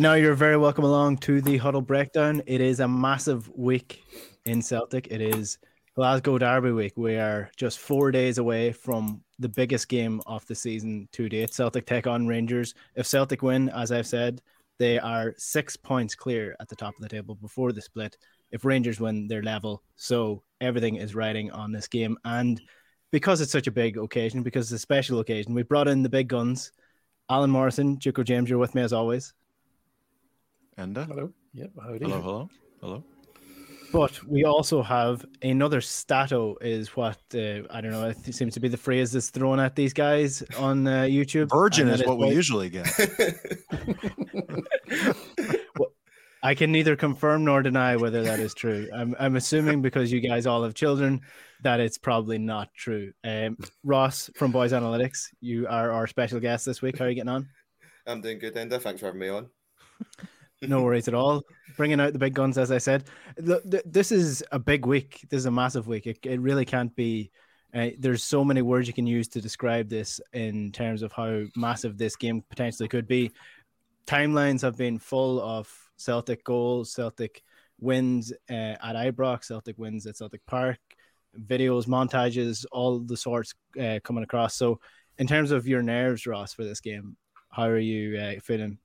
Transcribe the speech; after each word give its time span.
Now 0.00 0.14
you're 0.14 0.32
very 0.32 0.56
welcome 0.56 0.84
along 0.84 1.18
to 1.18 1.42
the 1.42 1.58
huddle 1.58 1.82
breakdown. 1.82 2.40
It 2.46 2.62
is 2.62 2.80
a 2.80 2.88
massive 2.88 3.50
week 3.50 4.02
in 4.46 4.62
Celtic. 4.62 5.08
It 5.08 5.20
is 5.20 5.58
Glasgow 5.94 6.38
Derby 6.38 6.70
week. 6.72 6.94
We 6.96 7.16
are 7.16 7.50
just 7.58 7.80
four 7.80 8.10
days 8.10 8.38
away 8.38 8.72
from 8.72 9.22
the 9.38 9.50
biggest 9.50 9.90
game 9.90 10.22
of 10.24 10.46
the 10.46 10.54
season 10.54 11.06
to 11.12 11.28
date. 11.28 11.52
Celtic 11.52 11.84
take 11.84 12.06
on 12.06 12.26
Rangers. 12.26 12.72
If 12.94 13.06
Celtic 13.06 13.42
win, 13.42 13.68
as 13.68 13.92
I've 13.92 14.06
said, 14.06 14.40
they 14.78 14.98
are 14.98 15.34
six 15.36 15.76
points 15.76 16.14
clear 16.14 16.56
at 16.60 16.70
the 16.70 16.76
top 16.76 16.94
of 16.96 17.02
the 17.02 17.08
table 17.10 17.34
before 17.34 17.70
the 17.72 17.82
split. 17.82 18.16
If 18.52 18.64
Rangers 18.64 19.00
win, 19.00 19.28
they're 19.28 19.42
level. 19.42 19.82
So 19.96 20.42
everything 20.62 20.96
is 20.96 21.14
riding 21.14 21.50
on 21.50 21.72
this 21.72 21.88
game. 21.88 22.16
And 22.24 22.58
because 23.12 23.42
it's 23.42 23.52
such 23.52 23.66
a 23.66 23.70
big 23.70 23.98
occasion, 23.98 24.42
because 24.42 24.72
it's 24.72 24.80
a 24.80 24.82
special 24.82 25.20
occasion, 25.20 25.52
we 25.52 25.62
brought 25.62 25.88
in 25.88 26.02
the 26.02 26.08
big 26.08 26.28
guns. 26.28 26.72
Alan 27.28 27.50
Morrison, 27.50 27.98
Juco 27.98 28.24
James, 28.24 28.48
you're 28.48 28.58
with 28.58 28.74
me 28.74 28.80
as 28.80 28.94
always. 28.94 29.34
Enda. 30.78 31.06
Hello. 31.06 31.32
Yep. 31.54 31.70
Howdy. 31.82 32.04
Hello, 32.04 32.20
hello, 32.20 32.48
hello. 32.80 33.04
But 33.92 34.22
we 34.24 34.44
also 34.44 34.82
have 34.82 35.26
another 35.42 35.80
stato, 35.80 36.56
is 36.60 36.94
what 36.94 37.18
uh, 37.34 37.62
I 37.70 37.80
don't 37.80 37.90
know. 37.90 38.08
It 38.08 38.34
seems 38.34 38.54
to 38.54 38.60
be 38.60 38.68
the 38.68 38.76
phrase 38.76 39.10
that's 39.10 39.30
thrown 39.30 39.58
at 39.58 39.74
these 39.74 39.92
guys 39.92 40.42
on 40.56 40.86
uh, 40.86 41.02
YouTube. 41.02 41.50
Virgin 41.50 41.88
is 41.88 42.04
what 42.06 42.16
we 42.18 42.26
why- 42.26 42.32
usually 42.32 42.70
get. 42.70 42.88
Well, 45.78 45.92
I 46.42 46.54
can 46.54 46.72
neither 46.72 46.96
confirm 46.96 47.44
nor 47.44 47.62
deny 47.62 47.96
whether 47.96 48.22
that 48.22 48.40
is 48.40 48.54
true. 48.54 48.88
I'm, 48.94 49.14
I'm 49.20 49.36
assuming 49.36 49.82
because 49.82 50.10
you 50.10 50.20
guys 50.20 50.46
all 50.46 50.62
have 50.64 50.74
children 50.74 51.20
that 51.62 51.80
it's 51.80 51.98
probably 51.98 52.38
not 52.38 52.72
true. 52.74 53.12
Um, 53.24 53.56
Ross 53.84 54.30
from 54.36 54.52
Bhoys 54.52 54.70
Analytics, 54.72 55.26
you 55.40 55.66
are 55.68 55.90
our 55.92 56.06
special 56.06 56.40
guest 56.40 56.64
this 56.64 56.80
week. 56.82 56.98
How 56.98 57.04
are 57.04 57.08
you 57.08 57.14
getting 57.14 57.28
on? 57.28 57.48
I'm 58.06 58.20
doing 58.20 58.38
good, 58.38 58.54
Enda. 58.54 58.80
Thanks 58.80 59.00
for 59.00 59.06
having 59.06 59.20
me 59.20 59.28
on. 59.28 59.48
No 60.62 60.82
worries 60.82 61.08
at 61.08 61.14
all. 61.14 61.42
Bringing 61.76 62.00
out 62.00 62.12
the 62.12 62.18
big 62.18 62.34
guns, 62.34 62.58
as 62.58 62.70
I 62.70 62.78
said. 62.78 63.04
This 63.36 64.12
is 64.12 64.44
a 64.52 64.58
big 64.58 64.84
week. 64.84 65.26
This 65.30 65.38
is 65.38 65.46
a 65.46 65.50
massive 65.50 65.86
week. 65.86 66.06
It, 66.06 66.18
it 66.24 66.40
really 66.40 66.64
can't 66.64 66.94
be. 66.94 67.30
Uh, 67.72 67.90
there's 67.98 68.24
so 68.24 68.44
many 68.44 68.62
words 68.62 68.88
you 68.88 68.92
can 68.92 69.06
use 69.06 69.28
to 69.28 69.40
describe 69.40 69.88
this 69.88 70.20
in 70.32 70.72
terms 70.72 71.02
of 71.02 71.12
how 71.12 71.44
massive 71.56 71.96
this 71.96 72.16
game 72.16 72.42
potentially 72.50 72.88
could 72.88 73.06
be. 73.06 73.30
Timelines 74.06 74.60
have 74.60 74.76
been 74.76 74.98
full 74.98 75.40
of 75.40 75.72
Celtic 75.96 76.42
goals, 76.44 76.92
Celtic 76.92 77.42
wins 77.78 78.32
uh, 78.50 78.74
at 78.82 78.96
Ibrox, 78.96 79.44
Celtic 79.44 79.78
wins 79.78 80.06
at 80.06 80.16
Celtic 80.16 80.44
Park, 80.46 80.78
videos, 81.38 81.86
montages, 81.86 82.66
all 82.72 82.98
the 82.98 83.16
sorts 83.16 83.54
uh, 83.80 84.00
coming 84.02 84.24
across. 84.24 84.56
So, 84.56 84.80
in 85.18 85.26
terms 85.26 85.52
of 85.52 85.68
your 85.68 85.82
nerves, 85.82 86.26
Ross, 86.26 86.52
for 86.52 86.64
this 86.64 86.80
game, 86.80 87.16
how 87.50 87.68
are 87.68 87.78
you 87.78 88.18
uh, 88.18 88.40
feeling? 88.42 88.78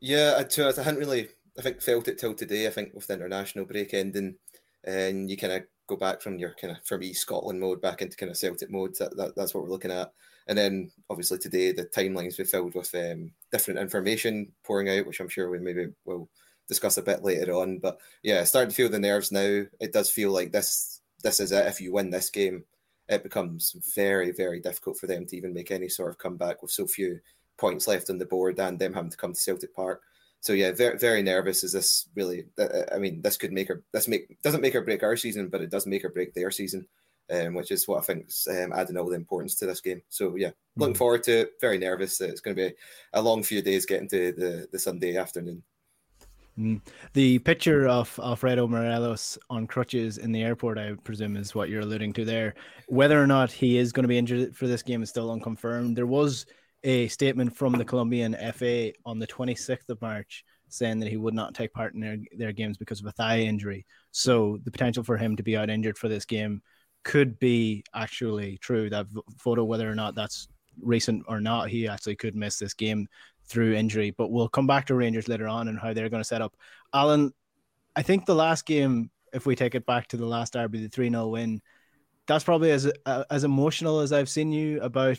Yeah, 0.00 0.34
I, 0.38 0.44
to, 0.44 0.68
I 0.68 0.82
hadn't 0.82 1.00
really, 1.00 1.28
I 1.58 1.62
think, 1.62 1.80
felt 1.80 2.08
it 2.08 2.18
till 2.18 2.34
today. 2.34 2.66
I 2.66 2.70
think 2.70 2.94
with 2.94 3.06
the 3.06 3.14
international 3.14 3.64
break 3.64 3.94
ending, 3.94 4.36
and 4.84 5.30
you 5.30 5.36
kind 5.36 5.52
of 5.52 5.62
go 5.88 5.96
back 5.96 6.20
from 6.20 6.38
your 6.38 6.54
kind 6.60 6.76
of, 6.76 6.84
for 6.84 6.98
me, 6.98 7.12
Scotland 7.12 7.60
mode 7.60 7.80
back 7.80 8.02
into 8.02 8.16
kind 8.16 8.30
of 8.30 8.36
Celtic 8.36 8.70
mode. 8.70 8.94
That, 8.98 9.16
that, 9.16 9.36
that's 9.36 9.54
what 9.54 9.64
we're 9.64 9.70
looking 9.70 9.90
at. 9.90 10.12
And 10.48 10.56
then 10.56 10.90
obviously 11.10 11.38
today, 11.38 11.72
the 11.72 11.86
timelines 11.86 12.36
be 12.36 12.44
filled 12.44 12.74
with 12.74 12.94
um, 12.94 13.32
different 13.50 13.80
information 13.80 14.52
pouring 14.64 14.88
out, 14.88 15.06
which 15.06 15.20
I'm 15.20 15.28
sure 15.28 15.50
we 15.50 15.58
maybe 15.58 15.88
will 16.04 16.28
discuss 16.68 16.98
a 16.98 17.02
bit 17.02 17.24
later 17.24 17.52
on. 17.54 17.78
But 17.78 17.98
yeah, 18.22 18.44
starting 18.44 18.70
to 18.70 18.76
feel 18.76 18.88
the 18.88 18.98
nerves 18.98 19.32
now. 19.32 19.62
It 19.80 19.92
does 19.92 20.10
feel 20.10 20.30
like 20.30 20.52
this, 20.52 21.00
this 21.22 21.40
is 21.40 21.52
it. 21.52 21.66
If 21.66 21.80
you 21.80 21.92
win 21.92 22.10
this 22.10 22.30
game, 22.30 22.64
it 23.08 23.22
becomes 23.22 23.74
very, 23.94 24.32
very 24.32 24.60
difficult 24.60 24.98
for 24.98 25.06
them 25.06 25.26
to 25.26 25.36
even 25.36 25.54
make 25.54 25.70
any 25.70 25.88
sort 25.88 26.10
of 26.10 26.18
comeback 26.18 26.62
with 26.62 26.70
so 26.70 26.86
few 26.86 27.20
points 27.56 27.88
left 27.88 28.10
on 28.10 28.18
the 28.18 28.26
board 28.26 28.58
and 28.58 28.78
them 28.78 28.94
having 28.94 29.10
to 29.10 29.16
come 29.16 29.32
to 29.32 29.40
Celtic 29.40 29.74
Park. 29.74 30.02
So 30.40 30.52
yeah, 30.52 30.72
very 30.72 30.98
very 30.98 31.22
nervous. 31.22 31.64
Is 31.64 31.72
this 31.72 32.08
really? 32.14 32.44
uh, 32.58 32.84
I 32.94 32.98
mean, 32.98 33.20
this 33.22 33.36
could 33.36 33.52
make 33.52 33.70
or 33.70 33.82
this 33.92 34.06
make 34.06 34.40
doesn't 34.42 34.60
make 34.60 34.74
or 34.74 34.82
break 34.82 35.02
our 35.02 35.16
season, 35.16 35.48
but 35.48 35.60
it 35.60 35.70
does 35.70 35.86
make 35.86 36.04
or 36.04 36.10
break 36.10 36.34
their 36.34 36.50
season, 36.50 36.86
um, 37.30 37.54
which 37.54 37.70
is 37.70 37.88
what 37.88 37.98
I 37.98 38.02
think's 38.02 38.46
um, 38.46 38.72
adding 38.72 38.96
all 38.96 39.08
the 39.08 39.16
importance 39.16 39.56
to 39.56 39.66
this 39.66 39.80
game. 39.80 40.02
So 40.08 40.36
yeah, 40.36 40.50
looking 40.76 40.94
forward 40.94 41.24
to 41.24 41.40
it. 41.40 41.52
Very 41.60 41.78
nervous. 41.78 42.20
It's 42.20 42.40
going 42.40 42.56
to 42.56 42.68
be 42.68 42.74
a 43.14 43.22
long 43.22 43.42
few 43.42 43.60
days 43.62 43.86
getting 43.86 44.08
to 44.10 44.32
the 44.32 44.68
the 44.70 44.78
Sunday 44.78 45.16
afternoon. 45.16 45.62
Mm. 46.58 46.80
The 47.12 47.38
picture 47.40 47.86
of 47.86 48.18
Alfredo 48.22 48.66
Morelos 48.66 49.36
on 49.50 49.66
crutches 49.66 50.16
in 50.18 50.32
the 50.32 50.42
airport, 50.42 50.78
I 50.78 50.94
presume, 51.04 51.36
is 51.36 51.54
what 51.54 51.68
you're 51.68 51.82
alluding 51.82 52.12
to 52.14 52.24
there. 52.24 52.54
Whether 52.88 53.20
or 53.20 53.26
not 53.26 53.52
he 53.52 53.76
is 53.76 53.92
going 53.92 54.04
to 54.04 54.08
be 54.08 54.16
injured 54.16 54.56
for 54.56 54.66
this 54.66 54.82
game 54.82 55.02
is 55.02 55.10
still 55.10 55.30
unconfirmed. 55.30 55.96
There 55.96 56.06
was 56.06 56.46
a 56.86 57.08
statement 57.08 57.54
from 57.54 57.72
the 57.72 57.84
Colombian 57.84 58.36
FA 58.54 58.92
on 59.04 59.18
the 59.18 59.26
26th 59.26 59.88
of 59.88 60.00
March 60.00 60.44
saying 60.68 61.00
that 61.00 61.08
he 61.08 61.16
would 61.16 61.34
not 61.34 61.52
take 61.52 61.72
part 61.72 61.94
in 61.94 62.00
their, 62.00 62.16
their 62.38 62.52
games 62.52 62.78
because 62.78 63.00
of 63.00 63.06
a 63.06 63.12
thigh 63.12 63.40
injury. 63.40 63.84
So 64.12 64.58
the 64.62 64.70
potential 64.70 65.02
for 65.02 65.16
him 65.16 65.34
to 65.36 65.42
be 65.42 65.56
out 65.56 65.68
injured 65.68 65.98
for 65.98 66.08
this 66.08 66.24
game 66.24 66.62
could 67.02 67.40
be 67.40 67.84
actually 67.92 68.58
true. 68.58 68.88
That 68.88 69.06
photo, 69.36 69.64
whether 69.64 69.90
or 69.90 69.96
not 69.96 70.14
that's 70.14 70.46
recent 70.80 71.24
or 71.26 71.40
not, 71.40 71.70
he 71.70 71.88
actually 71.88 72.14
could 72.14 72.36
miss 72.36 72.56
this 72.56 72.72
game 72.72 73.08
through 73.48 73.74
injury. 73.74 74.12
But 74.12 74.30
we'll 74.30 74.48
come 74.48 74.68
back 74.68 74.86
to 74.86 74.94
Rangers 74.94 75.26
later 75.26 75.48
on 75.48 75.66
and 75.66 75.80
how 75.80 75.92
they're 75.92 76.08
going 76.08 76.22
to 76.22 76.28
set 76.28 76.42
up. 76.42 76.54
Alan, 76.94 77.32
I 77.96 78.02
think 78.02 78.26
the 78.26 78.34
last 78.36 78.64
game, 78.64 79.10
if 79.32 79.44
we 79.44 79.56
take 79.56 79.74
it 79.74 79.86
back 79.86 80.06
to 80.08 80.16
the 80.16 80.26
last 80.26 80.52
derby, 80.52 80.82
the 80.82 80.88
3 80.88 81.10
0 81.10 81.26
win, 81.28 81.62
that's 82.28 82.44
probably 82.44 82.70
as 82.70 82.90
uh, 83.06 83.24
as 83.28 83.42
emotional 83.42 84.00
as 84.00 84.12
I've 84.12 84.28
seen 84.28 84.52
you 84.52 84.80
about 84.80 85.18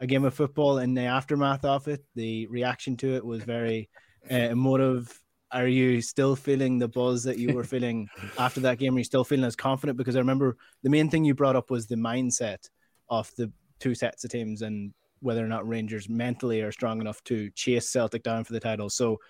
a 0.00 0.06
game 0.06 0.24
of 0.24 0.34
football 0.34 0.78
in 0.78 0.94
the 0.94 1.02
aftermath 1.02 1.64
of 1.64 1.88
it. 1.88 2.04
The 2.14 2.46
reaction 2.46 2.96
to 2.98 3.14
it 3.14 3.24
was 3.24 3.42
very 3.42 3.88
uh, 4.30 4.34
emotive. 4.34 5.20
Are 5.52 5.68
you 5.68 6.00
still 6.00 6.34
feeling 6.34 6.78
the 6.78 6.88
buzz 6.88 7.22
that 7.24 7.38
you 7.38 7.54
were 7.54 7.64
feeling 7.74 8.08
after 8.38 8.60
that 8.60 8.78
game? 8.78 8.94
Are 8.94 8.98
you 8.98 9.04
still 9.04 9.24
feeling 9.24 9.44
as 9.44 9.56
confident? 9.56 9.98
Because 9.98 10.16
I 10.16 10.20
remember 10.20 10.56
the 10.82 10.90
main 10.90 11.10
thing 11.10 11.24
you 11.24 11.34
brought 11.34 11.56
up 11.56 11.70
was 11.70 11.86
the 11.86 11.96
mindset 11.96 12.68
of 13.08 13.30
the 13.36 13.52
two 13.78 13.94
sets 13.94 14.24
of 14.24 14.30
teams 14.30 14.62
and 14.62 14.92
whether 15.20 15.44
or 15.44 15.48
not 15.48 15.66
Rangers 15.66 16.08
mentally 16.08 16.60
are 16.60 16.72
strong 16.72 17.00
enough 17.00 17.22
to 17.24 17.50
chase 17.50 17.88
Celtic 17.88 18.22
down 18.22 18.44
for 18.44 18.52
the 18.52 18.60
title. 18.60 18.90
So 18.90 19.20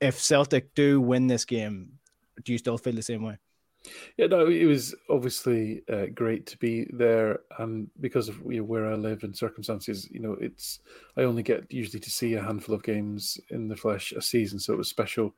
if 0.00 0.20
Celtic 0.20 0.74
do 0.74 1.00
win 1.00 1.26
this 1.26 1.44
game, 1.44 1.92
do 2.44 2.52
you 2.52 2.58
still 2.58 2.78
feel 2.78 2.94
the 2.94 3.02
same 3.02 3.22
way? 3.22 3.38
Yeah, 4.16 4.26
no, 4.26 4.46
it 4.46 4.64
was 4.64 4.94
obviously 5.10 5.82
uh, 5.92 6.06
great 6.14 6.46
to 6.46 6.58
be 6.58 6.86
there, 6.92 7.40
and 7.58 7.88
because 8.00 8.28
of 8.28 8.40
you 8.48 8.58
know, 8.58 8.64
where 8.64 8.90
I 8.90 8.94
live 8.94 9.24
and 9.24 9.36
circumstances, 9.36 10.08
you 10.10 10.20
know, 10.20 10.36
it's 10.40 10.80
I 11.16 11.22
only 11.22 11.42
get 11.42 11.70
usually 11.70 12.00
to 12.00 12.10
see 12.10 12.34
a 12.34 12.42
handful 12.42 12.74
of 12.74 12.82
games 12.82 13.38
in 13.50 13.68
the 13.68 13.76
flesh 13.76 14.12
a 14.12 14.22
season, 14.22 14.58
so 14.58 14.72
it 14.72 14.78
was 14.78 14.88
special 14.88 15.34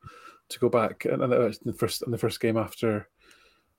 to 0.48 0.58
go 0.60 0.68
back 0.68 1.06
and, 1.06 1.22
and 1.22 1.32
the 1.64 1.72
first 1.72 2.02
and 2.02 2.12
the 2.12 2.18
first 2.18 2.40
game 2.40 2.56
after 2.56 3.08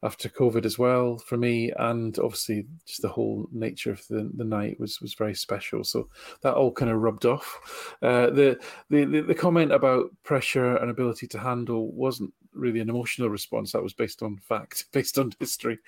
after 0.04 0.30
COVID 0.30 0.66
as 0.66 0.78
well 0.78 1.18
for 1.18 1.38
me, 1.38 1.72
and 1.78 2.18
obviously 2.20 2.66
just 2.86 3.02
the 3.02 3.10
whole 3.10 3.48
nature 3.52 3.92
of 3.92 4.06
the, 4.08 4.30
the 4.36 4.44
night 4.44 4.80
was 4.80 5.02
was 5.02 5.16
very 5.16 5.34
special. 5.34 5.84
So 5.84 6.10
that 6.42 6.54
all 6.54 6.72
kind 6.72 6.92
of 6.92 7.02
rubbed 7.02 7.26
off. 7.26 7.96
Uh, 8.02 8.30
the, 8.30 8.60
the 8.90 9.06
the 9.06 9.36
comment 9.36 9.72
about 9.72 10.12
pressure 10.24 10.78
and 10.78 10.92
ability 10.92 11.28
to 11.28 11.40
handle 11.40 11.92
wasn't 11.92 12.34
really 12.54 12.80
an 12.80 12.90
emotional 12.90 13.30
response. 13.30 13.72
That 13.72 13.84
was 13.84 13.94
based 13.94 14.22
on 14.22 14.38
fact, 14.38 14.86
based 14.92 15.18
on 15.18 15.34
history 15.40 15.80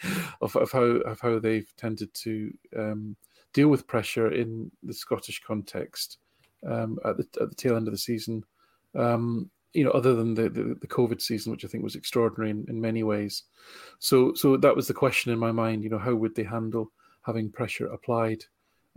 of, 0.42 0.56
of 0.56 0.72
how 0.72 0.82
of 0.82 1.20
how 1.20 1.40
they've 1.40 1.72
tended 1.78 2.14
to 2.16 2.52
um, 2.78 3.16
deal 3.54 3.68
with 3.68 3.88
pressure 3.88 4.32
in 4.32 4.72
the 4.84 4.94
Scottish 4.94 5.42
context 5.42 6.18
um, 6.68 6.98
at 7.06 7.18
the 7.18 7.28
at 7.42 7.50
the 7.50 7.56
tail 7.56 7.76
end 7.76 7.88
of 7.88 7.94
the 7.94 7.98
season. 7.98 8.44
Um, 8.96 9.52
you 9.74 9.84
know, 9.84 9.92
other 9.92 10.16
than 10.16 10.34
the, 10.34 10.50
the, 10.50 10.78
the 10.82 10.88
COVID 10.88 11.22
season, 11.22 11.52
which 11.52 11.64
I 11.64 11.68
think 11.68 11.84
was 11.84 11.96
extraordinary 11.96 12.52
in, 12.52 12.66
in 12.70 12.82
many 12.82 13.04
ways. 13.04 13.44
So 14.00 14.34
so 14.34 14.58
that 14.58 14.76
was 14.76 14.88
the 14.88 14.94
question 14.94 15.32
in 15.32 15.40
my 15.40 15.52
mind. 15.52 15.84
You 15.84 15.90
know, 15.90 16.00
how 16.00 16.16
would 16.16 16.36
they 16.36 16.44
handle 16.44 16.92
having 17.22 17.52
pressure 17.52 17.88
applied 17.88 18.44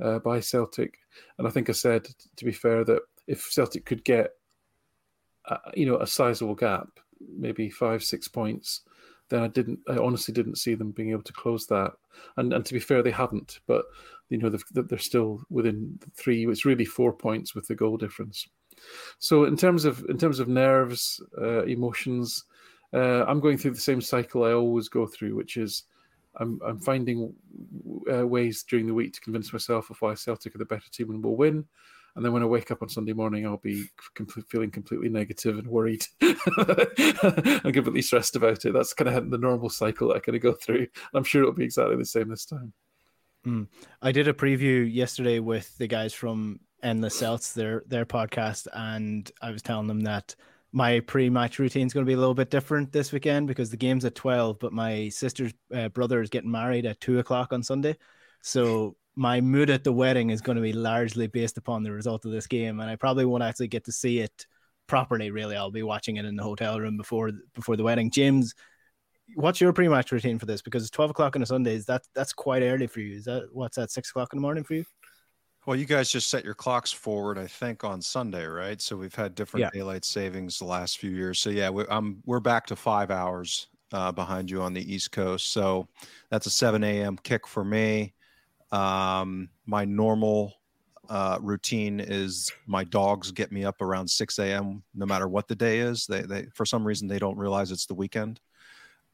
uh, 0.03 0.19
by 0.21 0.41
Celtic? 0.41 0.99
And 1.39 1.47
I 1.47 1.51
think 1.51 1.69
I 1.69 1.73
said, 1.73 2.09
to 2.37 2.45
be 2.45 2.53
fair, 2.53 2.85
that 2.85 3.03
if 3.27 3.51
Celtic 3.51 3.85
could 3.85 4.05
get, 4.05 4.31
uh, 5.49 5.59
you 5.75 5.87
know, 5.87 5.99
a 5.99 6.07
sizable 6.07 6.55
gap, 6.55 6.89
maybe 7.21 7.69
five 7.69 8.03
six 8.03 8.27
points, 8.29 8.83
then 9.29 9.43
I 9.43 9.49
didn't. 9.49 9.81
I 9.89 9.97
honestly 9.99 10.33
didn't 10.33 10.57
see 10.59 10.75
them 10.75 10.93
being 10.93 11.11
able 11.11 11.23
to 11.25 11.33
close 11.33 11.67
that. 11.67 11.93
And 12.37 12.53
and 12.53 12.65
to 12.65 12.75
be 12.75 12.81
fair, 12.81 13.03
they 13.03 13.11
hadn't. 13.11 13.61
But 13.67 13.85
you 14.31 14.39
know, 14.39 14.51
they're 14.71 14.99
still 14.99 15.43
within 15.51 15.99
three. 16.17 16.47
It's 16.47 16.65
really 16.65 16.87
four 16.87 17.13
points 17.13 17.55
with 17.55 17.67
the 17.67 17.75
goal 17.75 17.99
difference. 17.99 18.49
So 19.19 19.45
in 19.45 19.57
terms 19.57 19.85
of 19.85 20.05
in 20.09 20.19
terms 20.19 20.41
of 20.41 20.49
nerves, 20.49 21.23
uh, 21.41 21.65
emotions, 21.65 22.45
uh, 22.93 23.25
I'm 23.25 23.41
going 23.41 23.59
through 23.59 23.73
the 23.73 23.81
same 23.81 24.01
cycle 24.01 24.45
I 24.45 24.53
always 24.53 24.89
go 24.89 25.07
through, 25.07 25.37
which 25.37 25.57
is 25.57 25.85
I'm 26.37 26.61
I'm 26.65 26.79
finding 26.79 27.35
uh, 28.13 28.27
ways 28.27 28.65
during 28.69 28.87
the 28.87 28.95
week 28.95 29.15
to 29.15 29.21
convince 29.21 29.53
myself 29.53 29.91
of 29.91 30.01
why 30.01 30.15
Celtic 30.15 30.55
are 30.55 30.59
the 30.59 30.65
better 30.65 30.91
team 30.91 31.11
and 31.11 31.23
will 31.23 31.37
win. 31.37 31.65
And 32.15 32.25
then 32.25 32.33
when 32.33 32.43
I 32.43 32.47
wake 32.47 32.71
up 32.71 32.83
on 32.83 32.91
Sunday 32.91 33.15
morning, 33.15 33.47
I'll 33.47 33.57
be 33.57 33.87
feeling 34.49 34.71
completely 34.71 35.09
negative 35.09 35.59
and 35.59 35.67
worried 35.67 36.05
and 36.21 37.73
completely 37.73 38.03
stressed 38.03 38.37
about 38.37 38.67
it. 38.67 38.75
That's 38.75 38.93
kind 38.93 39.09
of 39.09 39.31
the 39.31 39.39
normal 39.39 39.71
cycle 39.71 40.09
that 40.09 40.17
I 40.17 40.21
kind 40.21 40.37
of 40.37 40.43
go 40.43 40.53
through. 40.53 40.89
I'm 41.15 41.25
sure 41.25 41.43
it'll 41.43 41.55
be 41.55 41.65
exactly 41.65 41.97
the 41.97 42.05
same 42.05 42.29
this 42.29 42.45
time. 42.45 42.75
Mm. 43.47 43.67
I 44.03 44.13
did 44.13 44.29
a 44.29 44.35
preview 44.35 44.93
yesterday 44.93 45.39
with 45.39 45.77
the 45.79 45.87
guys 45.87 46.13
from 46.13 46.61
Endless 46.83 47.17
Celts, 47.17 47.53
their 47.53 47.83
their 47.87 48.05
podcast, 48.05 48.67
and 48.73 49.31
I 49.41 49.51
was 49.51 49.63
telling 49.63 49.87
them 49.87 50.01
that 50.01 50.35
my 50.73 51.01
pre-match 51.01 51.59
routine 51.59 51.87
is 51.87 51.93
going 51.93 52.05
to 52.05 52.11
be 52.11 52.15
a 52.15 52.19
little 52.19 52.35
bit 52.35 52.51
different 52.51 52.93
this 52.93 53.13
weekend 53.13 53.47
because 53.47 53.71
the 53.71 53.77
game's 53.77 54.07
at 54.07 54.15
12 54.15 54.59
but 54.59 54.73
my 54.73 55.09
sister's 55.11 55.53
uh, 55.75 55.89
brother 55.91 56.23
is 56.23 56.31
getting 56.31 56.51
married 56.51 56.87
at 56.87 57.01
2 57.01 57.19
o'clock 57.19 57.53
on 57.53 57.63
sunday. 57.63 57.97
So 58.41 58.97
my 59.15 59.41
mood 59.43 59.69
at 59.69 59.85
the 59.85 59.93
wedding 59.93 60.31
is 60.31 60.41
going 60.41 60.57
to 60.57 60.63
be 60.63 60.73
largely 60.73 61.27
based 61.27 61.59
upon 61.59 61.83
the 61.83 61.93
result 61.93 62.25
of 62.25 62.33
this 62.33 62.47
game 62.47 62.81
and 62.81 62.89
i 62.91 62.97
probably 62.97 63.27
won't 63.27 63.43
actually 63.43 63.69
get 63.69 63.85
to 63.85 63.93
see 63.93 64.21
it 64.21 64.47
properly 64.87 65.31
really. 65.31 65.57
I'll 65.57 65.71
be 65.71 65.83
watching 65.83 66.17
it 66.17 66.25
in 66.25 66.37
the 66.37 66.43
hotel 66.43 66.81
room 66.81 66.97
before 66.97 67.31
before 67.55 67.77
the 67.77 67.85
wedding. 67.85 68.11
James 68.11 68.55
what's 69.37 69.61
your 69.61 69.73
pre-match 69.73 70.13
routine 70.13 70.39
for 70.39 70.47
this? 70.47 70.61
Because 70.61 70.83
it's 70.83 70.91
12 70.91 71.13
o'clock 71.13 71.37
on 71.37 71.43
a 71.43 71.47
sunday 71.47 71.75
is 71.75 71.87
that 71.87 72.03
that's 72.15 72.33
quite 72.33 72.63
early 72.63 72.87
for 72.87 73.01
you. 73.01 73.17
Is 73.17 73.25
that 73.25 73.49
what's 73.53 73.77
that 73.77 73.91
6 73.91 74.11
o'clock 74.11 74.33
in 74.33 74.39
the 74.39 74.43
morning 74.43 74.65
for 74.65 74.75
you 74.75 74.85
well, 75.67 75.77
you 75.77 75.85
guys 75.85 76.11
just 76.11 76.29
set 76.29 76.45
your 76.45 76.55
clocks 76.55 76.91
forward, 76.91 77.39
I 77.39 77.47
think, 77.47 77.85
on 77.85 78.03
Sunday, 78.03 78.45
right? 78.47 78.81
So 78.81 78.97
we've 78.97 79.15
had 79.15 79.35
different 79.35 79.63
yeah. 79.63 79.71
daylight 79.73 80.05
savings 80.05 80.59
the 80.59 80.65
last 80.65 80.99
few 80.99 81.11
years. 81.11 81.39
So 81.39 81.51
yeah, 81.51 81.71
we, 81.71 81.85
I'm 81.89 82.23
we're 82.27 82.41
back 82.41 82.67
to 82.67 82.77
five 82.77 83.11
hours 83.11 83.69
uh, 83.93 84.11
behind 84.11 84.51
you 84.51 84.61
on 84.63 84.73
the 84.73 84.93
East 84.93 85.13
Coast. 85.13 85.53
So 85.53 85.87
that's 86.31 86.47
a 86.47 86.51
7 86.51 86.83
a.m. 86.83 87.17
kick 87.23 87.47
for 87.47 87.65
me. 87.65 88.15
Um, 88.73 89.51
my 89.67 89.85
normal 89.85 90.55
uh, 91.09 91.39
routine 91.41 92.01
is 92.01 92.51
my 92.67 92.85
dogs 92.85 93.31
get 93.31 93.53
me 93.53 93.65
up 93.65 93.83
around 93.83 94.09
6 94.09 94.39
a.m. 94.39 94.83
no 94.95 95.07
matter 95.07 95.29
what 95.29 95.47
the 95.47 95.55
day 95.55 95.81
is. 95.81 96.07
They 96.07 96.23
they 96.23 96.47
for 96.55 96.65
some 96.65 96.85
reason 96.85 97.07
they 97.07 97.19
don't 97.19 97.37
realize 97.37 97.71
it's 97.71 97.87
the 97.87 97.95
weekend. 97.95 98.41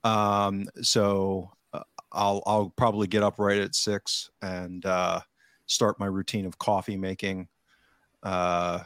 Um, 0.04 0.68
so 0.80 1.50
uh, 1.72 1.82
I'll 2.12 2.42
I'll 2.46 2.70
probably 2.70 3.06
get 3.06 3.22
up 3.22 3.38
right 3.38 3.58
at 3.58 3.74
six 3.74 4.30
and 4.40 4.86
uh, 4.86 5.20
start 5.69 6.00
my 6.00 6.06
routine 6.06 6.44
of 6.44 6.59
coffee 6.59 6.97
making, 6.97 7.49
uh, 8.25 8.81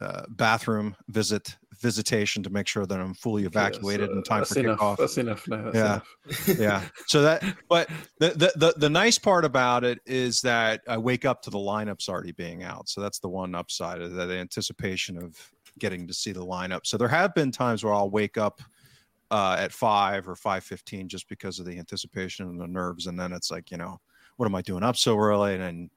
uh, 0.00 0.22
bathroom 0.28 0.96
visit 1.08 1.56
visitation 1.80 2.42
to 2.42 2.50
make 2.50 2.66
sure 2.66 2.84
that 2.84 3.00
I'm 3.00 3.14
fully 3.14 3.44
evacuated 3.44 4.08
yes, 4.08 4.16
in 4.16 4.22
time 4.22 4.44
for 4.44 4.58
enough. 4.58 4.78
kickoff. 4.78 4.96
That's 4.96 5.18
enough. 5.18 5.48
No, 5.48 5.70
that's 5.70 5.76
yeah, 5.76 6.00
enough. 6.52 6.58
yeah. 6.60 6.82
So 7.06 7.22
that, 7.22 7.42
but 7.68 7.88
the, 8.18 8.30
the, 8.30 8.52
the 8.56 8.74
the 8.76 8.90
nice 8.90 9.18
part 9.18 9.44
about 9.44 9.84
it 9.84 10.00
is 10.04 10.40
that 10.42 10.82
I 10.88 10.98
wake 10.98 11.24
up 11.24 11.42
to 11.42 11.50
the 11.50 11.58
lineups 11.58 12.08
already 12.08 12.32
being 12.32 12.64
out. 12.64 12.88
So 12.88 13.00
that's 13.00 13.18
the 13.18 13.28
one 13.28 13.54
upside 13.54 14.00
of 14.00 14.12
the 14.12 14.34
anticipation 14.34 15.16
of 15.16 15.38
getting 15.78 16.06
to 16.06 16.14
see 16.14 16.32
the 16.32 16.44
lineup. 16.44 16.80
So 16.84 16.96
there 16.96 17.08
have 17.08 17.34
been 17.34 17.50
times 17.50 17.84
where 17.84 17.94
I'll 17.94 18.10
wake 18.10 18.36
up 18.36 18.60
uh, 19.30 19.56
at 19.58 19.72
five 19.72 20.28
or 20.28 20.36
five 20.36 20.64
fifteen 20.64 21.08
just 21.08 21.28
because 21.28 21.58
of 21.58 21.66
the 21.66 21.78
anticipation 21.78 22.46
and 22.46 22.60
the 22.60 22.66
nerves, 22.66 23.06
and 23.06 23.18
then 23.18 23.32
it's 23.32 23.50
like 23.50 23.70
you 23.70 23.76
know, 23.76 24.00
what 24.36 24.46
am 24.46 24.54
I 24.54 24.62
doing 24.62 24.82
up 24.82 24.96
so 24.96 25.16
early? 25.16 25.54
And 25.54 25.62
then 25.62 25.90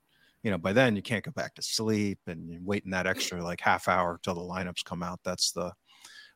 you 0.48 0.52
know, 0.52 0.58
by 0.58 0.72
then 0.72 0.96
you 0.96 1.02
can't 1.02 1.26
go 1.26 1.32
back 1.32 1.56
to 1.56 1.62
sleep 1.62 2.20
and 2.26 2.50
you're 2.50 2.62
waiting 2.64 2.92
that 2.92 3.06
extra 3.06 3.44
like 3.44 3.60
half 3.60 3.90
hour 3.90 4.18
till 4.24 4.34
the 4.34 4.40
lineups 4.40 4.82
come 4.86 5.04
out. 5.04 5.20
That's 5.26 5.52
the 5.52 5.74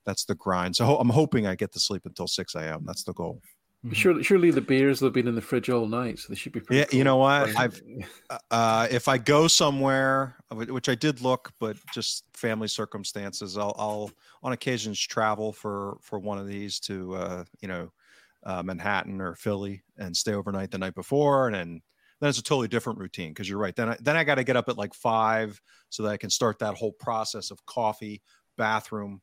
that's 0.06 0.26
the 0.26 0.36
grind. 0.36 0.76
So 0.76 0.98
I'm 0.98 1.08
hoping 1.08 1.48
I 1.48 1.56
get 1.56 1.72
to 1.72 1.80
sleep 1.80 2.02
until 2.04 2.28
6 2.28 2.56
a.m. 2.56 2.84
That's 2.86 3.06
the 3.06 3.14
goal. 3.14 3.40
Mm-hmm. 3.86 3.94
Surely, 3.94 4.24
surely 4.24 4.52
the 4.52 4.60
beers 4.60 5.00
will 5.00 5.08
have 5.08 5.14
been 5.14 5.30
in 5.30 5.36
the 5.36 5.42
fridge 5.42 5.70
all 5.70 5.88
night, 5.88 6.20
so 6.20 6.26
they 6.28 6.36
should 6.36 6.52
be. 6.52 6.60
yeah, 6.70 6.84
cool. 6.84 6.98
you 6.98 7.06
know 7.06 7.16
what? 7.16 7.56
I've 7.58 7.82
uh, 8.52 8.90
if 8.92 9.08
I 9.08 9.18
go 9.18 9.48
somewhere, 9.48 10.36
which 10.52 10.90
I 10.90 10.96
did 10.96 11.22
look, 11.22 11.54
but 11.58 11.78
just 11.94 12.26
family 12.34 12.68
circumstances, 12.68 13.58
I'll, 13.58 13.74
I'll 13.80 14.12
on 14.44 14.52
occasions 14.52 15.00
travel 15.00 15.54
for 15.54 16.00
for 16.02 16.20
one 16.20 16.38
of 16.38 16.48
these 16.48 16.82
to 16.82 17.16
uh, 17.16 17.44
you 17.62 17.70
know 17.70 17.94
uh, 18.46 18.62
Manhattan 18.62 19.22
or 19.22 19.36
Philly 19.36 19.84
and 19.98 20.18
stay 20.18 20.34
overnight 20.34 20.70
the 20.70 20.78
night 20.78 20.96
before, 20.96 21.48
and 21.48 21.56
then 21.56 21.82
then 22.22 22.30
it's 22.30 22.38
a 22.38 22.44
totally 22.44 22.68
different 22.68 23.00
routine 23.00 23.32
because 23.32 23.50
you're 23.50 23.58
right. 23.58 23.76
Then 23.76 23.90
I, 23.90 23.98
then 24.00 24.16
I 24.16 24.24
got 24.24 24.36
to 24.36 24.44
get 24.44 24.56
up 24.56 24.70
at 24.70 24.78
like 24.78 24.94
five 24.94 25.60
so 25.90 26.04
that 26.04 26.10
I 26.10 26.18
can 26.18 26.30
start 26.30 26.60
that 26.60 26.76
whole 26.76 26.94
process 26.94 27.50
of 27.50 27.66
coffee, 27.66 28.22
bathroom, 28.58 29.22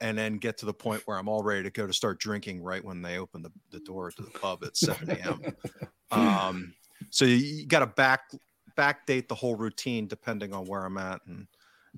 and 0.00 0.16
then 0.16 0.38
get 0.38 0.56
to 0.58 0.66
the 0.66 0.72
point 0.72 1.02
where 1.04 1.18
I'm 1.18 1.28
all 1.28 1.42
ready 1.42 1.62
to 1.64 1.70
go 1.70 1.86
to 1.86 1.92
start 1.92 2.18
drinking 2.18 2.62
right 2.62 2.82
when 2.82 3.02
they 3.02 3.18
open 3.18 3.42
the, 3.42 3.52
the 3.70 3.80
door 3.80 4.10
to 4.10 4.22
the 4.22 4.30
pub 4.30 4.64
at 4.64 4.76
7 4.76 5.10
a.m. 5.10 5.40
um, 6.10 6.74
so 7.10 7.26
you, 7.26 7.36
you 7.36 7.66
got 7.66 7.80
to 7.80 7.86
back 7.86 8.22
backdate 8.76 9.28
the 9.28 9.34
whole 9.34 9.56
routine 9.56 10.06
depending 10.06 10.54
on 10.54 10.64
where 10.66 10.84
I'm 10.84 10.98
at 10.98 11.20
and. 11.26 11.46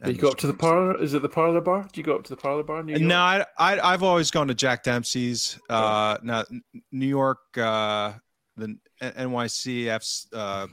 You 0.06 0.14
go 0.14 0.30
up 0.30 0.38
to 0.38 0.46
the 0.46 0.54
parlor? 0.54 0.98
Is 1.02 1.12
it 1.12 1.20
the 1.20 1.28
parlor 1.28 1.60
bar? 1.60 1.86
Do 1.92 2.00
you 2.00 2.02
go 2.02 2.16
up 2.16 2.24
to 2.24 2.30
the 2.30 2.36
parlor 2.36 2.62
bar? 2.62 2.82
no, 2.82 3.18
I, 3.18 3.44
I 3.58 3.90
have 3.90 4.02
always 4.02 4.30
gone 4.30 4.48
to 4.48 4.54
Jack 4.54 4.84
Dempsey's. 4.84 5.60
Uh, 5.68 6.16
now 6.22 6.44
New 6.90 7.06
York, 7.06 7.40
uh, 7.58 8.14
the 8.56 8.76
NYCF's 9.00 10.28
uh, 10.32 10.66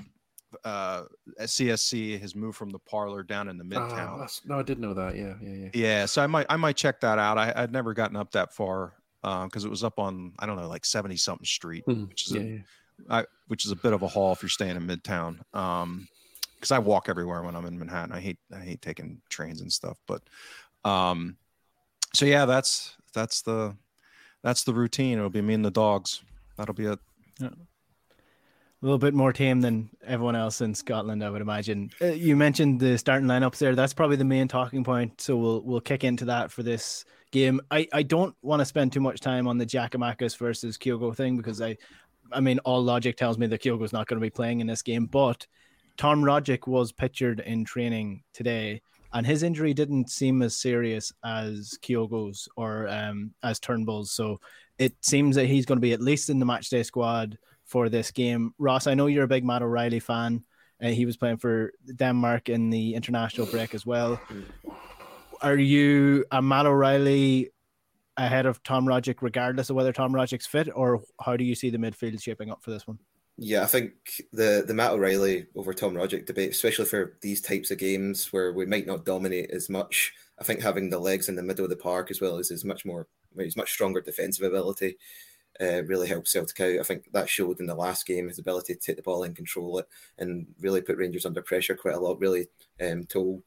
uh, 0.64 1.04
CSC 1.40 2.20
has 2.20 2.36
moved 2.36 2.58
from 2.58 2.70
the 2.70 2.80
parlor 2.80 3.24
down 3.24 3.50
in 3.50 3.58
the 3.58 3.64
midtown. 3.64 4.20
Oh, 4.22 4.28
no, 4.46 4.60
I 4.60 4.64
did 4.64 4.80
know 4.80 4.94
that. 4.94 5.16
Yeah, 5.16 5.36
yeah, 5.42 5.54
yeah. 5.54 5.70
Yeah, 5.74 6.06
so 6.06 6.24
I 6.24 6.28
might 6.28 6.46
I 6.50 6.58
might 6.58 6.76
check 6.76 7.00
that 7.02 7.20
out. 7.20 7.38
I, 7.38 7.62
would 7.62 7.72
never 7.72 7.94
gotten 7.94 8.16
up 8.16 8.32
that 8.32 8.54
far 8.54 8.94
because 9.22 9.64
uh, 9.64 9.68
it 9.68 9.70
was 9.70 9.84
up 9.84 10.00
on 10.00 10.34
I 10.40 10.46
don't 10.46 10.58
know 10.58 10.68
like 10.68 10.86
seventy 10.86 11.18
something 11.18 11.46
street, 11.46 11.86
mm, 11.88 12.08
which 12.08 12.28
is 12.28 12.34
yeah, 12.34 12.42
a, 12.42 12.46
yeah. 12.46 12.60
I, 13.10 13.26
which 13.48 13.66
is 13.66 13.72
a 13.72 13.76
bit 13.76 13.94
of 13.94 14.02
a 14.02 14.08
haul 14.08 14.34
if 14.34 14.42
you're 14.42 14.50
staying 14.50 14.76
in 14.76 14.88
midtown. 14.88 15.40
Um, 15.56 16.08
because 16.56 16.72
I 16.72 16.80
walk 16.80 17.08
everywhere 17.08 17.42
when 17.42 17.56
I'm 17.56 17.66
in 17.66 17.80
Manhattan. 17.80 18.14
I 18.14 18.20
hate 18.20 18.40
I 18.54 18.60
hate 18.60 18.82
taking 18.82 19.22
trains 19.30 19.62
and 19.62 19.72
stuff, 19.72 19.98
but 20.08 20.22
um, 20.84 21.38
so 22.14 22.26
yeah, 22.26 22.46
that's 22.46 22.98
that's 23.14 23.44
the 23.44 23.76
that's 24.44 24.64
the 24.64 24.74
routine. 24.74 25.18
It'll 25.18 25.30
be 25.30 25.42
me 25.42 25.54
and 25.54 25.64
the 25.64 25.72
dogs. 25.72 26.22
That'll 26.58 26.74
be 26.74 26.88
it. 26.88 27.00
Yeah 27.40 27.50
a 28.82 28.86
little 28.86 28.98
bit 28.98 29.14
more 29.14 29.34
tame 29.34 29.60
than 29.60 29.90
everyone 30.06 30.36
else 30.36 30.62
in 30.62 30.74
Scotland, 30.74 31.24
I 31.24 31.30
would 31.30 31.42
imagine. 31.42 31.90
Uh, 32.02 32.08
you 32.08 32.38
mentioned 32.38 32.80
the 32.80 32.98
starting 32.98 33.28
lineups 33.28 33.58
there. 33.58 33.76
That's 33.76 33.94
probably 33.94 34.16
the 34.16 34.24
main 34.24 34.48
talking 34.48 34.84
point. 34.84 35.20
So 35.20 35.36
we'll 35.36 35.62
we'll 35.62 35.82
kick 35.82 36.04
into 36.04 36.26
that 36.26 36.52
for 36.52 36.64
this 36.64 37.04
game. 37.32 37.60
I, 37.72 37.88
I 37.92 38.04
don't 38.04 38.36
want 38.42 38.62
to 38.62 38.66
spend 38.66 38.94
too 38.94 39.02
much 39.02 39.20
time 39.20 39.48
on 39.48 39.58
the 39.58 39.66
Giakoumakis 39.66 40.38
versus 40.38 40.78
Kyogo 40.78 41.14
thing 41.14 41.36
because 41.36 41.62
I 41.62 41.78
I 42.32 42.40
mean 42.40 42.60
all 42.60 42.82
logic 42.82 43.18
tells 43.18 43.38
me 43.38 43.48
that 43.48 43.62
Kyogo's 43.62 43.94
not 43.94 44.08
going 44.08 44.20
to 44.20 44.26
be 44.26 44.30
playing 44.30 44.62
in 44.62 44.68
this 44.68 44.82
game. 44.82 45.08
But 45.08 45.46
Tom 45.98 46.22
Rogic 46.22 46.66
was 46.66 46.94
pictured 46.94 47.42
in 47.42 47.66
training 47.66 48.24
today, 48.34 48.82
and 49.12 49.28
his 49.28 49.44
injury 49.44 49.74
didn't 49.74 50.10
seem 50.10 50.42
as 50.42 50.56
serious 50.56 51.12
as 51.26 51.78
Kyogo's 51.82 52.48
or 52.56 52.88
um, 52.88 53.34
as 53.44 53.60
Turnbull's. 53.60 54.14
So 54.14 54.40
it 54.78 54.94
seems 55.02 55.36
that 55.36 55.48
he's 55.48 55.66
going 55.66 55.76
to 55.76 55.82
be 55.82 55.92
at 55.92 56.00
least 56.00 56.30
in 56.30 56.40
the 56.40 56.46
matchday 56.46 56.86
squad 56.86 57.38
for 57.70 57.88
this 57.88 58.12
game. 58.12 58.54
Ross, 58.58 58.88
I 58.88 58.96
know 58.96 59.08
you're 59.08 59.24
a 59.24 59.28
big 59.28 59.46
Matt 59.46 59.62
O'Riley 59.62 60.00
fan. 60.00 60.44
Uh, 60.82 60.88
he 60.88 61.06
was 61.06 61.18
playing 61.18 61.38
for 61.38 61.72
Denmark 61.96 62.50
in 62.50 62.70
the 62.70 62.96
international 62.96 63.48
break 63.48 63.74
as 63.76 63.86
well. 63.86 64.20
Are 65.42 65.58
you 65.58 66.26
a 66.32 66.42
Matt 66.42 66.66
O'Riley 66.66 67.52
ahead 68.18 68.46
of 68.46 68.62
Tom 68.64 68.86
Rogic, 68.86 69.18
regardless 69.22 69.70
of 69.70 69.76
whether 69.76 69.94
Tom 69.94 70.12
Rogic's 70.12 70.48
fit, 70.48 70.68
or 70.74 71.04
how 71.22 71.38
do 71.38 71.44
you 71.44 71.56
see 71.56 71.70
the 71.70 71.78
midfield 71.78 72.22
shaping 72.22 72.50
up 72.50 72.64
for 72.64 72.72
this 72.72 72.88
one? 72.88 73.00
Yeah, 73.38 73.64
I 73.64 73.68
think 73.68 73.94
the 74.34 74.66
the 74.68 74.74
Matt 74.74 74.92
O'Riley 74.92 75.48
over 75.56 75.74
Tom 75.74 75.94
Rogic 75.94 76.26
debate, 76.26 76.52
especially 76.52 76.86
for 76.86 77.18
these 77.22 77.40
types 77.40 77.72
of 77.72 77.78
games 77.78 78.34
where 78.34 78.52
we 78.52 78.66
might 78.66 78.88
not 78.88 79.06
dominate 79.06 79.52
as 79.52 79.70
much, 79.70 80.14
I 80.40 80.44
think 80.44 80.62
having 80.62 80.90
the 80.90 81.00
legs 81.00 81.30
in 81.30 81.36
the 81.36 81.44
middle 81.44 81.64
of 81.64 81.70
the 81.70 81.78
park 81.78 82.12
as 82.12 82.20
well 82.20 82.38
as 82.38 82.50
his 82.50 82.66
much 82.66 82.84
more, 82.84 83.08
he's 83.38 83.56
much 83.56 83.72
stronger 83.72 84.02
defensive 84.02 84.46
ability 84.46 84.98
uh, 85.62 85.84
really 85.84 86.08
helped 86.08 86.28
Celtic 86.28 86.60
out. 86.62 86.80
I 86.80 86.84
think 86.84 87.12
that 87.12 87.30
showed 87.30 87.60
in 87.60 87.66
the 87.66 87.76
last 87.76 88.06
game 88.06 88.28
his 88.28 88.40
ability 88.40 88.76
to 88.76 88.80
take 88.80 88.96
the 88.96 89.02
ball 89.02 89.24
and 89.24 89.36
control 89.36 89.80
it 89.80 89.88
and 90.18 90.48
really 90.60 90.82
put 90.82 90.98
Rangers 90.98 91.26
under 91.26 91.42
pressure 91.42 91.76
quite 91.76 91.96
a 91.96 92.00
lot, 92.00 92.20
really 92.20 92.48
um, 92.82 93.04
told. 93.06 93.44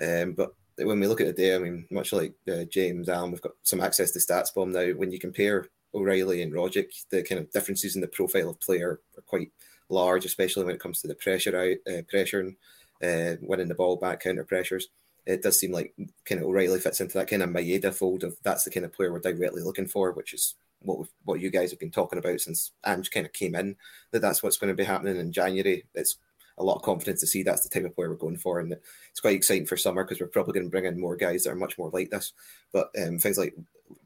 Um, 0.00 0.32
but 0.32 0.54
when 0.78 1.00
we 1.00 1.06
look 1.06 1.20
at 1.20 1.26
the 1.26 1.32
day, 1.32 1.54
I 1.54 1.58
mean, 1.58 1.86
much 1.90 2.12
like 2.12 2.34
uh, 2.50 2.64
James 2.64 3.08
Allen, 3.08 3.32
we've 3.32 3.42
got 3.42 3.52
some 3.62 3.80
access 3.80 4.10
to 4.12 4.18
StatsBomb 4.18 4.72
now. 4.72 4.98
When 4.98 5.10
you 5.10 5.18
compare 5.18 5.66
O'Riley 5.94 6.42
and 6.42 6.52
Rogic, 6.52 7.08
the 7.10 7.22
kind 7.22 7.40
of 7.40 7.50
differences 7.50 7.94
in 7.94 8.00
the 8.00 8.08
profile 8.08 8.50
of 8.50 8.60
player 8.60 9.00
are 9.16 9.22
quite 9.26 9.50
large, 9.88 10.24
especially 10.24 10.64
when 10.64 10.74
it 10.74 10.80
comes 10.80 11.02
to 11.02 11.08
the 11.08 11.14
pressure 11.14 11.58
out, 11.58 11.92
uh, 11.92 12.02
pressure 12.08 12.40
and 12.40 12.56
uh, 13.02 13.36
winning 13.42 13.68
the 13.68 13.74
ball 13.74 13.96
back, 13.96 14.20
counter 14.20 14.44
pressures. 14.44 14.88
It 15.26 15.42
does 15.42 15.58
seem 15.58 15.72
like 15.72 15.94
kind 16.24 16.40
of 16.40 16.46
O'Riley 16.46 16.80
fits 16.80 17.00
into 17.00 17.18
that 17.18 17.28
kind 17.28 17.42
of 17.42 17.50
Maeda 17.50 17.94
fold 17.94 18.24
of 18.24 18.36
that's 18.42 18.64
the 18.64 18.70
kind 18.70 18.86
of 18.86 18.92
player 18.92 19.12
we're 19.12 19.20
directly 19.20 19.62
looking 19.62 19.86
for, 19.86 20.12
which 20.12 20.32
is 20.32 20.54
what 20.82 21.08
what 21.24 21.40
you 21.40 21.50
guys 21.50 21.70
have 21.70 21.80
been 21.80 21.90
talking 21.90 22.18
about 22.18 22.40
since 22.40 22.72
Ange 22.86 23.10
kind 23.10 23.26
of 23.26 23.32
came 23.32 23.54
in. 23.54 23.76
That 24.10 24.20
that's 24.20 24.42
what's 24.42 24.56
going 24.56 24.72
to 24.72 24.76
be 24.76 24.84
happening 24.84 25.16
in 25.16 25.32
January. 25.32 25.84
It's 25.94 26.16
a 26.58 26.64
lot 26.64 26.76
of 26.76 26.82
confidence 26.82 27.20
to 27.20 27.26
see 27.26 27.42
that's 27.42 27.66
the 27.66 27.68
type 27.68 27.84
of 27.84 27.94
player 27.94 28.10
we're 28.10 28.16
going 28.16 28.36
for, 28.36 28.60
and 28.60 28.72
it's 29.10 29.20
quite 29.20 29.36
exciting 29.36 29.66
for 29.66 29.76
summer 29.76 30.04
because 30.04 30.20
we're 30.20 30.26
probably 30.26 30.54
going 30.54 30.66
to 30.66 30.70
bring 30.70 30.84
in 30.84 31.00
more 31.00 31.16
guys 31.16 31.44
that 31.44 31.50
are 31.50 31.56
much 31.56 31.78
more 31.78 31.90
like 31.90 32.10
this. 32.10 32.32
But 32.72 32.90
um, 33.00 33.18
things 33.18 33.38
like 33.38 33.54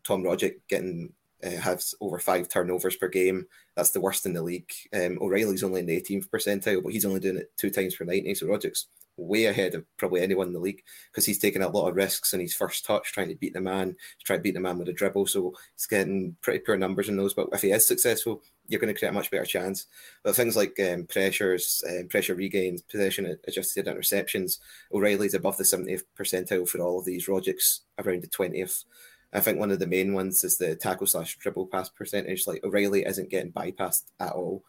Tom 0.04 0.22
Rogic 0.22 0.56
getting 0.68 1.12
uh, 1.44 1.50
has 1.50 1.94
over 2.00 2.18
five 2.18 2.48
turnovers 2.48 2.96
per 2.96 3.08
game. 3.08 3.46
That's 3.76 3.90
the 3.90 4.00
worst 4.00 4.26
in 4.26 4.32
the 4.32 4.42
league. 4.42 4.72
Um, 4.92 5.18
O'Riley's 5.20 5.64
only 5.64 5.80
in 5.80 5.86
the 5.86 6.00
18th 6.00 6.28
percentile, 6.28 6.82
but 6.82 6.92
he's 6.92 7.04
only 7.04 7.20
doing 7.20 7.38
it 7.38 7.52
two 7.56 7.70
times 7.70 7.96
per 7.96 8.04
90. 8.04 8.34
So 8.34 8.46
Rogic's 8.46 8.86
way 9.16 9.46
ahead 9.46 9.74
of 9.74 9.84
probably 9.96 10.20
anyone 10.20 10.48
in 10.48 10.52
the 10.52 10.58
league 10.58 10.82
because 11.10 11.24
he's 11.24 11.38
taking 11.38 11.62
a 11.62 11.68
lot 11.68 11.88
of 11.88 11.96
risks 11.96 12.32
in 12.32 12.40
his 12.40 12.54
first 12.54 12.84
touch, 12.84 13.12
trying 13.12 13.28
to 13.28 13.36
beat 13.36 13.54
the 13.54 13.60
man, 13.60 13.88
he's 13.88 14.24
trying 14.24 14.38
to 14.40 14.42
beat 14.42 14.54
the 14.54 14.60
man 14.60 14.78
with 14.78 14.88
a 14.88 14.92
dribble. 14.92 15.26
So 15.26 15.54
he's 15.74 15.86
getting 15.86 16.36
pretty 16.40 16.60
poor 16.60 16.76
numbers 16.76 17.08
in 17.08 17.16
those. 17.16 17.34
But 17.34 17.48
if 17.52 17.62
he 17.62 17.70
is 17.70 17.86
successful, 17.86 18.42
you're 18.66 18.80
going 18.80 18.92
to 18.92 18.98
create 18.98 19.10
a 19.10 19.14
much 19.14 19.30
better 19.30 19.44
chance. 19.44 19.86
But 20.22 20.34
things 20.34 20.56
like 20.56 20.78
um, 20.80 21.06
pressures, 21.06 21.82
um, 21.88 22.08
pressure 22.08 22.34
regains, 22.34 22.82
possession 22.82 23.36
adjusted 23.46 23.86
interceptions, 23.86 24.58
O'Riley's 24.92 25.34
above 25.34 25.56
the 25.56 25.64
70th 25.64 26.02
percentile 26.18 26.68
for 26.68 26.80
all 26.80 26.98
of 26.98 27.04
these. 27.04 27.28
Rogic's 27.28 27.82
around 27.98 28.22
the 28.22 28.28
20th. 28.28 28.84
I 29.32 29.40
think 29.40 29.58
one 29.58 29.72
of 29.72 29.80
the 29.80 29.86
main 29.86 30.14
ones 30.14 30.44
is 30.44 30.58
the 30.58 30.76
tackle 30.76 31.08
slash 31.08 31.36
dribble 31.38 31.66
pass 31.66 31.88
percentage. 31.88 32.46
Like 32.46 32.64
O'Riley 32.64 33.04
isn't 33.04 33.30
getting 33.30 33.52
bypassed 33.52 34.04
at 34.20 34.32
all. 34.32 34.64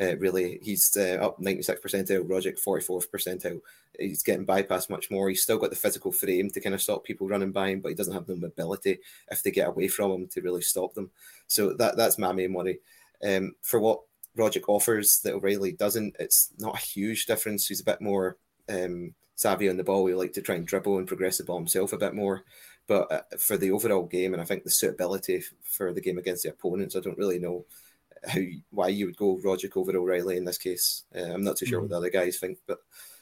Uh, 0.00 0.16
really, 0.18 0.60
he's 0.62 0.96
uh, 0.96 1.18
up 1.20 1.40
96 1.40 1.80
percentile, 1.80 2.26
Rogic 2.26 2.62
44th 2.62 3.08
percentile. 3.08 3.60
He's 3.98 4.22
getting 4.22 4.46
bypassed 4.46 4.90
much 4.90 5.10
more. 5.10 5.28
He's 5.28 5.42
still 5.42 5.58
got 5.58 5.70
the 5.70 5.76
physical 5.76 6.12
frame 6.12 6.50
to 6.50 6.60
kind 6.60 6.74
of 6.74 6.82
stop 6.82 7.04
people 7.04 7.26
running 7.26 7.50
by 7.50 7.70
him, 7.70 7.80
but 7.80 7.88
he 7.88 7.94
doesn't 7.96 8.14
have 8.14 8.26
the 8.26 8.36
mobility 8.36 8.98
if 9.30 9.42
they 9.42 9.50
get 9.50 9.68
away 9.68 9.88
from 9.88 10.12
him 10.12 10.26
to 10.28 10.40
really 10.40 10.62
stop 10.62 10.94
them. 10.94 11.10
So 11.48 11.72
that 11.74 11.96
that's 11.96 12.18
my 12.18 12.32
main 12.32 12.52
worry. 12.52 12.78
Um, 13.26 13.56
for 13.62 13.80
what 13.80 14.02
Rogic 14.36 14.68
offers 14.68 15.18
that 15.20 15.34
O'Riley 15.34 15.72
doesn't, 15.72 16.14
it's 16.20 16.50
not 16.58 16.76
a 16.76 16.80
huge 16.80 17.26
difference. 17.26 17.66
He's 17.66 17.80
a 17.80 17.84
bit 17.84 18.00
more 18.00 18.36
um, 18.68 19.14
savvy 19.34 19.68
on 19.68 19.76
the 19.76 19.84
ball. 19.84 20.06
He 20.06 20.14
like 20.14 20.32
to 20.34 20.42
try 20.42 20.54
and 20.54 20.66
dribble 20.66 20.98
and 20.98 21.08
progress 21.08 21.38
the 21.38 21.44
ball 21.44 21.58
himself 21.58 21.92
a 21.92 21.98
bit 21.98 22.14
more. 22.14 22.44
But 22.86 23.12
uh, 23.12 23.36
for 23.38 23.56
the 23.56 23.72
overall 23.72 24.06
game, 24.06 24.32
and 24.32 24.40
I 24.40 24.44
think 24.44 24.62
the 24.62 24.70
suitability 24.70 25.42
for 25.62 25.92
the 25.92 26.00
game 26.00 26.18
against 26.18 26.44
the 26.44 26.50
opponents, 26.50 26.94
I 26.94 27.00
don't 27.00 27.18
really 27.18 27.38
know 27.38 27.66
how 28.26 28.40
why 28.70 28.88
you 28.88 29.06
would 29.06 29.16
go 29.16 29.38
Rogic 29.44 29.76
over 29.76 29.96
O'Riley 29.96 30.36
in 30.36 30.44
this 30.44 30.58
case. 30.58 31.04
Uh, 31.14 31.32
I'm 31.32 31.44
not 31.44 31.56
too 31.56 31.66
sure 31.66 31.80
what 31.80 31.90
the 31.90 31.94
mm. 31.94 31.98
other 31.98 32.10
guys 32.10 32.38
think, 32.38 32.58
but 32.66 32.78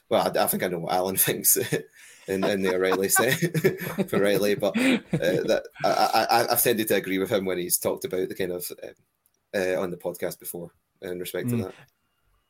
well, 0.09 0.33
I, 0.37 0.45
I 0.45 0.47
think 0.47 0.63
I 0.63 0.69
know 0.69 0.81
what 0.81 0.93
Alan 0.93 1.17
thinks 1.17 1.57
in, 2.29 2.45
in 2.45 2.63
the 2.63 2.75
O'Riley 2.75 3.09
set 3.09 3.35
for 4.09 4.21
Riley, 4.21 4.55
but 4.55 4.77
uh, 4.77 4.99
that 5.13 5.65
I, 5.85 6.27
I 6.31 6.53
I've 6.53 6.63
tended 6.63 6.89
to 6.89 6.97
agree 6.97 7.19
with 7.19 7.31
him 7.31 7.45
when 7.45 7.59
he's 7.59 7.79
talked 7.79 8.05
about 8.05 8.29
the 8.29 8.35
kind 8.35 8.53
of 8.53 8.71
uh, 8.83 9.57
uh 9.57 9.81
on 9.81 9.91
the 9.91 9.97
podcast 9.97 10.39
before 10.39 10.71
in 11.03 11.19
respect 11.19 11.49
mm. 11.49 11.51
to 11.51 11.57
that. 11.65 11.75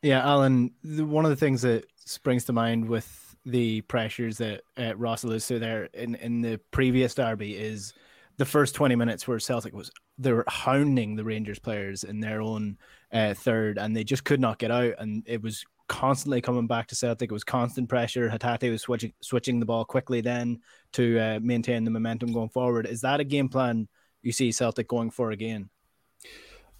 Yeah, 0.01 0.21
Alan. 0.21 0.71
The, 0.83 1.05
one 1.05 1.25
of 1.25 1.31
the 1.31 1.35
things 1.35 1.63
that 1.63 1.85
springs 2.05 2.45
to 2.45 2.53
mind 2.53 2.87
with 2.87 3.35
the 3.45 3.81
pressures 3.81 4.37
that 4.37 4.61
uh, 4.77 4.95
Ross 4.95 5.23
alludes 5.23 5.47
to 5.47 5.59
there 5.59 5.85
in 5.93 6.15
in 6.15 6.41
the 6.41 6.59
previous 6.71 7.15
derby 7.15 7.55
is 7.55 7.93
the 8.37 8.45
first 8.45 8.75
20 8.75 8.95
minutes 8.95 9.27
where 9.27 9.39
Celtic 9.39 9.73
was 9.73 9.91
they 10.17 10.31
were 10.31 10.45
hounding 10.47 11.15
the 11.15 11.23
Rangers 11.23 11.59
players 11.59 12.03
in 12.03 12.19
their 12.19 12.41
own 12.41 12.77
uh, 13.11 13.33
third, 13.33 13.77
and 13.77 13.95
they 13.95 14.03
just 14.03 14.23
could 14.23 14.39
not 14.39 14.59
get 14.59 14.71
out, 14.71 14.93
and 14.99 15.23
it 15.25 15.41
was 15.41 15.65
constantly 15.87 16.41
coming 16.41 16.67
back 16.67 16.87
to 16.87 16.95
Celtic. 16.95 17.31
It 17.31 17.33
was 17.33 17.43
constant 17.43 17.89
pressure. 17.89 18.29
Hatate 18.29 18.69
was 18.69 18.81
switching 18.81 19.13
switching 19.21 19.59
the 19.59 19.65
ball 19.65 19.85
quickly 19.85 20.21
then 20.21 20.61
to 20.93 21.19
uh, 21.19 21.39
maintain 21.41 21.83
the 21.83 21.91
momentum 21.91 22.33
going 22.33 22.49
forward. 22.49 22.85
Is 22.85 23.01
that 23.01 23.19
a 23.19 23.23
game 23.23 23.49
plan 23.49 23.87
you 24.21 24.31
see 24.31 24.51
Celtic 24.51 24.87
going 24.87 25.11
for 25.11 25.31
again? 25.31 25.69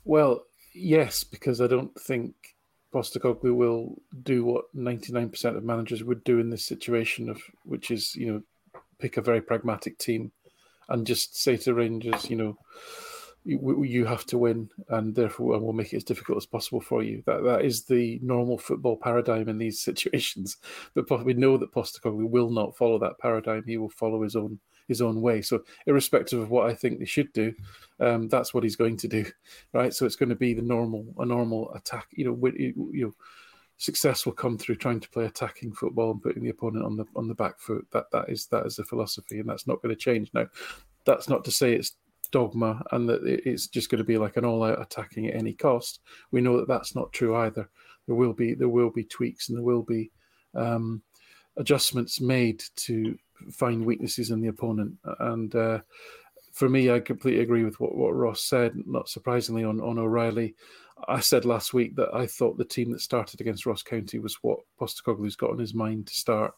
Well, 0.03 0.43
yes, 0.73 1.23
because 1.23 1.61
I 1.61 1.67
don't 1.67 1.93
think 1.99 2.33
Postecoglou 2.93 3.55
will 3.55 4.01
do 4.23 4.45
what 4.45 4.65
99% 4.75 5.57
of 5.57 5.63
managers 5.63 6.03
would 6.03 6.23
do 6.23 6.39
in 6.39 6.49
this 6.49 6.65
situation 6.65 7.29
of 7.29 7.41
which 7.63 7.91
is, 7.91 8.15
you 8.15 8.31
know, 8.31 8.81
pick 8.99 9.17
a 9.17 9.21
very 9.21 9.41
pragmatic 9.41 9.97
team 9.97 10.31
and 10.89 11.05
just 11.05 11.41
say 11.41 11.57
to 11.57 11.73
Rangers, 11.73 12.29
you 12.29 12.35
know, 12.35 12.57
you, 13.43 13.83
you 13.83 14.05
have 14.05 14.25
to 14.25 14.37
win, 14.37 14.69
and 14.89 15.15
therefore 15.15 15.59
we'll 15.59 15.73
make 15.73 15.93
it 15.93 15.97
as 15.97 16.03
difficult 16.03 16.37
as 16.37 16.45
possible 16.45 16.81
for 16.81 17.01
you. 17.01 17.23
That 17.25 17.43
that 17.43 17.63
is 17.63 17.85
the 17.85 18.19
normal 18.21 18.57
football 18.57 18.97
paradigm 18.97 19.47
in 19.47 19.57
these 19.57 19.79
situations. 19.89 20.57
But 20.93 21.23
we 21.23 21.33
know 21.33 21.57
that 21.57 21.71
Postecoglou 21.71 22.29
will 22.29 22.49
not 22.49 22.75
follow 22.75 22.99
that 22.99 23.19
paradigm. 23.19 23.63
He 23.65 23.77
will 23.77 23.89
follow 23.89 24.21
his 24.23 24.35
own 24.35 24.59
his 24.87 25.01
own 25.01 25.21
way. 25.21 25.41
So, 25.41 25.63
irrespective 25.85 26.39
of 26.39 26.49
what 26.49 26.69
I 26.69 26.73
think 26.73 26.99
they 26.99 27.05
should 27.05 27.31
do, 27.33 27.53
um, 27.99 28.27
that's 28.29 28.53
what 28.53 28.63
he's 28.63 28.75
going 28.75 28.97
to 28.97 29.07
do, 29.07 29.25
right? 29.73 29.93
So 29.93 30.05
it's 30.05 30.15
going 30.15 30.29
to 30.29 30.35
be 30.35 30.53
the 30.53 30.61
normal 30.61 31.05
a 31.17 31.25
normal 31.25 31.73
attack. 31.73 32.07
You 32.11 32.25
know, 32.25 32.47
you 32.57 32.73
know, 32.93 33.13
success 33.77 34.25
will 34.25 34.33
come 34.33 34.57
through 34.57 34.75
trying 34.75 34.99
to 34.99 35.09
play 35.09 35.25
attacking 35.25 35.73
football 35.73 36.11
and 36.11 36.21
putting 36.21 36.43
the 36.43 36.49
opponent 36.49 36.85
on 36.85 36.97
the 36.97 37.05
on 37.15 37.27
the 37.27 37.35
back 37.35 37.59
foot. 37.59 37.85
That 37.91 38.05
that 38.11 38.29
is 38.29 38.47
that 38.47 38.65
is 38.65 38.75
the 38.75 38.83
philosophy, 38.83 39.39
and 39.39 39.49
that's 39.49 39.67
not 39.67 39.81
going 39.81 39.95
to 39.95 39.99
change. 39.99 40.29
Now, 40.33 40.47
that's 41.05 41.29
not 41.29 41.45
to 41.45 41.51
say 41.51 41.73
it's 41.73 41.93
dogma 42.31 42.83
and 42.91 43.07
that 43.07 43.23
it's 43.23 43.67
just 43.67 43.89
going 43.89 43.99
to 43.99 44.03
be 44.03 44.17
like 44.17 44.35
an 44.35 44.45
all-out 44.45 44.81
attacking 44.81 45.27
at 45.27 45.35
any 45.35 45.53
cost. 45.53 46.01
We 46.31 46.41
know 46.41 46.57
that 46.57 46.67
that's 46.67 46.95
not 46.95 47.13
true 47.13 47.35
either. 47.35 47.69
There 48.05 48.15
will 48.15 48.33
be 48.33 48.53
there 48.53 48.69
will 48.69 48.89
be 48.89 49.03
tweaks 49.03 49.49
and 49.49 49.57
there 49.57 49.65
will 49.65 49.83
be 49.83 50.11
um, 50.55 51.01
adjustments 51.57 52.19
made 52.19 52.63
to 52.75 53.17
find 53.51 53.85
weaknesses 53.85 54.31
in 54.31 54.41
the 54.41 54.47
opponent. 54.49 54.95
And 55.19 55.53
uh, 55.55 55.79
for 56.57 56.67
me, 56.67 56.89
I 56.89 56.99
completely 56.99 57.43
agree 57.43 57.63
with 57.63 57.79
what, 57.79 57.95
what 57.95 58.15
Ross 58.15 58.41
said. 58.41 58.73
Not 58.87 59.09
surprisingly, 59.09 59.63
on 59.63 59.79
on 59.79 59.99
O'Riley, 59.99 60.55
I 61.07 61.19
said 61.19 61.45
last 61.45 61.71
week 61.71 61.95
that 61.97 62.09
I 62.15 62.25
thought 62.25 62.57
the 62.57 62.65
team 62.65 62.91
that 62.91 63.01
started 63.01 63.39
against 63.39 63.67
Ross 63.67 63.83
County 63.83 64.17
was 64.17 64.39
what 64.41 64.59
Postecoglou's 64.81 65.35
got 65.35 65.51
on 65.51 65.59
his 65.59 65.75
mind 65.75 66.07
to 66.07 66.15
start 66.15 66.55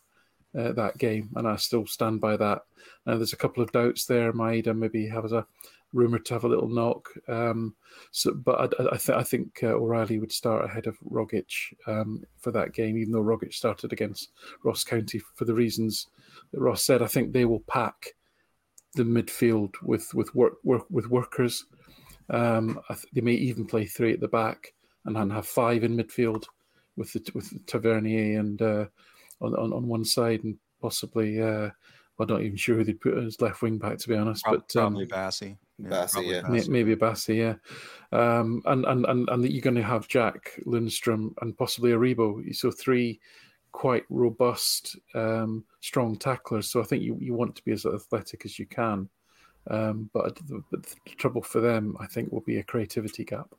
uh, 0.57 0.71
that 0.71 0.97
game, 0.97 1.29
and 1.35 1.45
I 1.45 1.57
still 1.57 1.85
stand 1.85 2.21
by 2.21 2.37
that. 2.37 2.61
Now, 3.05 3.17
there's 3.17 3.33
a 3.33 3.37
couple 3.37 3.61
of 3.61 3.73
doubts 3.73 4.05
there. 4.05 4.31
Maeda 4.31 4.73
maybe 4.73 5.05
has 5.09 5.33
a 5.33 5.45
rumored 5.91 6.23
to 6.27 6.33
have 6.33 6.45
a 6.45 6.49
little 6.49 6.69
knock. 6.69 7.09
Um, 7.27 7.75
so, 8.11 8.33
but 8.33 8.79
I, 8.79 8.93
I, 8.93 8.97
th- 8.97 9.17
I 9.17 9.23
think 9.23 9.59
uh, 9.63 9.73
O'Riley 9.73 10.19
would 10.19 10.31
start 10.31 10.63
ahead 10.63 10.87
of 10.87 10.97
Rogic 10.99 11.51
um, 11.87 12.23
for 12.37 12.51
that 12.51 12.71
game, 12.71 12.97
even 12.97 13.11
though 13.11 13.21
Rogic 13.23 13.53
started 13.53 13.91
against 13.91 14.31
Ross 14.63 14.85
County 14.85 15.19
for 15.35 15.43
the 15.43 15.53
reasons 15.53 16.07
that 16.53 16.61
Ross 16.61 16.83
said. 16.83 17.01
I 17.01 17.07
think 17.07 17.33
they 17.33 17.43
will 17.43 17.63
pack 17.67 18.13
the 18.99 19.21
midfield 19.21 19.73
with 19.81 20.13
with 20.13 20.33
work, 20.35 20.53
work 20.63 20.85
with 20.89 21.09
workers. 21.09 21.65
Um, 22.29 22.79
they 23.13 23.21
may 23.21 23.33
even 23.33 23.65
play 23.65 23.85
three 23.85 24.13
at 24.13 24.19
the 24.19 24.27
back 24.27 24.73
and 25.05 25.15
then 25.15 25.29
have 25.31 25.47
five 25.47 25.83
in 25.83 25.97
midfield 25.97 26.45
with 26.95 27.13
the, 27.13 27.31
with 27.33 27.65
Tavernier 27.65 28.39
and 28.39 28.61
uh, 28.61 28.85
on, 29.41 29.55
on, 29.55 29.73
on 29.73 29.87
one 29.87 30.05
side 30.05 30.43
and 30.43 30.57
possibly. 30.81 31.41
Uh, 31.41 31.69
I'm 32.19 32.27
not 32.27 32.41
even 32.41 32.57
sure 32.57 32.75
who 32.75 32.83
they'd 32.83 32.99
put 32.99 33.17
as 33.17 33.39
left 33.39 33.61
wing 33.61 33.77
back, 33.77 33.97
to 33.97 34.09
be 34.09 34.15
honest. 34.15 34.43
Probably, 34.43 34.59
but 34.73 34.79
um, 34.79 34.93
probably 34.93 35.07
Bassey. 35.07 35.57
Yeah, 35.77 35.89
Bassey, 35.89 36.27
yeah. 36.27 36.41
Bassey. 36.41 36.67
Maybe 36.67 36.95
Bassey, 36.95 37.37
yeah. 37.37 37.55
Um, 38.11 38.61
and, 38.65 38.83
and, 38.83 39.05
and, 39.05 39.29
and 39.29 39.49
you're 39.49 39.61
going 39.61 39.77
to 39.77 39.83
have 39.83 40.09
Jack, 40.09 40.59
Lundstram, 40.65 41.33
and 41.41 41.57
possibly 41.57 41.91
Aribo. 41.91 42.53
So 42.53 42.71
three 42.71 43.21
quite 43.71 44.03
robust, 44.09 44.97
um, 45.15 45.63
strong 45.81 46.15
tacklers. 46.15 46.69
So 46.69 46.81
I 46.81 46.83
think 46.83 47.03
you, 47.03 47.17
you 47.19 47.33
want 47.33 47.55
to 47.55 47.63
be 47.63 47.71
as 47.71 47.85
athletic 47.85 48.45
as 48.45 48.57
you 48.57 48.65
can. 48.65 49.09
Um, 49.69 50.09
but, 50.13 50.35
the, 50.47 50.63
but, 50.71 50.83
the, 50.83 50.95
trouble 51.17 51.41
for 51.41 51.61
them, 51.61 51.95
I 51.99 52.07
think, 52.07 52.31
will 52.31 52.41
be 52.41 52.57
a 52.57 52.63
creativity 52.63 53.23
gap. 53.23 53.53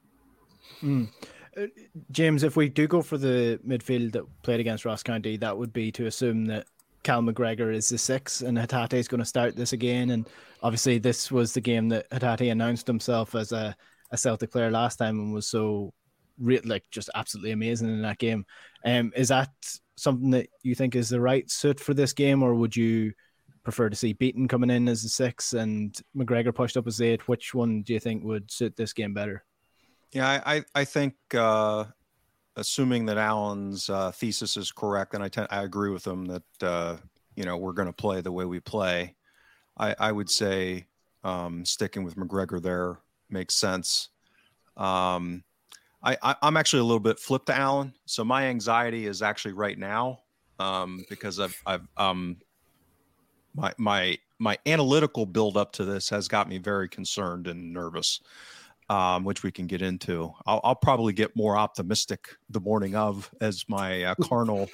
Mm. 0.83 1.09
Uh, 1.57 1.67
James, 2.11 2.43
if 2.43 2.57
we 2.57 2.69
do 2.69 2.87
go 2.87 3.03
for 3.03 3.19
the 3.19 3.61
midfield 3.67 4.13
that 4.13 4.25
played 4.43 4.61
against 4.61 4.85
Ross 4.85 5.03
County, 5.03 5.37
that 5.37 5.57
would 5.57 5.73
be 5.73 5.93
to 5.93 6.07
assume 6.07 6.47
that 6.47 6.67
Cal 7.03 7.23
McGregor 7.23 7.75
is 7.75 7.89
the 7.89 7.99
six, 7.99 8.43
and 8.43 8.59
Hatate 8.59 8.95
is 8.95 9.09
going 9.09 9.21
to 9.21 9.25
start 9.25 9.57
this 9.57 9.73
again. 9.73 10.11
And 10.11 10.29
obviously, 10.63 10.99
this 10.99 11.31
was 11.31 11.55
the 11.55 11.61
game 11.61 11.89
that 11.91 12.09
Hatate 12.11 12.51
announced 12.51 12.87
himself 12.87 13.35
as 13.35 13.53
a, 13.53 13.75
a 14.11 14.17
Celtic 14.17 14.51
player 14.51 14.71
last 14.71 14.97
time 14.97 15.19
and 15.19 15.33
was 15.33 15.47
so 15.47 15.93
like 16.65 16.85
just 16.91 17.11
absolutely 17.15 17.53
amazing 17.53 17.89
in 17.89 18.03
that 18.03 18.19
game. 18.19 18.45
Um, 18.85 19.13
is 19.15 19.29
that 19.29 19.51
something 19.97 20.31
that 20.31 20.49
you 20.63 20.75
think 20.75 20.95
is 20.95 21.09
the 21.09 21.21
right 21.21 21.51
suit 21.51 21.79
for 21.79 21.95
this 21.95 22.13
game, 22.13 22.43
or 22.43 22.55
would 22.55 22.75
you 22.75 23.13
prefer 23.63 23.91
to 23.91 23.97
see 23.97 24.15
Bitton 24.15 24.49
coming 24.49 24.71
in 24.71 24.89
as 24.89 25.03
the 25.03 25.09
six 25.09 25.53
and 25.53 25.97
McGregor 26.17 26.55
pushed 26.55 26.77
up 26.77 26.87
as 26.87 27.01
eight? 27.01 27.29
Which 27.29 27.55
one 27.55 27.83
do 27.83 27.93
you 27.93 28.01
think 28.01 28.25
would 28.25 28.51
suit 28.51 28.77
this 28.77 28.93
game 28.93 29.13
better? 29.13 29.45
Yeah, 30.13 30.43
I 30.45 30.65
I 30.75 30.85
think 30.85 31.15
uh, 31.35 31.85
assuming 32.57 33.07
that 33.07 33.19
Alan's 33.19 33.89
uh, 33.89 34.11
thesis 34.11 34.57
is 34.57 34.73
correct, 34.73 35.15
and 35.15 35.23
I 35.23 35.31
I 35.51 35.63
agree 35.63 35.91
with 35.91 36.07
him 36.07 36.27
that 36.27 36.63
uh, 36.63 36.97
you 37.37 37.45
know 37.45 37.57
we're 37.57 37.73
going 37.73 37.87
to 37.87 37.93
play 37.93 38.21
the 38.21 38.33
way 38.33 38.45
we 38.45 38.61
play, 38.61 39.15
I, 39.77 39.95
I 39.99 40.13
would 40.13 40.31
say 40.31 40.87
um, 41.23 41.65
sticking 41.65 42.05
with 42.05 42.17
McGregor 42.17 42.63
there 42.63 42.99
makes 43.29 43.55
sense. 43.55 44.09
Um, 44.77 45.45
I, 46.03 46.17
I 46.23 46.37
am 46.43 46.57
actually 46.57 46.81
a 46.81 46.85
little 46.85 47.01
bit 47.01 47.19
flipped 47.19 47.47
to 47.47 47.57
Alan. 47.57 47.95
so 48.07 48.25
my 48.25 48.47
anxiety 48.47 49.07
is 49.07 49.23
actually 49.23 49.53
right 49.53 49.79
now 49.79 50.21
um, 50.59 51.05
because 51.09 51.41
I've 51.41 51.61
I've 51.67 51.87
um 51.97 52.37
my 53.55 53.73
my 53.79 54.19
my 54.39 54.59
analytical 54.67 55.27
build 55.27 55.57
up 55.57 55.73
to 55.73 55.85
this 55.85 56.09
has 56.11 56.29
got 56.29 56.49
me 56.49 56.59
very 56.59 56.89
concerned 56.89 57.47
and 57.47 57.73
nervous, 57.73 58.21
um, 58.89 59.25
which 59.25 59.43
we 59.43 59.51
can 59.51 59.67
get 59.67 59.83
into. 59.83 60.33
I'll, 60.47 60.61
I'll, 60.65 60.75
probably 60.75 61.13
get 61.13 61.37
more 61.37 61.59
optimistic 61.59 62.37
the 62.49 62.61
morning 62.61 62.95
of 62.95 63.31
as 63.41 63.67
my 63.69 64.05
uh, 64.05 64.15
carnal 64.23 64.71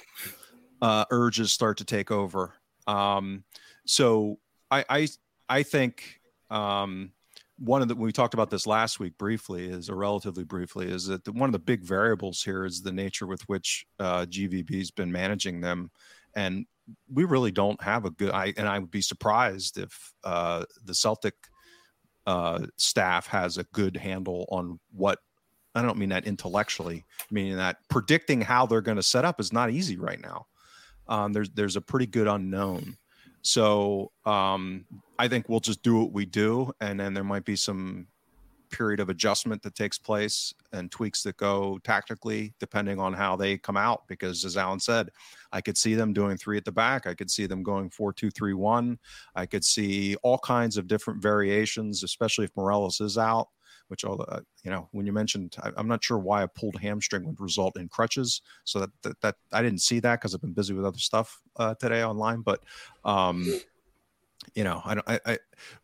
uh, 0.81 1.05
urges 1.11 1.51
start 1.51 1.77
to 1.79 1.85
take 1.85 2.11
over. 2.11 2.53
Um, 2.85 3.43
so 3.85 4.39
I, 4.71 4.85
I 4.89 5.07
I 5.49 5.63
think 5.63 6.21
um, 6.49 7.11
one 7.57 7.81
of 7.81 7.87
the 7.87 7.95
we 7.95 8.11
talked 8.11 8.33
about 8.33 8.49
this 8.49 8.67
last 8.67 8.99
week 8.99 9.17
briefly 9.17 9.67
is 9.67 9.89
or 9.89 9.95
relatively 9.95 10.43
briefly 10.43 10.87
is 10.87 11.07
that 11.07 11.23
the, 11.25 11.31
one 11.31 11.49
of 11.49 11.53
the 11.53 11.59
big 11.59 11.83
variables 11.83 12.43
here 12.43 12.65
is 12.65 12.81
the 12.81 12.91
nature 12.91 13.25
with 13.25 13.41
which 13.43 13.85
uh, 13.99 14.25
GVB's 14.25 14.91
been 14.91 15.11
managing 15.11 15.61
them, 15.61 15.91
and 16.35 16.65
we 17.11 17.23
really 17.23 17.51
don't 17.51 17.81
have 17.81 18.05
a 18.05 18.11
good. 18.11 18.31
I 18.31 18.53
and 18.57 18.67
I 18.67 18.77
would 18.79 18.91
be 18.91 19.01
surprised 19.01 19.77
if 19.77 20.13
uh, 20.23 20.65
the 20.83 20.93
Celtic 20.93 21.33
uh, 22.25 22.67
staff 22.77 23.27
has 23.27 23.57
a 23.57 23.63
good 23.65 23.97
handle 23.97 24.47
on 24.51 24.79
what. 24.91 25.19
I 25.73 25.83
don't 25.83 25.97
mean 25.97 26.09
that 26.09 26.25
intellectually, 26.25 27.05
meaning 27.29 27.57
that 27.57 27.77
predicting 27.87 28.41
how 28.41 28.65
they're 28.65 28.81
going 28.81 28.97
to 28.97 29.03
set 29.03 29.25
up 29.25 29.39
is 29.39 29.53
not 29.53 29.69
easy 29.69 29.97
right 29.97 30.19
now. 30.19 30.47
Um, 31.07 31.33
there's 31.33 31.49
there's 31.51 31.75
a 31.75 31.81
pretty 31.81 32.07
good 32.07 32.27
unknown. 32.27 32.97
So 33.47 34.11
um, 34.25 34.85
I 35.17 35.29
think 35.29 35.47
we'll 35.47 35.61
just 35.61 35.81
do 35.81 35.97
what 35.99 36.11
we 36.11 36.25
do, 36.25 36.73
and 36.81 36.99
then 36.99 37.13
there 37.13 37.23
might 37.23 37.45
be 37.45 37.55
some 37.55 38.07
period 38.69 38.99
of 38.99 39.07
adjustment 39.07 39.61
that 39.61 39.73
takes 39.73 39.97
place 39.97 40.53
and 40.73 40.91
tweaks 40.91 41.23
that 41.23 41.37
go 41.37 41.79
tactically 41.85 42.53
depending 42.59 42.99
on 42.99 43.13
how 43.13 43.37
they 43.37 43.57
come 43.57 43.77
out. 43.77 44.05
Because 44.09 44.43
as 44.43 44.57
Alan 44.57 44.81
said, 44.81 45.11
I 45.53 45.61
could 45.61 45.77
see 45.77 45.95
them 45.95 46.11
doing 46.11 46.35
three 46.35 46.57
at 46.57 46.65
the 46.65 46.73
back. 46.73 47.07
I 47.07 47.13
could 47.13 47.31
see 47.31 47.45
them 47.45 47.63
going 47.63 47.89
four 47.89 48.11
two 48.11 48.29
three 48.29 48.53
one. 48.53 48.99
I 49.33 49.45
could 49.45 49.63
see 49.63 50.17
all 50.23 50.39
kinds 50.39 50.75
of 50.75 50.87
different 50.87 51.21
variations, 51.21 52.03
especially 52.03 52.43
if 52.43 52.55
Morelos 52.57 52.99
is 52.99 53.17
out 53.17 53.47
which 53.87 54.03
all 54.03 54.23
uh, 54.27 54.39
you 54.63 54.71
know 54.71 54.87
when 54.91 55.05
you 55.05 55.13
mentioned 55.13 55.55
I, 55.61 55.71
am 55.77 55.87
not 55.87 56.03
sure 56.03 56.17
why 56.17 56.43
a 56.43 56.47
pulled 56.47 56.79
hamstring 56.79 57.25
would 57.25 57.39
result 57.39 57.77
in 57.77 57.87
crutches 57.87 58.41
so 58.63 58.79
that 58.79 58.89
that, 59.03 59.21
that 59.21 59.35
i 59.51 59.61
didn't 59.61 59.81
see 59.81 59.99
that 59.99 60.19
because 60.19 60.33
i've 60.33 60.41
been 60.41 60.53
busy 60.53 60.73
with 60.73 60.85
other 60.85 60.97
stuff 60.97 61.41
uh, 61.57 61.75
today 61.75 62.03
online 62.03 62.41
but 62.41 62.61
um 63.05 63.45
you 64.55 64.63
know 64.63 64.81
i 64.85 64.93
don't 64.93 65.09
I, 65.09 65.19
I 65.25 65.37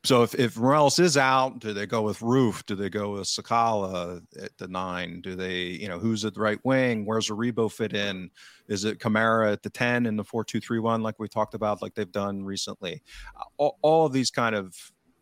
so 0.04 0.24
if, 0.24 0.36
if 0.36 0.58
Morelos 0.58 1.00
is 1.00 1.18
out 1.18 1.60
do 1.60 1.74
they 1.74 1.86
go 1.86 2.02
with 2.02 2.20
Roofe? 2.20 2.66
Do 2.66 2.76
they 2.76 2.90
go 2.90 3.14
with 3.14 3.24
sakala 3.24 4.22
at 4.42 4.58
the 4.58 4.68
nine? 4.68 5.22
Do 5.22 5.36
they 5.36 5.62
you 5.62 5.88
know 5.88 6.00
who's 6.00 6.24
at 6.26 6.36
the 6.36 6.42
right 6.42 6.60
wing? 6.64 7.06
Where's 7.06 7.30
Aribo 7.30 7.72
fit 7.72 7.94
in? 7.94 8.30
Is 8.68 8.86
it 8.86 9.00
Kamara 9.00 9.52
at 9.52 9.64
the 9.64 9.70
10 9.70 10.06
in 10.06 10.16
the 10.16 10.24
4-2-3-1 10.24 11.02
like 11.02 11.20
we 11.20 11.28
talked 11.28 11.54
about 11.54 11.82
like 11.82 11.96
they've 11.96 12.12
done 12.12 12.44
recently? 12.44 13.02
All, 13.58 13.78
all 13.82 14.06
of 14.06 14.14
these 14.14 14.32
kind 14.32 14.56
of 14.56 14.76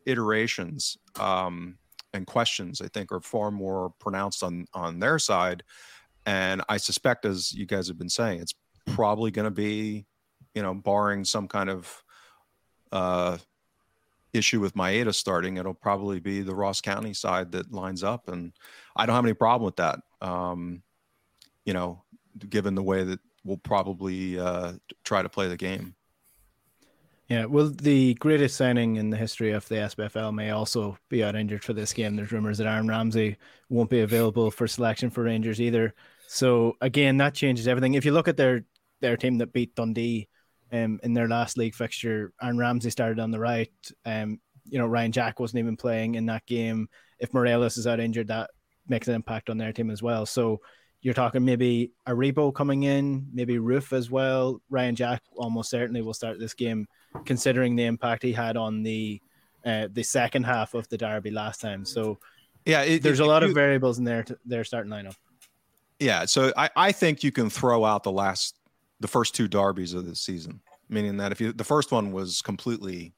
iterations 0.06 0.98
um 1.20 1.78
and 2.14 2.28
questions, 2.28 2.82
I 2.82 2.88
think, 2.88 3.12
are 3.12 3.22
far 3.22 3.52
more 3.52 3.92
pronounced 4.00 4.44
on 4.44 4.66
on 4.74 5.00
their 5.00 5.20
side. 5.20 5.64
And 6.26 6.62
I 6.70 6.78
suspect, 6.78 7.26
as 7.26 7.52
you 7.54 7.66
guys 7.66 7.88
have 7.88 7.98
been 7.98 8.10
saying, 8.10 8.42
it's 8.42 8.54
probably 8.88 9.32
going 9.32 9.46
to 9.46 9.52
be, 9.52 10.06
you 10.54 10.62
know, 10.62 10.74
barring 10.74 11.26
some 11.26 11.48
kind 11.48 11.70
of 11.70 12.04
uh, 12.92 13.38
issue 14.34 14.60
with 14.60 14.76
Maeda 14.76 15.14
starting, 15.14 15.58
it'll 15.58 15.74
probably 15.74 16.20
be 16.20 16.42
the 16.42 16.56
Ross 16.56 16.82
County 16.82 17.14
side 17.14 17.52
that 17.54 17.72
lines 17.72 18.04
up, 18.04 18.30
and 18.30 18.54
I 18.96 19.06
don't 19.06 19.16
have 19.16 19.26
any 19.26 19.34
problem 19.34 19.66
with 19.66 19.78
that. 19.78 20.00
Um, 20.22 20.84
you 21.66 21.74
know, 21.74 22.04
given 22.50 22.76
the 22.76 22.84
way 22.84 23.04
that 23.04 23.20
we'll 23.44 23.58
probably 23.58 24.40
uh, 24.40 24.74
try 25.04 25.22
to 25.22 25.30
play 25.30 25.48
the 25.48 25.58
game. 25.58 25.96
Yeah, 27.32 27.46
well, 27.46 27.70
the 27.70 28.14
greatest 28.16 28.58
signing 28.58 28.98
in 28.98 29.10
the 29.10 29.16
history 29.16 29.54
of 29.54 29.66
the 29.70 29.76
SPFL 29.76 30.34
may 30.34 30.50
also 30.50 30.98
be 31.08 31.24
out 31.24 31.34
injured 31.34 31.64
for 31.64 31.72
this 31.72 31.94
game. 31.94 32.18
There's 32.18 32.34
rumors 32.34 32.58
that 32.58 32.68
Aaron 32.68 32.90
Ramsey 32.90 33.38
won't 33.70 33.90
be 33.90 34.02
available 34.02 34.52
for 34.52 34.68
selection 34.68 35.10
for 35.10 35.24
Rangers 35.24 35.62
either. 35.62 35.94
So 36.28 36.76
again, 36.82 37.16
that 37.20 37.34
changes 37.34 37.70
everything. 37.70 37.94
If 37.94 38.04
you 38.04 38.12
look 38.12 38.28
at 38.28 38.36
their 38.36 38.66
their 39.00 39.16
team 39.16 39.38
that 39.38 39.54
beat 39.54 39.76
Dundee 39.76 40.28
um, 40.74 41.00
in 41.04 41.14
their 41.14 41.30
last 41.30 41.58
league 41.58 41.74
fixture, 41.74 42.34
Aaron 42.42 42.58
Ramsey 42.58 42.90
started 42.90 43.18
on 43.18 43.32
the 43.32 43.40
right. 43.40 43.72
Um, 44.06 44.42
you 44.66 44.78
know, 44.78 44.88
Ryan 44.88 45.14
Jack 45.14 45.40
wasn't 45.40 45.60
even 45.60 45.78
playing 45.78 46.16
in 46.16 46.26
that 46.26 46.46
game. 46.46 46.90
If 47.18 47.34
Morelos 47.34 47.78
is 47.78 47.88
out 47.88 48.02
injured, 48.02 48.28
that 48.28 48.50
makes 48.90 49.08
an 49.08 49.16
impact 49.16 49.50
on 49.50 49.58
their 49.58 49.72
team 49.72 49.90
as 49.90 50.04
well. 50.04 50.26
So 50.26 50.60
you're 51.02 51.14
talking 51.14 51.44
maybe 51.44 51.92
Aribo 52.08 52.54
coming 52.54 52.84
in, 52.84 53.28
maybe 53.34 53.56
Roofe 53.56 53.94
as 53.94 54.12
well. 54.12 54.62
Ryan 54.70 54.96
Jack 54.96 55.24
almost 55.36 55.70
certainly 55.70 56.02
will 56.02 56.14
start 56.14 56.40
this 56.40 56.54
game, 56.54 56.88
considering 57.26 57.76
the 57.76 57.86
impact 57.86 58.24
he 58.24 58.34
had 58.34 58.56
on 58.56 58.84
the 58.84 59.22
uh, 59.66 59.88
the 59.92 60.04
second 60.04 60.44
half 60.44 60.74
of 60.74 60.88
the 60.90 60.98
derby 60.98 61.32
last 61.32 61.62
time. 61.62 61.86
So 61.86 62.20
yeah, 62.66 62.82
it, 62.84 63.04
there's 63.04 63.20
it, 63.20 63.24
a 63.24 63.26
lot 63.26 63.42
you, 63.42 63.50
of 63.50 63.56
variables 63.56 63.98
in 63.98 64.04
there. 64.04 64.24
To, 64.24 64.38
their 64.46 64.64
starting 64.64 64.92
lineup. 64.92 65.16
Yeah, 66.00 66.26
so 66.26 66.52
I, 66.58 66.70
I 66.76 66.92
think 66.92 67.24
you 67.24 67.32
can 67.32 67.50
throw 67.50 67.86
out 67.86 68.04
the 68.04 68.12
last 68.12 68.56
the 69.00 69.08
first 69.08 69.36
two 69.36 69.48
derbies 69.48 69.94
of 69.94 70.06
the 70.06 70.16
season, 70.16 70.62
meaning 70.90 71.18
that 71.18 71.32
if 71.32 71.42
you 71.42 71.52
the 71.52 71.64
first 71.64 71.92
one 71.92 72.12
was 72.12 72.42
completely 72.42 73.14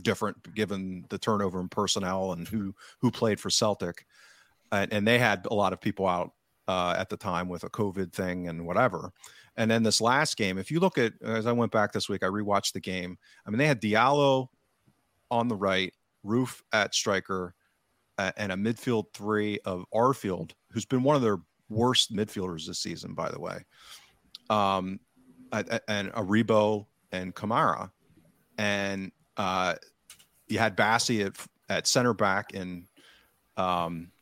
different 0.00 0.54
given 0.54 1.04
the 1.10 1.18
turnover 1.18 1.60
in 1.60 1.68
personnel 1.68 2.32
and 2.32 2.48
who 2.48 2.74
who 3.00 3.10
played 3.10 3.38
for 3.38 3.50
Celtic, 3.50 4.06
and, 4.72 4.90
and 4.92 5.06
they 5.06 5.18
had 5.18 5.46
a 5.50 5.54
lot 5.54 5.74
of 5.74 5.80
people 5.80 6.06
out 6.06 6.32
uh, 6.70 6.94
at 6.96 7.08
the 7.08 7.16
time 7.16 7.48
with 7.48 7.64
a 7.64 7.68
COVID 7.68 8.12
thing 8.12 8.46
and 8.46 8.64
whatever. 8.64 9.12
And 9.56 9.68
then 9.68 9.82
this 9.82 10.00
last 10.00 10.36
game, 10.36 10.56
if 10.56 10.70
you 10.70 10.78
look 10.78 10.98
at 10.98 11.14
as 11.20 11.48
I 11.48 11.52
went 11.52 11.72
back 11.72 11.90
this 11.90 12.08
week, 12.08 12.22
I 12.22 12.28
rewatched 12.28 12.74
the 12.74 12.80
game. 12.80 13.18
I 13.44 13.50
mean, 13.50 13.58
they 13.58 13.66
had 13.66 13.82
Diallo 13.82 14.46
on 15.32 15.48
the 15.48 15.56
right, 15.56 15.92
Roofe 16.24 16.62
at 16.72 16.94
striker, 16.94 17.56
uh, 18.18 18.30
and 18.36 18.52
a 18.52 18.54
midfield 18.54 19.06
three 19.14 19.58
of 19.64 19.84
Arfield, 19.92 20.52
who's 20.70 20.84
been 20.84 21.02
one 21.02 21.16
of 21.16 21.22
their 21.22 21.38
worst 21.68 22.14
midfielders 22.14 22.68
this 22.68 22.78
season, 22.78 23.14
by 23.14 23.28
the 23.30 23.40
way. 23.40 23.64
Um, 24.48 25.00
and 25.52 26.12
Aribo 26.12 26.86
and 27.10 27.34
Kamara, 27.34 27.90
and 28.58 29.10
uh, 29.36 29.74
you 30.46 30.60
had 30.60 30.76
Bassey 30.76 31.26
at 31.26 31.34
at 31.68 31.88
center 31.88 32.14
back 32.14 32.54
and 32.54 32.86
um, 33.56 34.12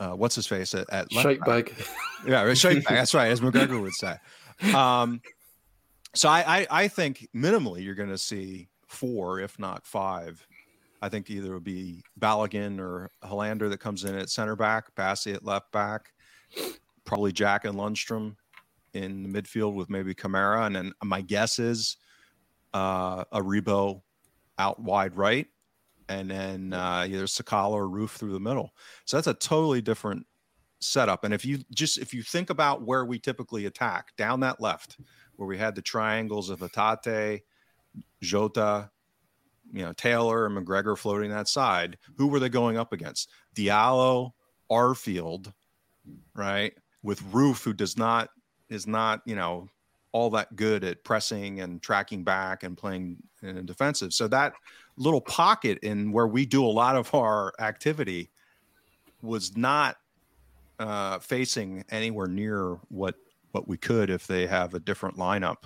uh, 0.00 0.10
what's 0.10 0.34
his 0.34 0.46
face 0.46 0.74
at, 0.74 0.88
at 0.90 1.12
shake 1.12 1.44
bag. 1.44 1.74
Yeah, 2.26 2.52
shake 2.54 2.84
bag. 2.84 2.96
That's 2.96 3.14
right, 3.14 3.30
as 3.30 3.40
McGregor 3.40 3.80
would 3.80 3.92
say. 3.92 4.16
Um, 4.74 5.20
so 6.14 6.28
I, 6.28 6.60
I, 6.60 6.66
I 6.70 6.88
think 6.88 7.28
minimally 7.34 7.84
you're 7.84 7.94
going 7.94 8.08
to 8.08 8.18
see 8.18 8.68
four, 8.86 9.40
if 9.40 9.58
not 9.58 9.84
five. 9.86 10.46
I 11.02 11.10
think 11.10 11.28
either 11.28 11.48
it'll 11.48 11.60
be 11.60 12.02
Balogun 12.18 12.78
or 12.78 13.10
Helander 13.22 13.68
that 13.68 13.78
comes 13.78 14.04
in 14.04 14.14
at 14.14 14.30
center 14.30 14.56
back, 14.56 14.94
Bassey 14.94 15.34
at 15.34 15.44
left 15.44 15.70
back, 15.70 16.12
probably 17.04 17.30
Jack 17.30 17.66
and 17.66 17.76
Lundstram 17.76 18.36
in 18.94 19.22
the 19.22 19.28
midfield 19.28 19.74
with 19.74 19.90
maybe 19.90 20.14
Kamara, 20.14 20.66
and 20.66 20.76
then 20.76 20.92
my 21.02 21.20
guess 21.20 21.58
is 21.58 21.98
uh, 22.72 23.24
Aribo 23.26 24.00
out 24.58 24.80
wide 24.80 25.16
right, 25.16 25.46
and 26.08 26.30
then 26.30 26.72
uh, 26.72 27.06
either 27.08 27.24
Sakala 27.24 27.72
or 27.72 27.88
Roofe 27.88 28.10
through 28.10 28.32
the 28.32 28.40
middle. 28.40 28.72
So 29.04 29.16
that's 29.16 29.26
a 29.26 29.34
totally 29.34 29.80
different 29.80 30.26
setup. 30.80 31.24
And 31.24 31.32
if 31.32 31.44
you 31.44 31.60
just 31.74 31.98
if 31.98 32.12
you 32.12 32.22
think 32.22 32.50
about 32.50 32.82
where 32.82 33.04
we 33.04 33.18
typically 33.18 33.66
attack 33.66 34.16
down 34.16 34.40
that 34.40 34.60
left, 34.60 34.98
where 35.36 35.48
we 35.48 35.58
had 35.58 35.74
the 35.74 35.82
triangles 35.82 36.50
of 36.50 36.60
Hatate, 36.60 37.42
Jota, 38.22 38.90
you 39.72 39.84
know 39.84 39.92
Taylor 39.92 40.46
and 40.46 40.56
McGregor 40.56 40.96
floating 40.96 41.30
that 41.30 41.48
side, 41.48 41.98
who 42.16 42.26
were 42.26 42.40
they 42.40 42.48
going 42.48 42.76
up 42.76 42.92
against? 42.92 43.30
Diallo, 43.56 44.32
Arfield, 44.70 45.52
right? 46.34 46.74
With 47.02 47.22
Roofe, 47.32 47.64
who 47.64 47.72
does 47.72 47.96
not 47.96 48.30
is 48.68 48.86
not 48.86 49.22
you 49.24 49.36
know 49.36 49.68
all 50.12 50.30
that 50.30 50.54
good 50.54 50.84
at 50.84 51.02
pressing 51.02 51.60
and 51.60 51.82
tracking 51.82 52.22
back 52.22 52.62
and 52.62 52.76
playing 52.76 53.16
in 53.42 53.66
defensive. 53.66 54.12
So 54.12 54.28
that 54.28 54.52
little 54.96 55.20
pocket 55.20 55.78
in 55.82 56.12
where 56.12 56.26
we 56.26 56.46
do 56.46 56.64
a 56.64 56.68
lot 56.68 56.96
of 56.96 57.12
our 57.14 57.52
activity 57.58 58.30
was 59.22 59.56
not 59.56 59.96
uh, 60.78 61.18
facing 61.18 61.84
anywhere 61.90 62.26
near 62.26 62.78
what 62.88 63.16
what 63.52 63.68
we 63.68 63.76
could 63.76 64.10
if 64.10 64.26
they 64.26 64.46
have 64.46 64.74
a 64.74 64.80
different 64.80 65.16
lineup. 65.16 65.64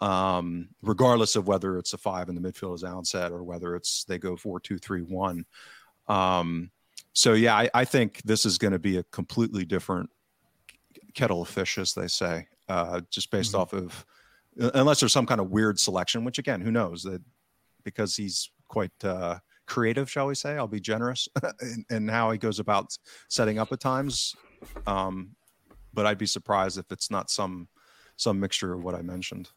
Um, 0.00 0.70
regardless 0.80 1.36
of 1.36 1.46
whether 1.46 1.76
it's 1.76 1.92
a 1.92 1.98
five 1.98 2.30
in 2.30 2.34
the 2.34 2.40
midfield, 2.40 2.74
as 2.74 2.84
Alan 2.84 3.04
said, 3.04 3.32
or 3.32 3.42
whether 3.42 3.76
it's 3.76 4.04
they 4.04 4.18
go 4.18 4.36
four 4.36 4.58
two 4.58 4.78
three 4.78 5.02
one. 5.02 5.44
Um, 6.08 6.70
so 7.12 7.34
yeah, 7.34 7.54
I, 7.54 7.70
I 7.74 7.84
think 7.84 8.22
this 8.22 8.46
is 8.46 8.56
going 8.56 8.72
to 8.72 8.78
be 8.78 8.96
a 8.96 9.02
completely 9.04 9.64
different 9.64 10.08
kettle 11.14 11.42
of 11.42 11.48
fish, 11.48 11.76
as 11.76 11.92
they 11.92 12.08
say, 12.08 12.48
uh, 12.68 13.02
just 13.10 13.30
based 13.30 13.52
mm-hmm. 13.52 13.60
off 13.60 13.72
of 13.74 14.06
unless 14.74 15.00
there's 15.00 15.12
some 15.12 15.26
kind 15.26 15.40
of 15.40 15.50
weird 15.50 15.78
selection, 15.78 16.24
which 16.24 16.38
again, 16.38 16.60
who 16.60 16.70
knows 16.70 17.02
that 17.02 17.22
because 17.84 18.16
he's 18.16 18.50
quite 18.68 18.92
uh, 19.04 19.38
creative, 19.66 20.10
shall 20.10 20.26
we 20.26 20.34
say? 20.34 20.56
I'll 20.56 20.66
be 20.66 20.80
generous 20.80 21.28
in, 21.62 21.84
in, 21.90 22.08
how 22.08 22.30
he 22.30 22.38
goes 22.38 22.58
about 22.58 22.96
setting 23.28 23.58
up 23.58 23.72
at 23.72 23.80
times. 23.80 24.34
Um, 24.86 25.36
but 25.92 26.06
I'd 26.06 26.18
be 26.18 26.26
surprised 26.26 26.78
if 26.78 26.90
it's 26.90 27.10
not 27.10 27.30
some 27.30 27.68
some 28.16 28.38
mixture 28.38 28.74
of 28.74 28.84
what 28.84 28.94
I 28.94 29.02
mentioned. 29.02 29.48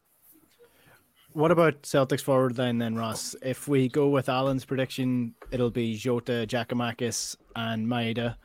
What 1.34 1.50
about 1.50 1.82
Celtics 1.82 2.22
forward 2.22 2.54
then, 2.54 2.78
then 2.78 2.94
Ross? 2.94 3.34
If 3.42 3.66
we 3.66 3.88
go 3.88 4.08
with 4.08 4.28
Alan's 4.28 4.64
prediction, 4.64 5.34
it'll 5.50 5.70
be 5.70 5.96
Jota, 5.96 6.46
Giakoumakis, 6.48 7.36
and 7.56 7.86
Maeda 7.86 8.36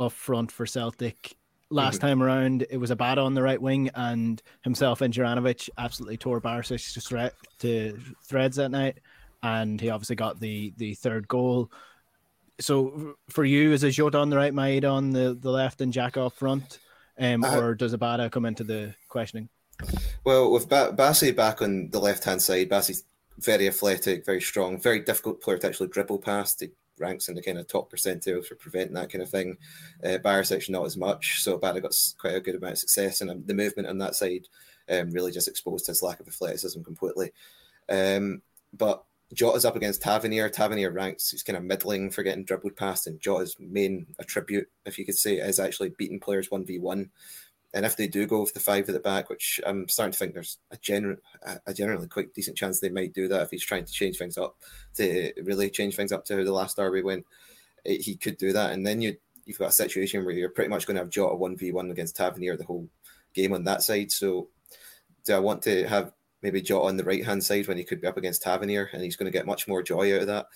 up 0.00 0.12
front 0.12 0.50
for 0.50 0.64
Celtic. 0.64 1.36
Last 1.70 1.98
mm-hmm. 1.98 2.06
time 2.06 2.22
around, 2.22 2.66
it 2.70 2.78
was 2.78 2.90
Abada 2.90 3.22
on 3.22 3.34
the 3.34 3.42
right 3.42 3.60
wing, 3.60 3.90
and 3.94 4.42
himself 4.62 5.02
and 5.02 5.12
Juranovic 5.12 5.68
absolutely 5.76 6.16
tore 6.16 6.40
Barisic 6.40 6.94
to, 6.94 7.00
thre- 7.02 7.36
to 7.58 7.98
threads 8.24 8.56
that 8.56 8.70
night, 8.70 8.98
and 9.42 9.80
he 9.80 9.90
obviously 9.90 10.16
got 10.16 10.40
the 10.40 10.72
the 10.76 10.94
third 10.94 11.28
goal. 11.28 11.70
So 12.60 13.14
for 13.30 13.44
you, 13.44 13.72
is 13.72 13.84
it 13.84 13.92
Jota 13.92 14.18
on 14.18 14.30
the 14.30 14.36
right, 14.36 14.52
Maeda 14.52 14.92
on 14.92 15.10
the, 15.10 15.38
the 15.40 15.50
left, 15.50 15.80
and 15.80 15.92
Jack 15.92 16.16
up 16.16 16.32
front, 16.32 16.80
um, 17.18 17.44
uh, 17.44 17.56
or 17.56 17.74
does 17.74 17.94
Abada 17.94 18.30
come 18.30 18.44
into 18.44 18.64
the 18.64 18.94
questioning? 19.08 19.48
Well, 20.24 20.50
with 20.50 20.68
ba- 20.68 20.92
Bassey 20.96 21.34
back 21.34 21.62
on 21.62 21.90
the 21.90 22.00
left 22.00 22.24
hand 22.24 22.42
side, 22.42 22.68
Bassey's 22.68 23.04
very 23.38 23.68
athletic, 23.68 24.26
very 24.26 24.40
strong, 24.40 24.80
very 24.80 24.98
difficult 24.98 25.40
player 25.40 25.58
to 25.58 25.68
actually 25.68 25.88
dribble 25.88 26.18
past. 26.18 26.60
He 26.60 26.70
ranks 26.98 27.28
in 27.28 27.36
the 27.36 27.42
kind 27.42 27.58
of 27.58 27.68
top 27.68 27.92
percentile 27.92 28.44
for 28.44 28.56
preventing 28.56 28.94
that 28.94 29.10
kind 29.10 29.22
of 29.22 29.30
thing. 29.30 29.56
Uh, 30.02 30.18
Barisic 30.18 30.68
not 30.68 30.84
as 30.84 30.96
much, 30.96 31.42
so 31.42 31.56
Abada 31.56 31.80
got 31.80 31.94
quite 32.18 32.34
a 32.34 32.40
good 32.40 32.56
amount 32.56 32.72
of 32.72 32.78
success, 32.78 33.20
and 33.20 33.30
um, 33.30 33.44
the 33.46 33.54
movement 33.54 33.88
on 33.88 33.98
that 33.98 34.16
side 34.16 34.48
um, 34.90 35.10
really 35.10 35.30
just 35.30 35.48
exposed 35.48 35.86
his 35.86 36.02
lack 36.02 36.18
of 36.18 36.26
athleticism 36.26 36.82
completely. 36.82 37.30
Um, 37.88 38.42
but 38.76 39.04
Jota's 39.34 39.64
up 39.64 39.76
against 39.76 40.02
Tavernier. 40.02 40.48
Tavernier 40.48 40.90
ranks 40.90 41.30
he's 41.30 41.42
kind 41.42 41.56
of 41.56 41.62
middling 41.62 42.10
for 42.10 42.22
getting 42.22 42.44
dribbled 42.44 42.76
past, 42.76 43.06
and 43.06 43.20
Jota's 43.20 43.56
main 43.58 44.06
attribute, 44.18 44.68
if 44.86 44.98
you 44.98 45.04
could 45.04 45.18
say, 45.18 45.36
is 45.36 45.60
actually 45.60 45.90
beating 45.90 46.20
players 46.20 46.50
one 46.50 46.64
v 46.64 46.78
one. 46.78 47.10
And 47.74 47.84
if 47.84 47.96
they 47.96 48.08
do 48.08 48.26
go 48.26 48.40
with 48.40 48.54
the 48.54 48.60
five 48.60 48.88
at 48.88 48.94
the 48.94 49.00
back, 49.00 49.28
which 49.28 49.60
I'm 49.66 49.88
starting 49.88 50.12
to 50.12 50.18
think 50.18 50.32
there's 50.32 50.56
a 50.70 50.78
general, 50.78 51.16
a 51.66 51.74
generally 51.74 52.08
quite 52.08 52.32
decent 52.32 52.56
chance 52.56 52.80
they 52.80 52.88
might 52.88 53.12
do 53.12 53.28
that 53.28 53.42
if 53.42 53.50
he's 53.50 53.64
trying 53.64 53.84
to 53.84 53.92
change 53.92 54.16
things 54.16 54.38
up 54.38 54.56
to 54.94 55.32
really 55.44 55.68
change 55.68 55.94
things 55.94 56.10
up 56.10 56.24
to 56.26 56.36
how 56.38 56.44
the 56.44 56.52
last 56.52 56.78
derby 56.78 57.02
went, 57.02 57.26
eh, 57.84 57.98
he 58.00 58.16
could 58.16 58.38
do 58.38 58.54
that. 58.54 58.72
And 58.72 58.86
then 58.86 59.02
you 59.02 59.16
you've 59.44 59.58
got 59.58 59.68
a 59.68 59.72
situation 59.72 60.24
where 60.24 60.34
you're 60.34 60.48
pretty 60.48 60.70
much 60.70 60.86
going 60.86 60.94
to 60.96 61.02
have 61.02 61.10
Jota 61.10 61.34
one 61.34 61.56
v 61.56 61.72
one 61.72 61.90
against 61.90 62.16
Tavernier 62.16 62.56
the 62.56 62.64
whole 62.64 62.88
game 63.34 63.52
on 63.52 63.64
that 63.64 63.82
side. 63.82 64.12
So 64.12 64.48
do 65.24 65.34
I 65.34 65.38
want 65.38 65.60
to 65.62 65.86
have 65.86 66.12
maybe 66.42 66.62
Jota 66.62 66.86
on 66.86 66.96
the 66.96 67.04
right 67.04 67.24
hand 67.24 67.42
side 67.42 67.68
when 67.68 67.76
he 67.76 67.84
could 67.84 68.00
be 68.00 68.06
up 68.06 68.16
against 68.16 68.42
Tavernier 68.42 68.90
and 68.92 69.02
he's 69.02 69.16
going 69.16 69.30
to 69.30 69.36
get 69.36 69.46
much 69.46 69.68
more 69.68 69.82
joy 69.82 70.14
out 70.14 70.22
of 70.22 70.26
that? 70.28 70.46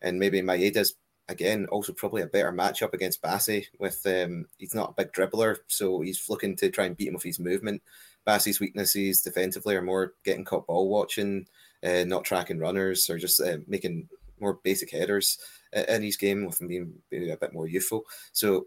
And 0.00 0.18
maybe 0.18 0.40
Maeda's 0.40 0.94
again, 1.28 1.66
also 1.70 1.92
probably 1.92 2.22
a 2.22 2.26
better 2.26 2.52
matchup 2.52 2.92
against 2.92 3.22
Bassey. 3.22 3.66
With 3.78 4.00
um, 4.06 4.46
he's 4.58 4.74
not 4.74 4.90
a 4.90 5.02
big 5.02 5.12
dribbler, 5.12 5.58
so 5.66 6.00
he's 6.00 6.28
looking 6.28 6.56
to 6.56 6.70
try 6.70 6.86
and 6.86 6.96
beat 6.96 7.08
him 7.08 7.14
with 7.14 7.22
his 7.22 7.40
movement. 7.40 7.82
Bassey's 8.26 8.60
weaknesses 8.60 9.22
defensively 9.22 9.74
are 9.74 9.82
more 9.82 10.14
getting 10.24 10.44
caught 10.44 10.66
ball 10.66 10.88
watching, 10.88 11.46
uh, 11.82 12.04
not 12.04 12.24
tracking 12.24 12.58
runners, 12.58 13.10
or 13.10 13.18
just 13.18 13.40
uh, 13.40 13.58
making 13.66 14.08
more 14.40 14.60
basic 14.62 14.90
headers 14.90 15.38
in 15.72 16.02
his 16.02 16.16
game 16.16 16.44
with 16.44 16.60
him 16.60 16.68
being 16.68 16.92
maybe 17.10 17.30
a 17.30 17.36
bit 17.36 17.52
more 17.52 17.66
youthful. 17.66 18.04
So 18.32 18.66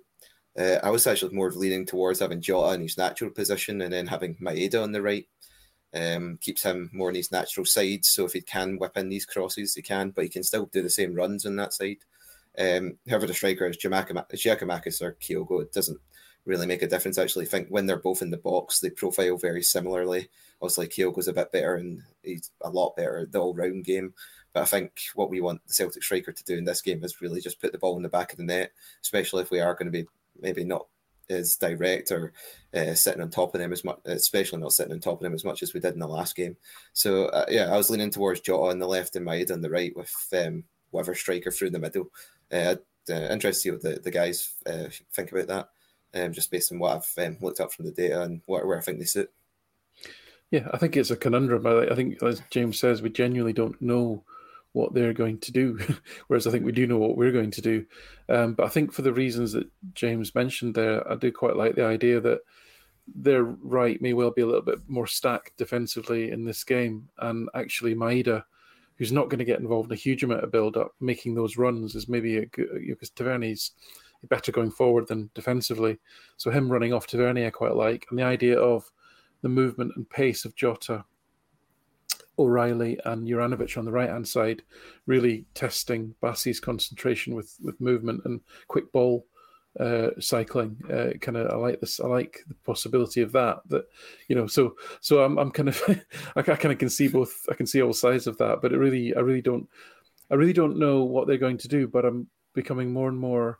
uh, 0.57 0.79
I 0.83 0.89
was 0.89 1.05
actually 1.07 1.35
more 1.35 1.51
leaning 1.51 1.85
towards 1.85 2.19
having 2.19 2.41
Jota 2.41 2.73
in 2.73 2.81
his 2.81 2.97
natural 2.97 3.29
position 3.29 3.81
and 3.81 3.93
then 3.93 4.07
having 4.07 4.35
Maeda 4.35 4.81
on 4.81 4.91
the 4.91 5.01
right. 5.01 5.27
Um, 5.95 6.37
keeps 6.41 6.63
him 6.63 6.89
more 6.91 7.07
on 7.07 7.15
his 7.15 7.31
natural 7.31 7.65
side. 7.65 8.03
So 8.03 8.25
if 8.25 8.33
he 8.33 8.41
can 8.41 8.77
whip 8.77 8.97
in 8.97 9.07
these 9.07 9.25
crosses, 9.25 9.75
he 9.75 9.81
can, 9.81 10.09
but 10.09 10.25
he 10.25 10.29
can 10.29 10.43
still 10.43 10.65
do 10.65 10.81
the 10.81 10.89
same 10.89 11.15
runs 11.15 11.45
on 11.45 11.55
that 11.55 11.73
side. 11.73 11.99
Um, 12.57 12.97
whoever 13.07 13.27
the 13.27 13.33
striker 13.33 13.65
is, 13.65 13.77
Giakoumakis 13.77 15.01
or 15.01 15.17
Kyogo, 15.21 15.61
it 15.61 15.71
doesn't 15.71 15.99
really 16.45 16.67
make 16.67 16.81
a 16.81 16.87
difference. 16.87 17.17
Actually, 17.17 17.45
I 17.45 17.49
think 17.49 17.69
when 17.69 17.85
they're 17.85 17.97
both 17.97 18.21
in 18.21 18.29
the 18.29 18.37
box, 18.37 18.79
they 18.79 18.89
profile 18.89 19.37
very 19.37 19.63
similarly. 19.63 20.29
Obviously, 20.61 20.87
Kyogo's 20.87 21.27
a 21.27 21.33
bit 21.33 21.51
better 21.51 21.75
and 21.75 22.01
he's 22.23 22.51
a 22.61 22.69
lot 22.69 22.95
better 22.95 23.19
at 23.19 23.31
the 23.31 23.39
all 23.39 23.53
round 23.53 23.83
game. 23.85 24.13
But 24.53 24.61
I 24.61 24.65
think 24.65 24.91
what 25.15 25.29
we 25.29 25.41
want 25.41 25.65
the 25.67 25.73
Celtic 25.73 26.03
striker 26.03 26.31
to 26.31 26.43
do 26.45 26.57
in 26.57 26.63
this 26.63 26.81
game 26.81 27.03
is 27.03 27.21
really 27.21 27.41
just 27.41 27.59
put 27.59 27.71
the 27.71 27.77
ball 27.77 27.97
in 27.97 28.03
the 28.03 28.09
back 28.09 28.31
of 28.31 28.37
the 28.37 28.43
net, 28.43 28.71
especially 29.01 29.41
if 29.41 29.51
we 29.51 29.59
are 29.59 29.73
going 29.73 29.91
to 29.91 29.91
be 29.91 30.07
maybe 30.41 30.63
not 30.63 30.87
as 31.29 31.55
direct 31.55 32.11
or 32.11 32.33
uh, 32.73 32.93
sitting 32.93 33.21
on 33.21 33.29
top 33.29 33.53
of 33.53 33.61
them 33.61 33.73
as 33.73 33.83
much, 33.83 33.99
especially 34.05 34.59
not 34.59 34.73
sitting 34.73 34.93
on 34.93 34.99
top 34.99 35.19
of 35.19 35.23
them 35.23 35.33
as 35.33 35.45
much 35.45 35.63
as 35.63 35.73
we 35.73 35.79
did 35.79 35.93
in 35.93 35.99
the 35.99 36.07
last 36.07 36.35
game. 36.35 36.55
So 36.93 37.25
uh, 37.27 37.45
yeah, 37.49 37.73
I 37.73 37.77
was 37.77 37.89
leaning 37.89 38.11
towards 38.11 38.41
Jota 38.41 38.71
on 38.71 38.79
the 38.79 38.87
left 38.87 39.15
and 39.15 39.25
Maeda 39.25 39.51
on 39.51 39.61
the 39.61 39.69
right 39.69 39.95
with 39.95 40.13
um, 40.37 40.63
whatever 40.91 41.15
striker 41.15 41.51
through 41.51 41.71
the 41.71 41.79
middle 41.79 42.11
uh, 42.51 42.75
uh, 43.09 43.13
interested 43.13 43.51
to 43.51 43.53
see 43.53 43.71
what 43.71 43.81
the, 43.81 44.01
the 44.01 44.11
guys 44.11 44.53
uh, 44.65 44.89
think 45.13 45.31
about 45.31 45.47
that, 45.47 45.69
um, 46.19 46.33
just 46.33 46.51
based 46.51 46.71
on 46.71 46.79
what 46.79 46.97
I've 46.97 47.25
um, 47.25 47.37
looked 47.41 47.59
up 47.59 47.71
from 47.71 47.85
the 47.85 47.91
data 47.91 48.21
and 48.23 48.41
what, 48.45 48.65
where 48.65 48.77
I 48.77 48.81
think 48.81 48.99
they 48.99 49.05
sit. 49.05 49.31
Yeah, 50.51 50.67
I 50.71 50.77
think 50.77 50.95
it's 50.95 51.11
a 51.11 51.15
conundrum. 51.15 51.65
I 51.65 51.95
think, 51.95 52.21
as 52.21 52.41
James 52.51 52.79
says, 52.79 53.01
we 53.01 53.09
genuinely 53.09 53.53
don't 53.53 53.81
know 53.81 54.23
what 54.75 54.93
they're 54.93 55.13
going 55.13 55.39
to 55.39 55.51
do, 55.51 55.79
whereas 56.27 56.45
I 56.45 56.51
think 56.51 56.65
we 56.65 56.71
do 56.71 56.87
know 56.87 56.97
what 56.97 57.17
we're 57.17 57.31
going 57.31 57.51
to 57.51 57.61
do. 57.61 57.85
Um, 58.29 58.53
but 58.53 58.65
I 58.65 58.69
think 58.69 58.91
for 58.91 59.01
the 59.01 59.13
reasons 59.13 59.53
that 59.53 59.67
James 59.93 60.35
mentioned 60.35 60.75
there, 60.75 61.09
I 61.09 61.15
do 61.15 61.31
quite 61.31 61.55
like 61.55 61.75
the 61.75 61.85
idea 61.85 62.19
that 62.21 62.41
their 63.07 63.43
right 63.43 64.01
may 64.01 64.13
well 64.13 64.31
be 64.31 64.41
a 64.41 64.45
little 64.45 64.61
bit 64.61 64.79
more 64.87 65.07
stacked 65.07 65.57
defensively 65.57 66.31
in 66.31 66.45
this 66.45 66.63
game, 66.63 67.09
and 67.19 67.49
actually 67.55 67.95
Maeda 67.95 68.43
who's 68.97 69.11
not 69.11 69.29
going 69.29 69.39
to 69.39 69.45
get 69.45 69.59
involved 69.59 69.91
in 69.91 69.93
a 69.93 69.99
huge 69.99 70.23
amount 70.23 70.43
of 70.43 70.51
build 70.51 70.77
up, 70.77 70.93
making 70.99 71.35
those 71.35 71.57
runs 71.57 71.95
is 71.95 72.07
maybe 72.07 72.37
a 72.37 72.45
good 72.45 72.69
because 72.87 73.09
Tavernier's 73.09 73.71
better 74.29 74.51
going 74.51 74.71
forward 74.71 75.07
than 75.07 75.29
defensively. 75.35 75.99
So 76.37 76.49
him 76.49 76.71
running 76.71 76.93
off 76.93 77.07
Tavernier 77.07 77.47
I 77.47 77.51
quite 77.51 77.75
like, 77.75 78.05
and 78.09 78.17
the 78.17 78.23
idea 78.23 78.57
of 78.57 78.89
the 79.41 79.49
movement 79.49 79.91
and 79.95 80.09
pace 80.09 80.45
of 80.45 80.55
Jota, 80.55 81.05
O'Riley, 82.37 82.99
and 83.05 83.27
Juranovic 83.27 83.77
on 83.77 83.85
the 83.85 83.91
right 83.91 84.09
hand 84.09 84.27
side, 84.27 84.63
really 85.05 85.45
testing 85.53 86.15
Bassey's 86.21 86.59
concentration 86.59 87.35
with 87.35 87.55
with 87.61 87.79
movement 87.81 88.21
and 88.25 88.41
quick 88.67 88.91
ball 88.91 89.25
uh, 89.79 90.09
cycling. 90.19 90.77
Uh, 90.91 91.17
kind 91.19 91.37
of, 91.37 91.51
I 91.51 91.55
like 91.55 91.79
this. 91.81 91.99
I 91.99 92.07
like 92.07 92.43
the 92.47 92.55
possibility 92.65 93.21
of 93.21 93.31
that. 93.33 93.59
That 93.67 93.85
you 94.27 94.35
know, 94.35 94.47
so 94.47 94.75
so 95.01 95.23
I'm 95.23 95.37
I'm 95.37 95.51
kind 95.51 95.69
of 95.69 95.81
I, 96.35 96.41
kind 96.41 96.71
of 96.71 96.77
can 96.77 96.89
see 96.89 97.07
both. 97.07 97.45
I 97.49 97.55
can 97.55 97.65
see 97.65 97.81
all 97.81 97.93
sides 97.93 98.27
of 98.27 98.37
that, 98.37 98.61
but 98.61 98.71
it 98.71 98.77
really, 98.77 99.15
I 99.15 99.19
really 99.19 99.41
don't, 99.41 99.67
I 100.31 100.35
really 100.35 100.53
don't 100.53 100.79
know 100.79 101.03
what 101.03 101.27
they're 101.27 101.37
going 101.37 101.57
to 101.57 101.67
do. 101.67 101.87
But 101.87 102.05
I'm 102.05 102.27
becoming 102.53 102.91
more 102.91 103.09
and 103.09 103.17
more 103.17 103.59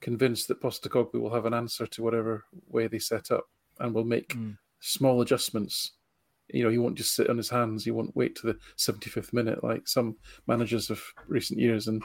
convinced 0.00 0.48
that 0.48 0.60
Postecoglou 0.60 1.20
will 1.20 1.34
have 1.34 1.46
an 1.46 1.54
answer 1.54 1.86
to 1.86 2.02
whatever 2.02 2.44
way 2.68 2.88
they 2.88 2.98
set 2.98 3.30
up, 3.30 3.44
and 3.78 3.94
will 3.94 4.04
make 4.04 4.34
mm. 4.34 4.56
small 4.80 5.20
adjustments. 5.22 5.92
You 6.52 6.64
know, 6.64 6.70
he 6.70 6.78
won't 6.78 6.96
just 6.96 7.14
sit 7.14 7.30
on 7.30 7.36
his 7.36 7.50
hands. 7.50 7.84
He 7.84 7.90
won't 7.90 8.16
wait 8.16 8.36
to 8.36 8.46
the 8.46 8.58
75th 8.76 9.32
minute 9.32 9.62
like 9.64 9.88
some 9.88 10.16
managers 10.46 10.90
of 10.90 11.02
recent 11.26 11.58
years 11.58 11.88
and 11.88 12.02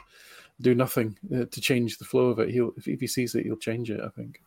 do 0.62 0.74
nothing 0.74 1.18
uh, 1.36 1.46
to 1.52 1.62
change 1.62 1.98
the 1.98 2.06
flow 2.06 2.30
of 2.30 2.40
it. 2.40 2.50
He'll 2.50 2.72
if, 2.78 3.00
he 3.00 3.08
sees 3.08 3.36
it, 3.36 3.46
he'll 3.46 3.58
change 3.58 3.92
it. 3.92 4.02
I 4.02 4.10
think. 4.10 4.42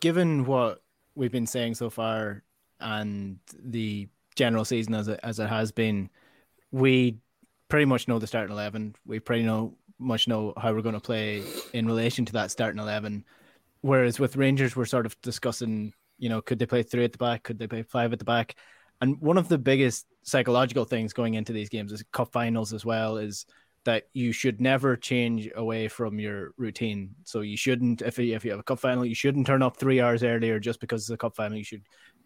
Given 0.00 0.46
what 0.46 0.82
we've 1.14 1.32
been 1.32 1.46
saying 1.46 1.74
so 1.74 1.90
far 1.90 2.42
and 2.80 3.38
the 3.62 4.08
general 4.36 4.64
season 4.64 4.94
as 4.94 5.08
it 5.08 5.20
as 5.22 5.38
it 5.38 5.48
has 5.48 5.72
been, 5.72 6.08
we 6.72 7.18
pretty 7.68 7.84
much 7.84 8.08
know 8.08 8.18
the 8.18 8.26
starting 8.26 8.52
eleven. 8.52 8.94
We 9.06 9.20
pretty 9.20 9.42
know 9.42 9.74
much 9.98 10.26
know 10.26 10.54
how 10.56 10.72
we're 10.72 10.80
going 10.80 10.94
to 10.94 11.00
play 11.00 11.42
in 11.72 11.86
relation 11.86 12.24
to 12.26 12.32
that 12.34 12.50
starting 12.50 12.80
eleven. 12.80 13.24
Whereas 13.82 14.18
with 14.18 14.36
Rangers, 14.36 14.76
we're 14.76 14.84
sort 14.84 15.06
of 15.06 15.20
discussing, 15.22 15.94
you 16.20 16.28
know, 16.28 16.40
could 16.40 16.58
they 16.58 16.66
play 16.66 16.82
three 16.82 17.04
at 17.04 17.12
the 17.12 17.18
back? 17.18 17.42
Could 17.42 17.58
they 17.58 17.66
play 17.66 17.82
five 17.82 18.12
at 18.12 18.18
the 18.18 18.24
back? 18.24 18.54
And 19.00 19.20
one 19.20 19.38
of 19.38 19.48
the 19.48 19.58
biggest 19.58 20.06
psychological 20.22 20.84
things 20.84 21.14
going 21.14 21.34
into 21.34 21.52
these 21.52 21.70
games 21.70 21.90
is 21.90 22.04
cup 22.12 22.30
finals 22.30 22.72
as 22.72 22.84
well 22.84 23.16
is 23.16 23.46
that 23.84 24.04
you 24.12 24.30
should 24.30 24.60
never 24.60 24.94
change 24.94 25.48
away 25.56 25.88
from 25.88 26.20
your 26.20 26.52
routine. 26.58 27.14
So 27.24 27.40
you 27.40 27.56
shouldn't, 27.56 28.02
if 28.02 28.18
you, 28.18 28.34
if 28.36 28.44
you 28.44 28.50
have 28.50 28.60
a 28.60 28.64
cup 28.64 28.78
final, 28.78 29.06
you 29.06 29.14
shouldn't 29.14 29.46
turn 29.46 29.62
up 29.62 29.78
three 29.78 30.02
hours 30.02 30.22
earlier 30.22 30.60
just 30.60 30.80
because 30.80 31.02
it's 31.02 31.10
a 31.10 31.16
cup 31.16 31.34
final. 31.34 31.56
You 31.56 31.64
should, 31.64 31.84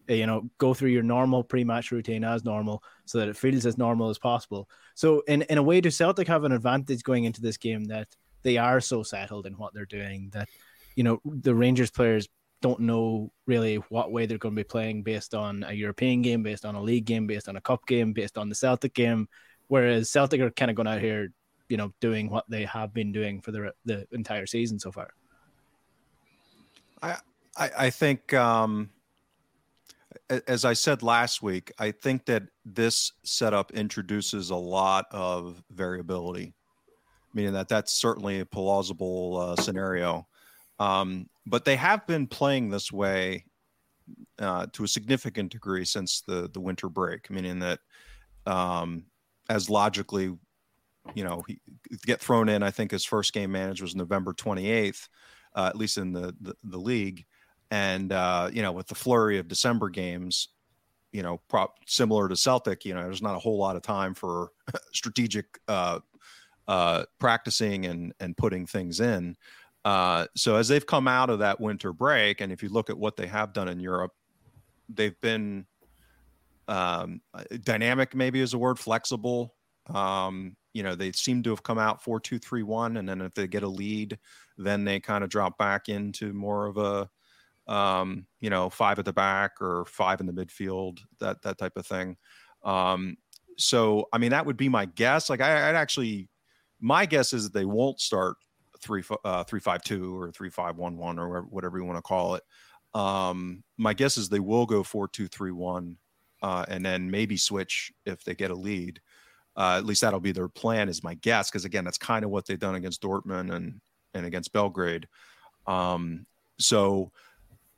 eh, 0.08 0.14
you 0.14 0.26
know, 0.26 0.50
go 0.58 0.74
through 0.74 0.90
your 0.90 1.04
normal 1.04 1.44
pre-match 1.44 1.92
routine 1.92 2.24
as 2.24 2.44
normal 2.44 2.82
so 3.04 3.18
that 3.18 3.28
it 3.28 3.36
feels 3.36 3.64
as 3.66 3.78
normal 3.78 4.10
as 4.10 4.18
possible. 4.18 4.68
So 4.96 5.20
in, 5.28 5.42
in 5.42 5.58
a 5.58 5.62
way, 5.62 5.80
do 5.80 5.90
Celtic 5.90 6.26
have 6.26 6.42
an 6.42 6.50
advantage 6.50 7.04
going 7.04 7.22
into 7.22 7.40
this 7.40 7.56
game 7.56 7.84
that 7.84 8.08
they 8.42 8.56
are 8.56 8.80
so 8.80 9.04
settled 9.04 9.46
in 9.46 9.52
what 9.52 9.72
they're 9.72 9.86
doing 9.86 10.30
that, 10.32 10.48
you 10.96 11.04
know, 11.04 11.20
the 11.24 11.54
Rangers 11.54 11.92
players 11.92 12.28
don't 12.64 12.80
know 12.80 13.30
really 13.46 13.76
what 13.90 14.10
way 14.10 14.24
they're 14.24 14.38
going 14.38 14.54
to 14.54 14.60
be 14.60 14.64
playing 14.64 15.02
based 15.02 15.34
on 15.34 15.62
a 15.68 15.74
European 15.74 16.22
game, 16.22 16.42
based 16.42 16.64
on 16.64 16.74
a 16.74 16.80
league 16.80 17.04
game, 17.04 17.26
based 17.26 17.46
on 17.46 17.56
a 17.56 17.60
cup 17.60 17.86
game, 17.86 18.14
based 18.14 18.38
on 18.38 18.48
the 18.48 18.54
Celtic 18.54 18.94
game. 18.94 19.28
Whereas 19.68 20.08
Celtic 20.08 20.40
are 20.40 20.50
kind 20.50 20.70
of 20.70 20.76
going 20.76 20.86
out 20.86 21.00
here 21.00 21.28
you 21.68 21.76
know 21.76 21.92
doing 22.00 22.30
what 22.30 22.44
they 22.48 22.64
have 22.64 22.92
been 22.94 23.12
doing 23.12 23.40
for 23.40 23.52
the 23.52 23.72
the 23.84 24.06
entire 24.12 24.46
season 24.46 24.78
so 24.78 24.90
far. 24.90 25.10
I 27.02 27.16
I, 27.56 27.70
I 27.78 27.90
think 27.90 28.32
um, 28.32 28.90
as 30.48 30.64
I 30.64 30.72
said 30.72 31.02
last 31.02 31.42
week, 31.42 31.72
I 31.78 31.90
think 31.90 32.26
that 32.26 32.44
this 32.64 33.12
setup 33.24 33.72
introduces 33.72 34.50
a 34.50 34.56
lot 34.56 35.06
of 35.10 35.62
variability, 35.70 36.54
meaning 37.34 37.52
that 37.52 37.68
that's 37.68 37.92
certainly 37.92 38.40
a 38.40 38.46
plausible 38.46 39.36
uh, 39.36 39.56
scenario. 39.60 40.26
Um, 40.78 41.28
but 41.46 41.64
they 41.64 41.76
have 41.76 42.06
been 42.06 42.26
playing 42.26 42.70
this 42.70 42.90
way 42.90 43.44
uh, 44.38 44.66
to 44.72 44.84
a 44.84 44.88
significant 44.88 45.52
degree 45.52 45.84
since 45.84 46.22
the 46.26 46.50
the 46.52 46.60
winter 46.60 46.88
break, 46.88 47.30
meaning 47.30 47.60
that 47.60 47.80
um, 48.46 49.04
as 49.48 49.70
logically, 49.70 50.36
you 51.14 51.24
know, 51.24 51.42
he 51.46 51.60
get 52.04 52.20
thrown 52.20 52.48
in. 52.48 52.62
I 52.62 52.70
think 52.70 52.90
his 52.90 53.04
first 53.04 53.32
game 53.32 53.52
managed 53.52 53.82
was 53.82 53.94
November 53.94 54.32
28th, 54.32 55.08
uh, 55.54 55.66
at 55.68 55.76
least 55.76 55.98
in 55.98 56.12
the 56.12 56.34
the, 56.40 56.56
the 56.64 56.78
league, 56.78 57.24
and 57.70 58.12
uh, 58.12 58.50
you 58.52 58.62
know, 58.62 58.72
with 58.72 58.86
the 58.88 58.94
flurry 58.94 59.38
of 59.38 59.48
December 59.48 59.88
games, 59.88 60.48
you 61.12 61.22
know, 61.22 61.40
prop 61.48 61.76
similar 61.86 62.28
to 62.28 62.36
Celtic, 62.36 62.84
you 62.84 62.94
know, 62.94 63.04
there's 63.04 63.22
not 63.22 63.36
a 63.36 63.40
whole 63.40 63.58
lot 63.58 63.76
of 63.76 63.82
time 63.82 64.14
for 64.14 64.50
strategic 64.92 65.46
uh, 65.68 66.00
uh, 66.68 67.04
practicing 67.18 67.86
and 67.86 68.12
and 68.20 68.36
putting 68.36 68.66
things 68.66 69.00
in. 69.00 69.36
Uh, 69.84 70.26
so 70.34 70.56
as 70.56 70.68
they've 70.68 70.86
come 70.86 71.06
out 71.06 71.30
of 71.30 71.40
that 71.40 71.60
winter 71.60 71.92
break, 71.92 72.40
and 72.40 72.52
if 72.52 72.62
you 72.62 72.68
look 72.68 72.88
at 72.90 72.96
what 72.96 73.16
they 73.16 73.26
have 73.26 73.52
done 73.52 73.68
in 73.68 73.80
Europe, 73.80 74.12
they've 74.88 75.20
been 75.20 75.66
um, 76.68 77.20
dynamic, 77.62 78.14
maybe 78.14 78.40
is 78.40 78.54
a 78.54 78.58
word, 78.58 78.78
flexible. 78.78 79.54
Um, 79.92 80.56
you 80.72 80.82
know, 80.82 80.94
they 80.94 81.12
seem 81.12 81.42
to 81.42 81.50
have 81.50 81.62
come 81.62 81.78
out 81.78 82.02
four 82.02 82.18
two 82.18 82.38
three 82.38 82.62
one, 82.62 82.96
and 82.96 83.08
then 83.08 83.20
if 83.20 83.34
they 83.34 83.46
get 83.46 83.62
a 83.62 83.68
lead, 83.68 84.18
then 84.56 84.84
they 84.84 85.00
kind 85.00 85.22
of 85.22 85.30
drop 85.30 85.58
back 85.58 85.88
into 85.88 86.32
more 86.32 86.66
of 86.66 86.78
a 86.78 87.08
um, 87.66 88.26
you 88.40 88.50
know, 88.50 88.68
five 88.68 88.98
at 88.98 89.04
the 89.04 89.12
back 89.12 89.60
or 89.60 89.84
five 89.86 90.20
in 90.20 90.26
the 90.26 90.32
midfield, 90.32 91.00
that 91.20 91.42
that 91.42 91.58
type 91.58 91.76
of 91.76 91.86
thing. 91.86 92.16
Um, 92.62 93.16
so, 93.56 94.08
I 94.12 94.18
mean, 94.18 94.30
that 94.30 94.46
would 94.46 94.56
be 94.56 94.68
my 94.68 94.84
guess. 94.84 95.30
Like, 95.30 95.40
I, 95.40 95.66
would 95.68 95.76
actually, 95.76 96.28
my 96.80 97.06
guess 97.06 97.32
is 97.32 97.44
that 97.44 97.54
they 97.54 97.64
won't 97.64 98.00
start 98.00 98.36
three 98.84 99.02
uh, 99.24 99.44
three 99.44 99.60
five 99.60 99.82
two 99.82 100.20
or 100.20 100.30
three 100.30 100.50
five 100.50 100.76
one 100.76 100.96
one 100.96 101.18
or 101.18 101.42
whatever 101.42 101.78
you 101.78 101.84
want 101.84 101.98
to 101.98 102.02
call 102.02 102.34
it. 102.34 102.42
Um, 102.94 103.64
my 103.76 103.94
guess 103.94 104.16
is 104.16 104.28
they 104.28 104.40
will 104.40 104.66
go 104.66 104.82
four 104.82 105.08
two 105.08 105.26
three 105.26 105.50
one, 105.50 105.96
uh, 106.42 106.64
and 106.68 106.84
then 106.84 107.10
maybe 107.10 107.36
switch 107.36 107.92
if 108.06 108.22
they 108.22 108.34
get 108.34 108.50
a 108.50 108.54
lead. 108.54 109.00
Uh, 109.56 109.76
at 109.78 109.86
least 109.86 110.02
that'll 110.02 110.20
be 110.20 110.32
their 110.32 110.48
plan, 110.48 110.88
is 110.88 111.02
my 111.02 111.14
guess. 111.14 111.50
Because 111.50 111.64
again, 111.64 111.84
that's 111.84 111.98
kind 111.98 112.24
of 112.24 112.30
what 112.30 112.46
they've 112.46 112.58
done 112.58 112.74
against 112.74 113.02
Dortmund 113.02 113.52
and 113.54 113.80
and 114.14 114.26
against 114.26 114.52
Belgrade. 114.52 115.08
Um, 115.66 116.26
so 116.58 117.10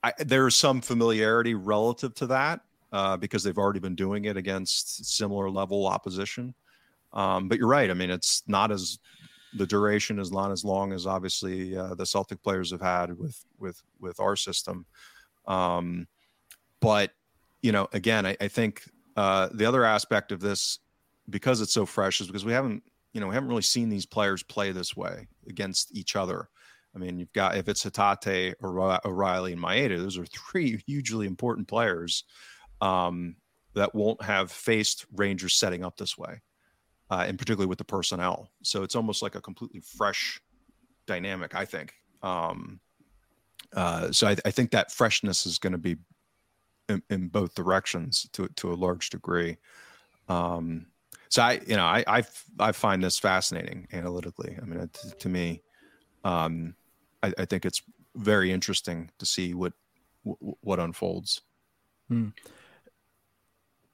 I, 0.03 0.13
there's 0.19 0.57
some 0.57 0.81
familiarity 0.81 1.55
relative 1.55 2.15
to 2.17 2.27
that 2.27 2.61
uh, 2.93 3.17
because 3.17 3.43
they've 3.43 3.59
already 3.59 3.81
been 3.81 3.95
doing 3.95 4.27
it 4.27 4.37
against 4.37 5.07
similar 5.07 5.51
level 5.51 5.87
opposition. 5.87 6.55
Um, 7.13 7.49
but 7.49 7.59
you're 7.59 7.69
right. 7.69 7.91
I 7.91 7.95
mean, 7.95 8.11
it's 8.11 8.43
not 8.47 8.71
as 8.71 8.99
the 9.55 9.67
duration 9.67 10.19
is 10.19 10.33
not 10.33 10.51
as 10.51 10.65
long 10.65 10.93
as 10.93 11.07
obviously 11.07 11.77
uh, 11.77 11.95
the 11.95 12.07
Celtic 12.07 12.43
players 12.43 12.71
have 12.71 12.81
had 12.81 13.17
with 13.19 13.45
with 13.59 13.83
with 14.01 14.19
our 14.21 14.37
system. 14.37 14.87
Um, 15.47 16.07
but 16.81 17.13
you 17.63 17.73
know, 17.73 17.89
again, 17.93 18.27
I, 18.27 18.37
I 18.41 18.49
think 18.49 18.83
uh, 19.17 19.49
the 19.53 19.67
other 19.67 19.85
aspect 19.85 20.33
of 20.33 20.41
this, 20.41 20.79
because 21.31 21.61
it's 21.61 21.73
so 21.73 21.87
fresh, 21.87 22.21
is 22.21 22.27
because 22.27 22.45
we 22.45 22.53
haven't 22.53 22.83
you 23.13 23.21
know 23.21 23.29
we 23.29 23.35
haven't 23.35 23.49
really 23.49 23.63
seen 23.63 23.89
these 23.89 24.07
players 24.07 24.43
play 24.43 24.73
this 24.73 24.97
way 24.97 25.29
against 25.49 25.95
each 25.97 26.17
other. 26.17 26.49
I 26.95 26.99
mean, 26.99 27.19
you've 27.19 27.33
got 27.33 27.57
if 27.57 27.69
it's 27.69 27.85
Hatate, 27.85 28.55
O'Riley, 28.63 29.53
and 29.53 29.63
Maeda, 29.63 29.99
those 29.99 30.19
are 30.19 30.27
three 30.27 30.83
hugely 30.87 31.27
important 31.27 31.69
players 31.69 32.25
um, 32.81 33.37
that 33.75 33.95
won't 33.95 34.23
have 34.23 34.51
faced 34.51 35.07
Rangers 35.15 35.55
setting 35.55 35.85
up 35.85 35.97
this 35.97 36.17
way 36.17 36.41
uh, 37.11 37.25
and 37.27 37.39
particularly 37.39 37.69
with 37.69 37.79
the 37.79 37.85
personnel. 37.85 38.51
So 38.63 38.83
it's 38.83 38.97
almost 38.97 39.23
like 39.23 39.35
a 39.35 39.41
completely 39.41 39.81
fresh 39.81 40.41
dynamic, 41.07 41.55
I 41.55 41.65
think. 41.65 41.95
Um, 42.23 42.81
uh, 43.75 44.13
so 44.13 44.27
I, 44.29 44.37
I, 44.45 44.51
think 44.51 44.71
that 44.71 44.91
freshness 44.91 45.45
is 45.47 45.59
going 45.59 45.73
to 45.73 45.79
be 45.79 45.97
in, 46.89 47.03
in, 47.11 47.29
both 47.29 47.55
directions 47.55 48.29
to 48.33 48.49
to 48.57 48.73
a 48.73 48.75
large 48.75 49.11
degree. 49.11 49.59
Um, 50.29 50.87
so 51.29 51.43
I, 51.43 51.61
you 51.67 51.77
know, 51.77 51.85
I, 51.85 52.05
I, 52.07 52.23
I 52.59 52.73
find 52.73 53.03
this 53.03 53.19
fascinating 53.19 53.89
analytically. 53.93 54.57
I 54.61 54.65
mean, 54.65 54.81
it, 54.81 54.95
to 55.19 55.29
me, 55.29 55.63
um, 56.25 56.75
I, 57.23 57.33
I, 57.39 57.45
think 57.45 57.67
it's 57.67 57.83
very 58.15 58.53
interesting 58.53 59.11
to 59.19 59.27
see 59.27 59.53
what 59.53 59.73
what 60.23 60.79
unfolds. 60.79 61.43
Hmm. 62.09 62.29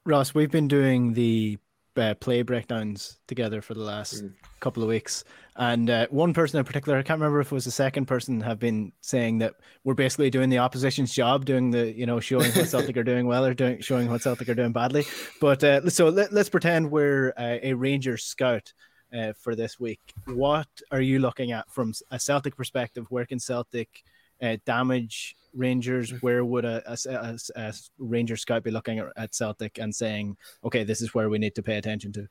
Ross, 0.04 0.34
we've 0.34 0.50
been 0.50 0.68
doing 0.68 1.14
the 1.14 1.58
uh, 1.96 2.14
play 2.14 2.42
breakdowns 2.42 3.18
together 3.26 3.60
for 3.60 3.74
the 3.74 3.82
last 3.82 4.22
mm. 4.22 4.32
couple 4.60 4.82
of 4.82 4.88
weeks. 4.88 5.24
And 5.56 5.90
uh, 5.90 6.06
one 6.10 6.32
person 6.32 6.58
in 6.58 6.64
particular, 6.64 6.98
I 6.98 7.02
can't 7.02 7.20
remember 7.20 7.40
if 7.40 7.52
it 7.52 7.54
was 7.54 7.66
the 7.66 7.70
second 7.70 8.06
person, 8.06 8.40
have 8.40 8.58
been 8.58 8.92
saying 9.02 9.38
that 9.38 9.54
we're 9.84 9.94
basically 9.94 10.30
doing 10.30 10.48
the 10.48 10.58
opposition's 10.58 11.12
job, 11.12 11.44
doing 11.44 11.70
the, 11.70 11.92
you 11.92 12.06
know, 12.06 12.20
showing 12.20 12.50
what 12.52 12.68
Celtic 12.68 12.96
are 12.96 13.04
doing 13.04 13.26
well 13.26 13.44
or 13.44 13.54
doing 13.54 13.80
showing 13.80 14.10
what 14.10 14.22
Celtic 14.22 14.48
are 14.48 14.54
doing 14.54 14.72
badly. 14.72 15.04
But 15.40 15.62
uh, 15.62 15.90
so 15.90 16.08
let, 16.08 16.32
us 16.32 16.48
pretend 16.48 16.90
we're 16.90 17.34
uh, 17.36 17.58
a 17.62 17.74
Ranger 17.74 18.16
scout. 18.16 18.72
Uh, 19.14 19.34
for 19.38 19.54
this 19.54 19.78
week, 19.78 20.00
what 20.24 20.66
are 20.90 21.02
you 21.02 21.18
looking 21.18 21.52
at 21.52 21.70
from 21.70 21.92
a 22.10 22.18
Celtic 22.18 22.56
perspective? 22.56 23.04
Where 23.10 23.26
can 23.26 23.38
Celtic 23.38 24.02
uh, 24.40 24.56
damage 24.64 25.36
Rangers, 25.54 26.10
where 26.22 26.44
would 26.44 26.64
a, 26.64 26.82
a, 26.86 26.96
a, 27.08 27.38
a, 27.56 27.74
Ranger 27.98 28.36
scout 28.36 28.64
be 28.64 28.70
looking 28.70 28.98
at, 28.98 29.08
at, 29.16 29.34
Celtic 29.34 29.78
and 29.78 29.94
saying, 29.94 30.36
okay, 30.64 30.84
this 30.84 31.00
is 31.02 31.14
where 31.14 31.28
we 31.28 31.38
need 31.38 31.54
to 31.54 31.62
pay 31.62 31.76
attention 31.76 32.12
to? 32.12 32.28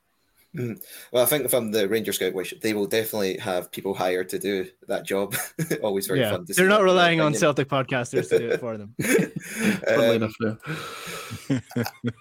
Mm. 0.56 0.84
Well, 1.12 1.22
I 1.22 1.26
think 1.26 1.48
from 1.48 1.70
the 1.70 1.88
Ranger 1.88 2.12
Scout 2.12 2.34
which 2.34 2.54
they 2.60 2.74
will 2.74 2.86
definitely 2.86 3.38
have 3.38 3.72
people 3.72 3.94
hired 3.94 4.28
to 4.30 4.38
do 4.38 4.68
that 4.86 5.06
job. 5.06 5.34
Always 5.82 6.06
very 6.06 6.20
yeah. 6.20 6.32
fun 6.32 6.44
to 6.46 6.52
They're 6.52 6.68
not 6.68 6.82
relying 6.82 7.20
on 7.22 7.32
Celtic 7.34 7.68
podcasters 7.68 8.28
to 8.28 8.38
do 8.38 8.50
it 8.50 8.60
for 8.60 8.76
them. 8.76 8.94
um, 11.50 11.60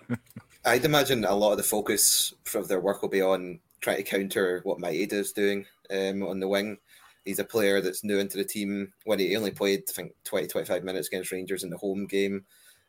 I'd 0.66 0.86
imagine 0.86 1.26
a 1.26 1.36
lot 1.36 1.52
of 1.52 1.58
the 1.58 1.64
focus 1.64 2.34
of 2.56 2.68
their 2.70 2.80
work 2.80 3.02
will 3.02 3.10
be 3.10 3.22
on 3.22 3.60
trying 3.82 3.98
to 3.98 4.04
counter 4.04 4.62
what 4.64 4.78
Maeda 4.78 5.14
is 5.14 5.34
doing 5.34 5.66
um, 5.90 6.24
on 6.24 6.40
the 6.40 6.48
wing. 6.48 6.78
He's 7.26 7.40
a 7.40 7.44
player 7.44 7.82
that's 7.82 8.04
new 8.04 8.20
into 8.20 8.38
the 8.38 8.44
team. 8.44 8.94
When 9.06 9.20
he 9.20 9.36
only 9.36 9.52
played, 9.52 9.84
I 9.90 9.92
think, 9.92 10.14
20, 10.24 10.48
25 10.48 10.84
minutes 10.84 11.08
against 11.08 11.32
Rangers 11.32 11.64
in 11.64 11.70
the 11.70 11.78
home 11.78 12.08
game, 12.08 12.46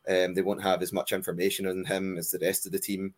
um, 0.07 0.33
they 0.33 0.41
won't 0.41 0.63
have 0.63 0.81
as 0.81 0.91
much 0.91 1.11
information 1.11 1.67
on 1.67 1.85
him 1.85 2.17
as 2.17 2.31
the 2.31 2.39
rest 2.39 2.65
of 2.65 2.71
the 2.71 2.79
team, 2.79 3.13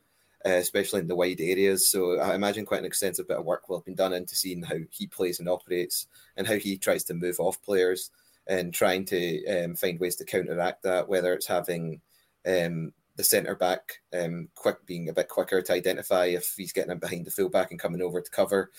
uh, 0.45 0.49
especially 0.49 0.99
in 0.99 1.07
the 1.07 1.15
wide 1.15 1.39
areas. 1.39 1.89
So 1.89 2.19
I 2.19 2.35
imagine 2.35 2.65
quite 2.65 2.81
an 2.81 2.85
extensive 2.85 3.27
bit 3.27 3.37
of 3.37 3.45
work 3.45 3.69
will 3.69 3.77
have 3.77 3.85
been 3.85 3.95
done 3.95 4.13
into 4.13 4.35
seeing 4.35 4.61
how 4.61 4.75
he 4.91 5.07
plays 5.07 5.39
and 5.39 5.49
operates 5.49 6.07
and 6.35 6.45
how 6.45 6.55
he 6.55 6.77
tries 6.77 7.03
to 7.05 7.13
move 7.13 7.39
off 7.39 7.61
players 7.63 8.11
and 8.47 8.73
trying 8.73 9.05
to 9.05 9.45
um, 9.47 9.75
find 9.75 9.99
ways 9.99 10.17
to 10.17 10.25
counteract 10.25 10.83
that, 10.83 11.07
whether 11.07 11.33
it's 11.33 11.47
having 11.47 12.01
um, 12.45 12.93
the 13.15 13.23
centre 13.23 13.55
back 13.55 14.01
um, 14.13 14.49
quick 14.55 14.85
being 14.85 15.09
a 15.09 15.13
bit 15.13 15.29
quicker 15.29 15.61
to 15.61 15.73
identify 15.73 16.25
if 16.25 16.53
he's 16.57 16.73
getting 16.73 16.91
him 16.91 16.99
behind 16.99 17.25
the 17.25 17.31
fullback 17.31 17.71
and 17.71 17.79
coming 17.79 18.01
over 18.01 18.21
to 18.21 18.29
cover, 18.29 18.71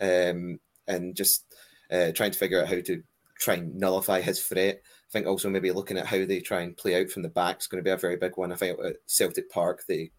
um, 0.00 0.58
and 0.86 1.14
just 1.14 1.44
uh, 1.90 2.12
trying 2.12 2.30
to 2.30 2.38
figure 2.38 2.60
out 2.60 2.68
how 2.68 2.80
to 2.80 3.02
try 3.38 3.54
and 3.54 3.74
nullify 3.74 4.20
his 4.20 4.42
threat. 4.42 4.82
I 4.84 5.10
think 5.12 5.26
also 5.26 5.50
maybe 5.50 5.72
looking 5.72 5.98
at 5.98 6.06
how 6.06 6.24
they 6.24 6.40
try 6.40 6.60
and 6.60 6.76
play 6.76 7.00
out 7.00 7.10
from 7.10 7.22
the 7.22 7.28
back 7.28 7.60
is 7.60 7.66
going 7.66 7.82
to 7.82 7.88
be 7.88 7.92
a 7.92 7.96
very 7.96 8.16
big 8.16 8.36
one. 8.36 8.52
I 8.52 8.56
think 8.56 8.78
at 8.84 8.96
Celtic 9.06 9.50
Park 9.50 9.84
they 9.88 10.12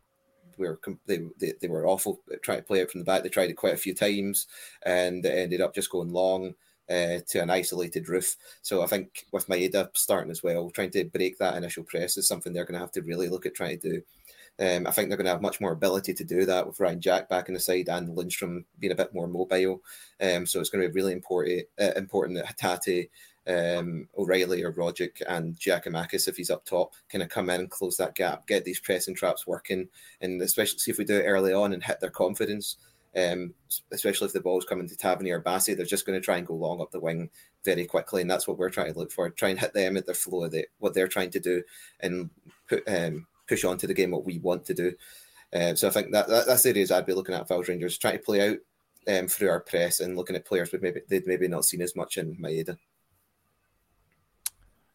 were 0.58 0.80
they, 1.06 1.22
they, 1.40 1.54
they 1.62 1.68
were 1.68 1.88
awful 1.88 2.20
trying 2.44 2.58
to 2.58 2.64
play 2.64 2.82
out 2.82 2.92
from 2.92 3.00
the 3.00 3.06
back. 3.06 3.24
They 3.24 3.30
tried 3.30 3.50
it 3.50 3.58
quite 3.58 3.74
a 3.74 3.78
few 3.78 3.94
times 3.94 4.48
and 4.86 5.26
it 5.26 5.38
ended 5.38 5.62
up 5.62 5.74
just 5.74 5.92
going 5.92 6.12
long. 6.12 6.56
Uh, 6.90 7.22
to 7.26 7.42
an 7.42 7.50
isolated 7.50 8.08
Roofe. 8.08 8.36
So 8.64 8.82
I 8.82 8.86
think 8.86 9.26
with 9.32 9.48
Maeda 9.48 9.88
starting 9.94 10.30
as 10.30 10.44
well, 10.44 10.70
trying 10.72 10.90
to 10.92 11.06
break 11.06 11.38
that 11.38 11.56
initial 11.56 11.86
press 11.86 12.18
is 12.18 12.28
something 12.28 12.52
they're 12.52 12.66
going 12.66 12.74
to 12.74 12.82
have 12.82 12.92
to 12.94 13.02
really 13.02 13.30
look 13.30 13.46
at 13.46 13.56
trying 13.56 13.80
to 13.80 13.90
do. 13.90 14.02
Um, 14.62 14.86
I 14.86 14.92
think 14.92 15.10
they're 15.10 15.18
going 15.18 15.26
to 15.26 15.32
have 15.32 15.42
much 15.42 15.60
more 15.60 15.72
ability 15.72 16.14
to 16.14 16.24
do 16.24 16.46
that 16.46 16.68
with 16.68 16.80
Ryan 16.80 17.02
Jack 17.02 17.28
back 17.28 17.48
in 17.48 17.56
the 17.56 17.60
side 17.60 17.90
and 17.90 18.16
Lundstram 18.16 18.64
being 18.80 18.94
a 18.94 18.96
bit 18.96 19.14
more 19.14 19.28
mobile. 19.28 19.82
Um, 20.22 20.46
so 20.46 20.60
it's 20.60 20.70
going 20.70 20.84
to 20.84 20.90
be 20.90 20.94
really 20.94 21.14
important 21.14 21.66
uh, 21.82 21.94
important 21.96 22.38
that 22.38 22.58
Hatate, 22.60 23.10
um, 23.48 24.08
O'Riley 24.16 24.62
or 24.62 24.72
Rogic 24.72 25.22
and 25.28 25.56
Giakoumakis, 25.56 26.28
if 26.28 26.38
he's 26.38 26.52
up 26.52 26.64
top, 26.64 26.94
kind 27.10 27.24
of 27.24 27.30
come 27.30 27.50
in 27.50 27.62
and 27.62 27.72
close 27.72 27.98
that 27.98 28.14
gap, 28.14 28.46
get 28.46 28.64
these 28.64 28.80
pressing 28.80 29.16
traps 29.16 29.48
working, 29.48 29.90
and 30.22 30.40
especially 30.44 30.78
see 30.78 30.92
if 30.92 31.00
we 31.00 31.06
do 31.06 31.18
it 31.18 31.26
early 31.26 31.54
on 31.54 31.74
and 31.74 31.84
hit 31.84 32.00
their 32.00 32.12
confidence. 32.12 32.78
Um, 33.14 33.54
especially 33.92 34.28
if 34.28 34.34
the 34.34 34.40
ball's 34.40 34.64
coming 34.64 34.88
to 34.88 34.96
Tavernier 34.96 35.40
or 35.40 35.44
Bassey, 35.44 35.76
they're 35.76 35.86
just 35.86 36.06
going 36.06 36.18
to 36.18 36.24
try 36.24 36.38
and 36.38 36.48
go 36.48 36.54
long 36.54 36.80
up 36.80 36.92
the 36.92 37.00
wing 37.00 37.30
very 37.66 37.86
quickly, 37.86 38.22
and 38.22 38.32
that's 38.32 38.48
what 38.48 38.58
we're 38.58 38.70
trying 38.70 38.94
to 38.94 38.98
look 38.98 39.12
for. 39.12 39.30
Try 39.32 39.50
and 39.50 39.60
hit 39.60 39.74
them 39.74 39.98
at 39.98 40.06
their 40.06 40.16
flow 40.16 40.50
what 40.80 40.94
they're 40.94 41.10
trying 41.10 41.32
to 41.32 41.40
do, 41.40 41.62
and 42.00 42.30
put 42.70 42.84
um, 42.88 43.28
push 43.52 43.66
on 43.66 43.78
to 43.78 43.88
the 43.88 43.94
game 43.94 44.12
what 44.12 44.26
we 44.26 44.40
want 44.40 44.64
to 44.66 44.74
do. 44.74 44.94
Uh, 45.54 45.76
so 45.76 45.88
I 45.88 45.92
think 45.92 46.12
that, 46.14 46.30
that, 46.30 46.48
that's 46.48 46.64
the 46.64 46.70
areas 46.70 46.92
I'd 46.92 47.06
be 47.06 47.14
looking 47.14 47.36
at. 47.36 47.42
If 47.42 47.52
I 47.52 47.58
was 47.58 47.68
Rangers, 47.68 47.98
trying 47.98 48.18
to 48.18 48.24
play 48.24 48.50
out 48.50 48.58
um, 49.14 49.28
through 49.28 49.50
our 49.50 49.60
press 49.60 50.00
and 50.00 50.16
looking 50.16 50.38
at 50.38 50.46
players 50.46 50.70
but 50.70 50.82
maybe 50.82 51.02
they'd 51.10 51.28
maybe 51.28 51.50
not 51.50 51.66
seen 51.66 51.82
as 51.82 51.96
much 51.96 52.18
in 52.18 52.38
Maeda. 52.38 52.78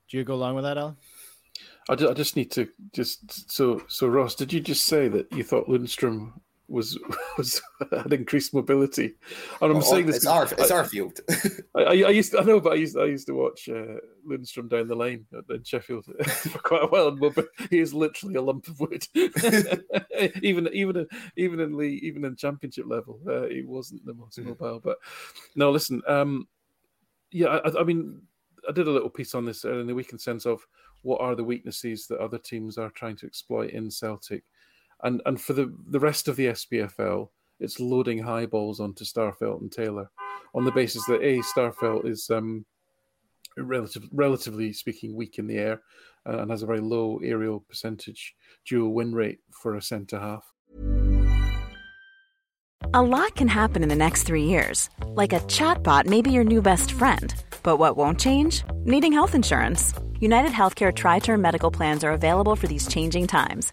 Do 0.08 0.16
you 0.16 0.24
go 0.24 0.34
along 0.34 0.54
with 0.54 0.64
that, 0.64 0.78
Al? 0.78 0.96
I 1.88 1.94
just, 1.96 2.10
I 2.10 2.14
just 2.14 2.36
need 2.36 2.50
to 2.52 2.68
just 2.94 3.50
so 3.50 3.82
so 3.88 4.06
Ross, 4.06 4.34
did 4.34 4.52
you 4.52 4.60
just 4.60 4.86
say 4.86 5.08
that 5.08 5.30
you 5.32 5.44
thought 5.44 5.68
Lundstram 5.68 6.32
was 6.68 6.98
was 7.38 7.60
had 7.90 8.12
increased 8.12 8.54
mobility. 8.54 9.14
And 9.60 9.76
I'm 9.76 9.82
saying 9.82 10.06
this. 10.06 10.16
It's 10.16 10.26
our 10.26 10.44
it's 10.44 10.70
I, 10.70 10.76
our 10.76 10.84
field. 10.84 11.20
I, 11.74 11.82
I, 11.82 12.10
used 12.10 12.32
to, 12.32 12.40
I 12.40 12.44
know, 12.44 12.60
but 12.60 12.72
I 12.72 12.76
used 12.76 12.96
I 12.96 13.04
used 13.04 13.26
to 13.28 13.34
watch 13.34 13.68
uh, 13.68 13.98
Lundstram 14.28 14.68
down 14.68 14.88
the 14.88 14.94
lane 14.94 15.26
in 15.50 15.64
Sheffield 15.64 16.04
for 16.26 16.58
quite 16.58 16.84
a 16.84 16.86
while. 16.86 17.10
But 17.10 17.46
he 17.70 17.78
is 17.78 17.94
literally 17.94 18.34
a 18.36 18.42
lump 18.42 18.68
of 18.68 18.80
wood. 18.80 19.06
even 20.42 20.68
even 20.72 21.06
even 21.36 21.60
in 21.60 21.76
league, 21.76 22.02
even 22.02 22.24
in 22.24 22.36
championship 22.36 22.86
level, 22.86 23.20
uh, 23.28 23.46
he 23.46 23.62
wasn't 23.62 24.04
the 24.04 24.14
most 24.14 24.38
mm-hmm. 24.38 24.50
mobile. 24.50 24.80
But 24.80 24.98
no, 25.54 25.70
listen. 25.70 26.02
Um, 26.08 26.48
yeah, 27.32 27.48
I, 27.48 27.80
I 27.80 27.84
mean, 27.84 28.22
I 28.68 28.72
did 28.72 28.88
a 28.88 28.92
little 28.92 29.10
piece 29.10 29.34
on 29.34 29.44
this 29.44 29.64
in 29.64 29.86
the 29.86 29.94
weekend 29.94 30.20
sense 30.20 30.46
of 30.46 30.66
what 31.02 31.20
are 31.20 31.34
the 31.34 31.44
weaknesses 31.44 32.06
that 32.06 32.18
other 32.18 32.38
teams 32.38 32.78
are 32.78 32.90
trying 32.90 33.16
to 33.16 33.26
exploit 33.26 33.70
in 33.70 33.90
Celtic 33.90 34.44
and 35.06 35.22
and 35.24 35.40
for 35.40 35.52
the 35.52 35.72
the 35.88 36.00
rest 36.00 36.28
of 36.28 36.36
the 36.36 36.46
SPFL, 36.48 37.28
it's 37.60 37.80
loading 37.80 38.18
high 38.18 38.46
balls 38.46 38.80
onto 38.80 39.04
Starfelt 39.04 39.60
and 39.60 39.72
Taylor 39.72 40.10
on 40.54 40.64
the 40.64 40.72
basis 40.72 41.04
that 41.06 41.22
a 41.22 41.38
Starfelt 41.38 42.06
is 42.06 42.28
um, 42.30 42.66
relative, 43.56 44.04
relatively 44.12 44.72
speaking 44.72 45.14
weak 45.14 45.38
in 45.38 45.46
the 45.46 45.58
air 45.58 45.80
uh, 46.28 46.38
and 46.38 46.50
has 46.50 46.62
a 46.62 46.66
very 46.66 46.80
low 46.80 47.18
aerial 47.22 47.60
percentage 47.60 48.34
duel 48.66 48.92
win 48.92 49.14
rate 49.14 49.38
for 49.50 49.76
a 49.76 49.82
centre 49.82 50.18
half. 50.18 50.44
A 52.94 53.02
lot 53.02 53.34
can 53.34 53.48
happen 53.48 53.82
in 53.82 53.88
the 53.88 53.96
next 53.96 54.24
three 54.24 54.44
years, 54.44 54.90
like 55.08 55.32
a 55.32 55.40
chatbot 55.40 56.06
may 56.06 56.22
be 56.22 56.30
your 56.30 56.44
new 56.44 56.62
best 56.62 56.92
friend. 56.92 57.34
But 57.62 57.78
what 57.78 57.96
won't 57.96 58.20
change? 58.20 58.64
Needing 58.84 59.12
health 59.12 59.34
insurance. 59.34 59.92
United 60.20 60.52
Healthcare 60.52 60.94
Tri 60.94 61.18
Term 61.18 61.40
Medical 61.42 61.70
Plans 61.70 62.04
are 62.04 62.12
available 62.12 62.56
for 62.56 62.66
these 62.66 62.88
changing 62.88 63.26
times 63.26 63.72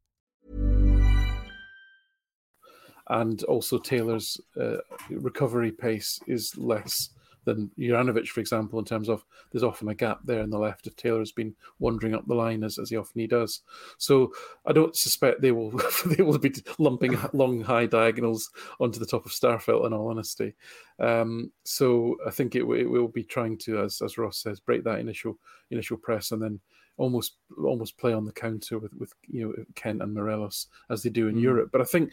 And 3.11 3.43
also 3.43 3.77
Taylor's 3.77 4.39
uh, 4.59 4.77
recovery 5.09 5.71
pace 5.71 6.19
is 6.27 6.57
less 6.57 7.09
than 7.43 7.69
Juranovic, 7.77 8.27
for 8.27 8.39
example, 8.39 8.79
in 8.79 8.85
terms 8.85 9.09
of 9.09 9.25
there's 9.51 9.63
often 9.63 9.89
a 9.89 9.95
gap 9.95 10.19
there 10.23 10.41
in 10.41 10.49
the 10.49 10.57
left 10.57 10.87
if 10.87 10.95
Taylor's 10.95 11.33
been 11.33 11.53
wandering 11.79 12.15
up 12.15 12.25
the 12.25 12.35
line 12.35 12.63
as, 12.63 12.77
as 12.77 12.89
he 12.89 12.95
often 12.95 13.19
he 13.19 13.27
does. 13.27 13.63
So 13.97 14.31
I 14.65 14.71
don't 14.71 14.95
suspect 14.95 15.41
they 15.41 15.51
will 15.51 15.71
they 16.05 16.23
will 16.23 16.37
be 16.37 16.53
lumping 16.77 17.17
long 17.33 17.61
high 17.61 17.85
diagonals 17.85 18.49
onto 18.79 18.99
the 18.99 19.05
top 19.05 19.25
of 19.25 19.33
Starfelt. 19.33 19.85
In 19.85 19.93
all 19.93 20.09
honesty, 20.09 20.53
um, 20.99 21.51
so 21.65 22.15
I 22.25 22.31
think 22.31 22.55
it, 22.55 22.63
it 22.63 22.89
will 22.89 23.09
be 23.09 23.23
trying 23.23 23.57
to, 23.59 23.81
as 23.81 24.01
as 24.01 24.17
Ross 24.17 24.37
says, 24.37 24.61
break 24.61 24.85
that 24.85 24.99
initial 24.99 25.37
initial 25.69 25.97
press 25.97 26.31
and 26.31 26.41
then 26.41 26.61
almost 26.97 27.37
almost 27.57 27.97
play 27.97 28.13
on 28.13 28.25
the 28.25 28.31
counter 28.31 28.77
with 28.79 28.93
with 28.93 29.13
you 29.27 29.47
know 29.47 29.65
Kent 29.75 30.01
and 30.01 30.13
Morelos 30.13 30.67
as 30.89 31.03
they 31.03 31.09
do 31.09 31.27
in 31.27 31.35
mm. 31.35 31.41
Europe. 31.41 31.69
But 31.71 31.81
I 31.81 31.85
think 31.85 32.11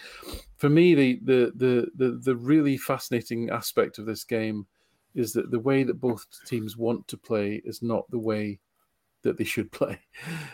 for 0.56 0.68
me 0.68 0.94
the, 0.94 1.20
the 1.24 1.52
the 1.56 1.86
the 1.96 2.20
the 2.22 2.36
really 2.36 2.76
fascinating 2.76 3.50
aspect 3.50 3.98
of 3.98 4.06
this 4.06 4.24
game 4.24 4.66
is 5.14 5.32
that 5.32 5.50
the 5.50 5.58
way 5.58 5.82
that 5.82 6.00
both 6.00 6.26
teams 6.46 6.76
want 6.76 7.08
to 7.08 7.16
play 7.16 7.60
is 7.64 7.82
not 7.82 8.08
the 8.10 8.18
way 8.18 8.60
that 9.22 9.36
they 9.36 9.44
should 9.44 9.70
play 9.72 9.98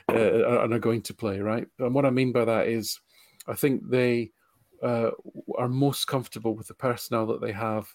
uh, 0.08 0.60
and 0.60 0.72
are 0.72 0.78
going 0.78 1.02
to 1.02 1.14
play, 1.14 1.40
right? 1.40 1.66
And 1.78 1.94
what 1.94 2.06
I 2.06 2.10
mean 2.10 2.32
by 2.32 2.44
that 2.44 2.66
is, 2.68 3.00
I 3.46 3.54
think 3.54 3.88
they 3.88 4.30
uh, 4.82 5.10
are 5.58 5.68
most 5.68 6.06
comfortable 6.06 6.54
with 6.54 6.68
the 6.68 6.74
personnel 6.74 7.26
that 7.26 7.40
they 7.40 7.52
have, 7.52 7.94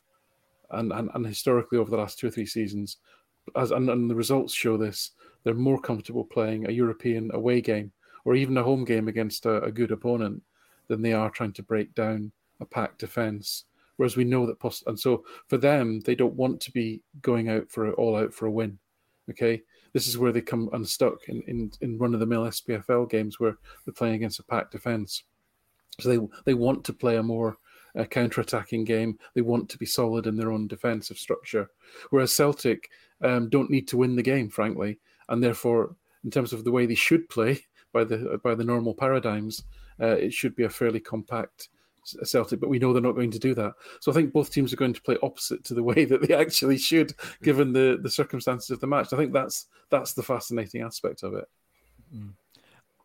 and, 0.72 0.92
and, 0.92 1.10
and 1.14 1.26
historically 1.26 1.78
over 1.78 1.90
the 1.90 1.98
last 1.98 2.20
two 2.20 2.28
or 2.28 2.32
three 2.32 2.46
seasons, 2.46 2.98
as 3.56 3.72
and, 3.72 3.90
and 3.90 4.10
the 4.10 4.16
results 4.16 4.54
show 4.54 4.78
this, 4.78 5.12
they're 5.44 5.54
more 5.54 5.80
comfortable 5.80 6.26
playing 6.26 6.68
a 6.68 6.72
European 6.72 7.30
away 7.34 7.62
game 7.62 7.92
or 8.26 8.36
even 8.36 8.58
a 8.58 8.64
home 8.64 8.86
game 8.86 9.08
against 9.08 9.46
a, 9.46 9.64
a 9.64 9.72
good 9.72 9.92
opponent 9.92 10.42
than 10.88 11.02
they 11.02 11.14
are 11.14 11.30
trying 11.30 11.54
to 11.54 11.64
break 11.64 11.94
down 11.96 12.32
a 12.60 12.66
packed 12.66 13.00
defense 13.00 13.66
Whereas 14.00 14.16
we 14.16 14.24
know 14.24 14.46
that, 14.46 14.82
and 14.88 14.98
so 14.98 15.26
for 15.48 15.58
them, 15.58 16.00
they 16.00 16.16
don't 16.16 16.36
want 16.36 16.62
to 16.62 16.72
be 16.72 17.02
going 17.22 17.50
out 17.50 17.70
for 17.70 17.92
all 17.96 18.16
out 18.16 18.34
for 18.34 18.46
a 18.46 18.52
win. 18.52 18.80
Okay, 19.30 19.62
this 19.92 20.08
is 20.08 20.18
where 20.18 20.32
they 20.32 20.40
come 20.40 20.70
unstuck 20.72 21.28
in 21.28 21.42
in, 21.48 21.70
in 21.82 21.98
run 21.98 22.14
of 22.14 22.22
the 22.22 22.26
mill 22.26 22.44
SPFL 22.44 23.10
games 23.10 23.42
where 23.42 23.58
they're 23.84 23.94
playing 23.94 24.16
against 24.16 24.40
a 24.40 24.44
packed 24.44 24.72
defense. 24.72 25.24
So 26.00 26.08
they 26.08 26.28
they 26.46 26.54
want 26.54 26.86
to 26.86 26.94
play 26.94 27.18
a 27.18 27.24
more 27.24 27.58
uh, 27.94 28.06
counter-attacking 28.06 28.86
game. 28.86 29.20
They 29.36 29.42
want 29.42 29.68
to 29.68 29.78
be 29.78 29.86
solid 29.86 30.28
in 30.28 30.38
their 30.38 30.54
own 30.54 30.68
defensive 30.70 31.18
structure. 31.18 31.70
Whereas 32.10 32.34
Celtic 32.34 32.90
um, 33.22 33.50
don't 33.50 33.70
need 33.70 33.90
to 33.90 33.98
win 33.98 34.16
the 34.16 34.24
game, 34.24 34.50
frankly, 34.50 34.98
and 35.30 35.44
therefore, 35.44 35.96
in 36.24 36.32
terms 36.32 36.54
of 36.54 36.64
the 36.64 36.72
way 36.72 36.86
they 36.86 36.96
should 36.96 37.30
play 37.30 37.60
by 37.94 38.04
the 38.04 38.40
by 38.44 38.56
the 38.56 38.64
normal 38.64 38.94
paradigms, 38.94 39.64
uh, 40.02 40.08
it 40.08 40.34
should 40.34 40.56
be 40.56 40.64
a 40.64 40.70
fairly 40.70 41.00
compact 41.00 41.70
Celtic, 42.24 42.60
but 42.60 42.70
we 42.70 42.80
know 42.80 42.94
they're 42.94 43.02
not 43.02 43.16
going 43.16 43.32
to 43.32 43.40
do 43.40 43.54
that. 43.56 43.74
So 44.00 44.12
I 44.12 44.16
think 44.16 44.34
both 44.34 44.52
teams 44.52 44.74
are 44.74 44.78
going 44.78 44.94
to 44.94 45.02
play 45.02 45.18
opposite 45.22 45.64
to 45.66 45.74
the 45.74 45.84
way 45.90 46.06
that 46.06 46.28
they 46.28 46.34
actually 46.34 46.78
should, 46.78 47.14
given 47.42 47.74
the 47.74 48.00
the 48.02 48.10
circumstances 48.10 48.70
of 48.72 48.80
the 48.80 48.88
match. 48.88 49.14
I 49.14 49.18
think 49.18 49.34
that's 49.34 49.68
that's 49.90 50.14
the 50.14 50.24
fascinating 50.24 50.82
aspect 50.82 51.24
of 51.24 51.34
it. 51.34 51.46
Mm. 52.16 52.34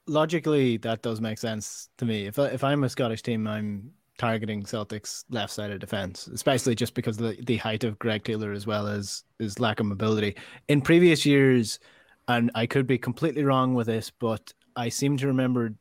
Logically, 0.06 0.76
that 0.78 1.00
does 1.02 1.20
make 1.20 1.38
sense 1.38 1.88
to 1.98 2.04
me. 2.04 2.26
If 2.26 2.38
if 2.38 2.62
I'm 2.64 2.84
a 2.84 2.88
Scottish 2.88 3.22
team, 3.22 3.46
I'm 3.46 3.92
targeting 4.18 4.64
Celtic's 4.64 5.24
left 5.30 5.52
side 5.52 5.70
of 5.70 5.80
defense, 5.80 6.28
especially 6.28 6.74
just 6.74 6.94
because 6.94 7.20
of 7.20 7.36
the, 7.36 7.44
the 7.44 7.56
height 7.56 7.84
of 7.84 7.98
Greg 7.98 8.22
Taylor 8.22 8.52
as 8.52 8.66
well 8.66 8.86
as 8.86 9.24
his 9.38 9.58
lack 9.58 9.80
of 9.80 9.86
mobility. 9.86 10.36
In 10.68 10.80
previous 10.80 11.26
years, 11.26 11.80
and 12.28 12.50
I 12.54 12.66
could 12.66 12.86
be 12.86 12.98
completely 12.98 13.44
wrong 13.44 13.74
with 13.74 13.86
this, 13.86 14.10
but 14.10 14.52
I 14.76 14.88
seem 14.88 15.16
to 15.18 15.26
remember 15.26 15.74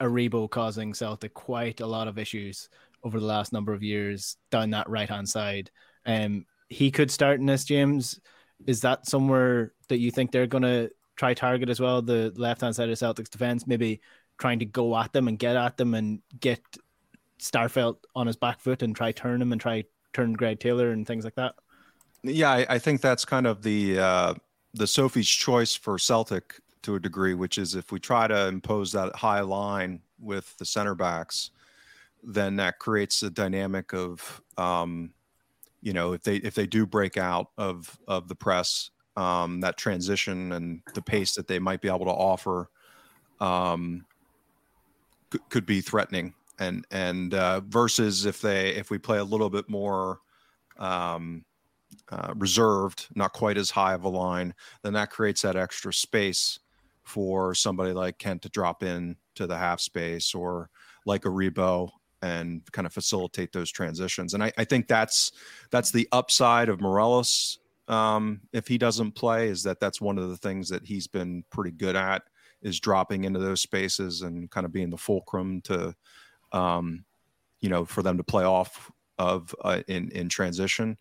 Aribo 0.00 0.48
causing 0.48 0.94
Celtic 0.94 1.34
quite 1.34 1.80
a 1.80 1.86
lot 1.86 2.08
of 2.08 2.18
issues 2.18 2.68
over 3.02 3.18
the 3.18 3.26
last 3.26 3.52
number 3.52 3.72
of 3.72 3.82
years 3.82 4.36
down 4.50 4.70
that 4.70 4.88
right 4.88 5.08
hand 5.08 5.28
side. 5.28 5.70
Um, 6.06 6.46
he 6.68 6.90
could 6.90 7.10
start 7.10 7.40
in 7.40 7.46
this, 7.46 7.64
James. 7.64 8.20
is 8.66 8.80
that 8.82 9.06
somewhere 9.06 9.72
that 9.88 9.98
you 9.98 10.10
think 10.10 10.30
they're 10.30 10.46
going 10.46 10.62
to 10.62 10.90
try 11.16 11.34
target 11.34 11.68
as 11.68 11.80
well? 11.80 12.02
The 12.02 12.32
left 12.36 12.60
hand 12.60 12.76
side 12.76 12.88
of 12.88 12.98
Celtics 12.98 13.30
defense, 13.30 13.66
maybe 13.66 14.00
trying 14.38 14.58
to 14.60 14.64
go 14.64 14.96
at 14.96 15.12
them 15.12 15.28
and 15.28 15.38
get 15.38 15.56
at 15.56 15.76
them 15.76 15.94
and 15.94 16.20
get 16.40 16.60
Starfelt 17.40 17.96
on 18.14 18.26
his 18.26 18.36
back 18.36 18.60
foot 18.60 18.82
and 18.82 18.94
try 18.94 19.12
turn 19.12 19.40
him 19.42 19.52
and 19.52 19.60
try 19.60 19.84
turn 20.12 20.32
Greg 20.32 20.60
Taylor 20.60 20.92
and 20.92 21.06
things 21.06 21.24
like 21.24 21.34
that. 21.34 21.54
Yeah, 22.22 22.50
I, 22.50 22.66
I 22.68 22.78
think 22.78 23.00
that's 23.00 23.24
kind 23.24 23.46
of 23.46 23.62
the 23.62 23.98
uh, 23.98 24.34
the 24.74 24.86
Sophie's 24.86 25.28
choice 25.28 25.74
for 25.74 25.98
Celtic 25.98 26.60
to 26.82 26.94
a 26.94 27.00
degree, 27.00 27.34
which 27.34 27.58
is 27.58 27.74
if 27.74 27.92
we 27.92 28.00
try 28.00 28.26
to 28.26 28.46
impose 28.48 28.92
that 28.92 29.14
high 29.16 29.40
line 29.40 30.00
with 30.18 30.56
the 30.58 30.64
center 30.64 30.94
backs, 30.94 31.50
then 32.22 32.56
that 32.56 32.78
creates 32.78 33.22
a 33.22 33.30
dynamic 33.30 33.92
of 33.92 34.42
um, 34.56 35.12
you 35.82 35.92
know 35.92 36.12
if 36.12 36.22
they 36.22 36.36
if 36.36 36.54
they 36.54 36.66
do 36.66 36.86
break 36.86 37.16
out 37.16 37.48
of 37.58 37.98
of 38.06 38.28
the 38.28 38.34
press 38.34 38.90
um, 39.16 39.60
that 39.60 39.76
transition 39.76 40.52
and 40.52 40.82
the 40.94 41.02
pace 41.02 41.34
that 41.34 41.46
they 41.46 41.58
might 41.58 41.80
be 41.80 41.88
able 41.88 42.04
to 42.04 42.10
offer 42.10 42.70
um, 43.40 44.04
could, 45.30 45.48
could 45.48 45.66
be 45.66 45.80
threatening. 45.80 46.34
And 46.58 46.86
and 46.90 47.32
uh, 47.34 47.60
versus 47.60 48.26
if 48.26 48.40
they 48.40 48.70
if 48.70 48.90
we 48.90 48.98
play 48.98 49.18
a 49.18 49.24
little 49.24 49.50
bit 49.50 49.68
more 49.68 50.20
um, 50.78 51.44
uh, 52.10 52.34
reserved, 52.36 53.06
not 53.14 53.32
quite 53.32 53.56
as 53.56 53.70
high 53.70 53.94
of 53.94 54.04
a 54.04 54.08
line, 54.08 54.54
then 54.82 54.92
that 54.94 55.10
creates 55.10 55.42
that 55.42 55.56
extra 55.56 55.92
space 55.92 56.58
for 57.04 57.54
somebody 57.54 57.92
like 57.92 58.18
Kent 58.18 58.42
to 58.42 58.48
drop 58.48 58.82
in 58.82 59.16
to 59.34 59.46
the 59.46 59.56
half 59.56 59.80
space 59.80 60.34
or 60.34 60.70
like 61.06 61.22
Aribo 61.22 61.90
and 62.22 62.62
kind 62.72 62.86
of 62.86 62.92
facilitate 62.92 63.52
those 63.52 63.70
transitions. 63.70 64.34
And 64.34 64.42
I, 64.42 64.52
I 64.58 64.64
think 64.64 64.86
that's 64.86 65.32
that's 65.70 65.90
the 65.90 66.08
upside 66.12 66.68
of 66.68 66.80
Morelos. 66.80 67.58
Um, 67.88 68.42
if 68.52 68.68
he 68.68 68.78
doesn't 68.78 69.12
play, 69.12 69.48
is 69.48 69.62
that 69.64 69.80
that's 69.80 70.00
one 70.00 70.18
of 70.18 70.28
the 70.28 70.36
things 70.36 70.68
that 70.68 70.84
he's 70.84 71.06
been 71.06 71.44
pretty 71.50 71.72
good 71.72 71.96
at 71.96 72.22
is 72.62 72.78
dropping 72.78 73.24
into 73.24 73.40
those 73.40 73.62
spaces 73.62 74.22
and 74.22 74.50
kind 74.50 74.66
of 74.66 74.72
being 74.72 74.90
the 74.90 74.98
fulcrum 74.98 75.60
to, 75.62 75.94
um, 76.52 77.04
you 77.60 77.68
know, 77.68 77.84
for 77.84 78.02
them 78.02 78.16
to 78.18 78.22
play 78.22 78.44
off 78.44 78.90
of 79.18 79.54
uh, 79.62 79.82
in 79.88 80.10
in 80.10 80.28
transition. 80.28 80.96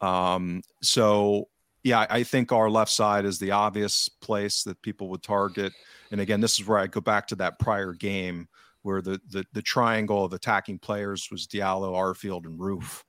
Um, 0.00 0.62
so 0.82 1.48
yeah, 1.82 2.06
I 2.10 2.22
think 2.24 2.52
our 2.52 2.68
left 2.68 2.90
side 2.90 3.24
is 3.24 3.38
the 3.38 3.52
obvious 3.52 4.08
place 4.08 4.62
that 4.64 4.82
people 4.82 5.08
would 5.08 5.22
target. 5.22 5.72
And 6.10 6.20
again, 6.20 6.40
this 6.40 6.60
is 6.60 6.66
where 6.66 6.78
I 6.78 6.86
go 6.86 7.00
back 7.00 7.26
to 7.28 7.36
that 7.36 7.58
prior 7.58 7.92
game 7.92 8.48
where 8.82 9.02
the 9.02 9.20
the, 9.28 9.44
the 9.52 9.62
triangle 9.62 10.24
of 10.24 10.32
attacking 10.32 10.78
players 10.78 11.28
was 11.30 11.46
Diallo, 11.46 11.92
Arfield, 11.92 12.44
and 12.44 12.58
Roofe, 12.58 13.02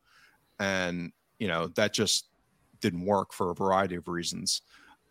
and 0.60 1.12
you 1.39 1.48
know 1.48 1.68
that 1.76 1.94
just 1.94 2.28
didn't 2.80 3.06
work 3.06 3.34
for 3.34 3.52
a 3.52 3.56
variety 3.56 3.96
of 3.96 4.08
reasons. 4.08 4.62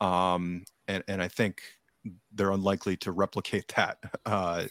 Um, 0.00 0.64
and 0.88 1.04
and 1.08 1.22
I 1.22 1.28
think 1.28 1.62
they're 2.32 2.52
unlikely 2.52 2.96
to 2.96 3.12
replicate 3.12 3.68
that, 3.76 3.98
uh, 4.24 4.64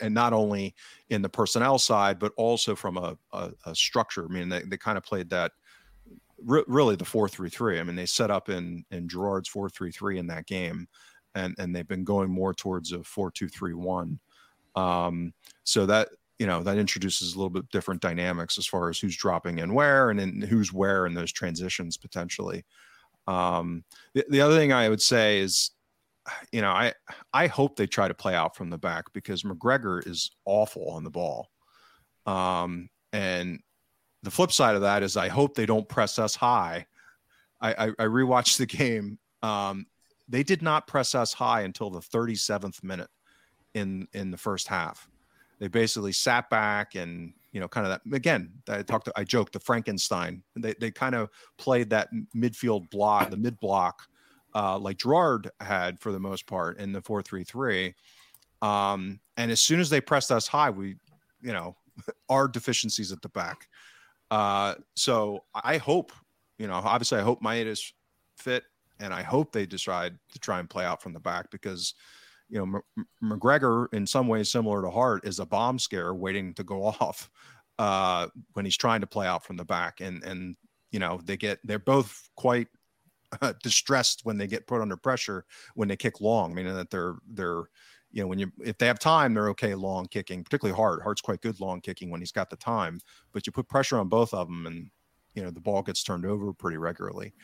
and, 0.00 0.14
not 0.14 0.32
only 0.32 0.74
in 1.10 1.22
the 1.22 1.28
personnel 1.28 1.78
side, 1.78 2.18
but 2.18 2.32
also 2.36 2.76
from 2.76 2.96
a, 2.96 3.16
a, 3.32 3.50
a 3.66 3.74
structure. 3.74 4.24
I 4.24 4.32
mean, 4.32 4.48
they, 4.48 4.62
they 4.62 4.76
kind 4.76 4.96
of 4.96 5.04
played 5.04 5.30
that 5.30 5.52
re- 6.42 6.64
really 6.66 6.96
the 6.96 7.04
four 7.04 7.28
three 7.28 7.50
three. 7.50 7.80
I 7.80 7.82
mean, 7.82 7.96
they 7.96 8.06
set 8.06 8.30
up 8.30 8.48
in 8.48 8.84
in 8.90 9.08
Gerrard's 9.08 9.48
four 9.48 9.68
three 9.68 9.92
three 9.92 10.18
in 10.18 10.26
that 10.28 10.46
game, 10.46 10.88
and 11.34 11.54
and 11.58 11.74
they've 11.74 11.88
been 11.88 12.04
going 12.04 12.30
more 12.30 12.54
towards 12.54 12.92
a 12.92 13.02
four 13.04 13.30
two 13.30 13.48
three 13.48 13.74
one. 13.74 14.18
Um, 14.74 15.32
so 15.64 15.86
that 15.86 16.08
you 16.38 16.46
know 16.46 16.62
that 16.62 16.78
introduces 16.78 17.34
a 17.34 17.38
little 17.38 17.50
bit 17.50 17.68
different 17.70 18.02
dynamics 18.02 18.58
as 18.58 18.66
far 18.66 18.88
as 18.88 18.98
who's 18.98 19.16
dropping 19.16 19.58
in 19.58 19.74
where 19.74 20.10
and 20.10 20.20
in 20.20 20.42
who's 20.42 20.72
where 20.72 21.06
in 21.06 21.14
those 21.14 21.32
transitions 21.32 21.96
potentially. 21.96 22.64
Um, 23.26 23.84
the, 24.14 24.24
the 24.28 24.40
other 24.40 24.56
thing 24.56 24.72
I 24.72 24.88
would 24.88 25.02
say 25.02 25.40
is, 25.40 25.72
you 26.52 26.60
know, 26.60 26.70
I 26.70 26.92
I 27.32 27.46
hope 27.46 27.76
they 27.76 27.86
try 27.86 28.08
to 28.08 28.14
play 28.14 28.34
out 28.34 28.56
from 28.56 28.70
the 28.70 28.78
back 28.78 29.04
because 29.12 29.42
McGregor 29.42 30.06
is 30.06 30.30
awful 30.44 30.90
on 30.90 31.04
the 31.04 31.10
ball. 31.10 31.48
Um, 32.26 32.90
and 33.12 33.60
the 34.26 34.30
flip 34.32 34.50
side 34.50 34.74
of 34.74 34.80
that 34.80 35.04
is 35.04 35.16
I 35.16 35.28
hope 35.28 35.54
they 35.54 35.66
don't 35.66 35.88
press 35.88 36.18
us 36.18 36.34
high. 36.34 36.86
I, 37.60 37.70
I, 37.72 37.86
I 37.90 38.04
rewatched 38.06 38.56
the 38.56 38.66
game. 38.66 39.20
Um, 39.40 39.86
they 40.28 40.42
did 40.42 40.62
not 40.62 40.88
press 40.88 41.14
us 41.14 41.32
high 41.32 41.60
until 41.60 41.90
the 41.90 42.00
37th 42.00 42.82
minute 42.82 43.08
in 43.74 44.08
in 44.14 44.32
the 44.32 44.36
first 44.36 44.66
half. 44.66 45.08
They 45.60 45.68
basically 45.68 46.10
sat 46.10 46.50
back 46.50 46.96
and 46.96 47.34
you 47.52 47.60
know 47.60 47.68
kind 47.68 47.86
of 47.86 47.92
that 47.92 48.16
again. 48.16 48.50
I 48.68 48.82
talked. 48.82 49.04
To, 49.04 49.12
I 49.14 49.22
joked 49.22 49.52
the 49.52 49.60
Frankenstein. 49.60 50.42
They 50.56 50.74
they 50.80 50.90
kind 50.90 51.14
of 51.14 51.30
played 51.56 51.90
that 51.90 52.08
midfield 52.36 52.90
block, 52.90 53.30
the 53.30 53.36
mid 53.36 53.60
block, 53.60 54.08
uh, 54.56 54.76
like 54.76 54.98
Gerrard 54.98 55.52
had 55.60 56.00
for 56.00 56.10
the 56.10 56.18
most 56.18 56.48
part 56.48 56.80
in 56.80 56.90
the 56.90 57.00
four 57.00 57.22
three 57.22 57.44
three. 57.44 57.94
Um, 58.60 59.20
and 59.36 59.52
as 59.52 59.60
soon 59.60 59.78
as 59.78 59.88
they 59.88 60.00
pressed 60.00 60.32
us 60.32 60.48
high, 60.48 60.70
we 60.70 60.96
you 61.40 61.52
know 61.52 61.76
our 62.28 62.48
deficiencies 62.48 63.12
at 63.12 63.22
the 63.22 63.28
back. 63.28 63.68
Uh, 64.30 64.74
so 64.96 65.44
I 65.54 65.78
hope, 65.78 66.12
you 66.58 66.66
know, 66.66 66.74
obviously 66.74 67.18
I 67.18 67.22
hope 67.22 67.40
is 67.44 67.92
fit, 68.36 68.64
and 69.00 69.12
I 69.12 69.22
hope 69.22 69.52
they 69.52 69.66
decide 69.66 70.16
to 70.32 70.38
try 70.38 70.58
and 70.58 70.68
play 70.68 70.84
out 70.84 71.02
from 71.02 71.12
the 71.12 71.20
back 71.20 71.50
because, 71.50 71.94
you 72.48 72.58
know, 72.58 72.80
M- 72.98 73.06
McGregor 73.22 73.86
in 73.92 74.06
some 74.06 74.28
ways 74.28 74.50
similar 74.50 74.82
to 74.82 74.90
Hart 74.90 75.26
is 75.26 75.38
a 75.38 75.46
bomb 75.46 75.78
scare 75.78 76.14
waiting 76.14 76.54
to 76.54 76.64
go 76.64 76.84
off 77.00 77.30
uh, 77.78 78.28
when 78.54 78.64
he's 78.64 78.76
trying 78.76 79.00
to 79.00 79.06
play 79.06 79.26
out 79.26 79.44
from 79.44 79.56
the 79.56 79.64
back, 79.64 80.00
and 80.00 80.22
and 80.24 80.56
you 80.90 80.98
know 80.98 81.20
they 81.24 81.36
get 81.36 81.58
they're 81.64 81.78
both 81.78 82.28
quite 82.36 82.68
uh, 83.42 83.52
distressed 83.62 84.20
when 84.24 84.38
they 84.38 84.46
get 84.46 84.66
put 84.66 84.80
under 84.80 84.96
pressure 84.96 85.44
when 85.74 85.88
they 85.88 85.96
kick 85.96 86.20
long, 86.20 86.54
meaning 86.54 86.74
that 86.74 86.90
they're 86.90 87.16
they're 87.28 87.64
you 88.16 88.22
know, 88.22 88.28
when 88.28 88.38
you 88.38 88.50
if 88.64 88.78
they 88.78 88.86
have 88.86 88.98
time, 88.98 89.34
they're 89.34 89.50
okay 89.50 89.74
long 89.74 90.06
kicking, 90.06 90.42
particularly 90.42 90.74
Hart. 90.74 91.02
Hart's 91.02 91.20
quite 91.20 91.42
good 91.42 91.60
long 91.60 91.82
kicking 91.82 92.08
when 92.08 92.22
he's 92.22 92.32
got 92.32 92.48
the 92.48 92.56
time, 92.56 92.98
but 93.34 93.46
you 93.46 93.52
put 93.52 93.68
pressure 93.68 93.98
on 93.98 94.08
both 94.08 94.32
of 94.32 94.48
them, 94.48 94.66
and 94.66 94.90
you 95.34 95.42
know 95.42 95.50
the 95.50 95.60
ball 95.60 95.82
gets 95.82 96.02
turned 96.02 96.24
over 96.24 96.54
pretty 96.54 96.78
regularly. 96.78 97.34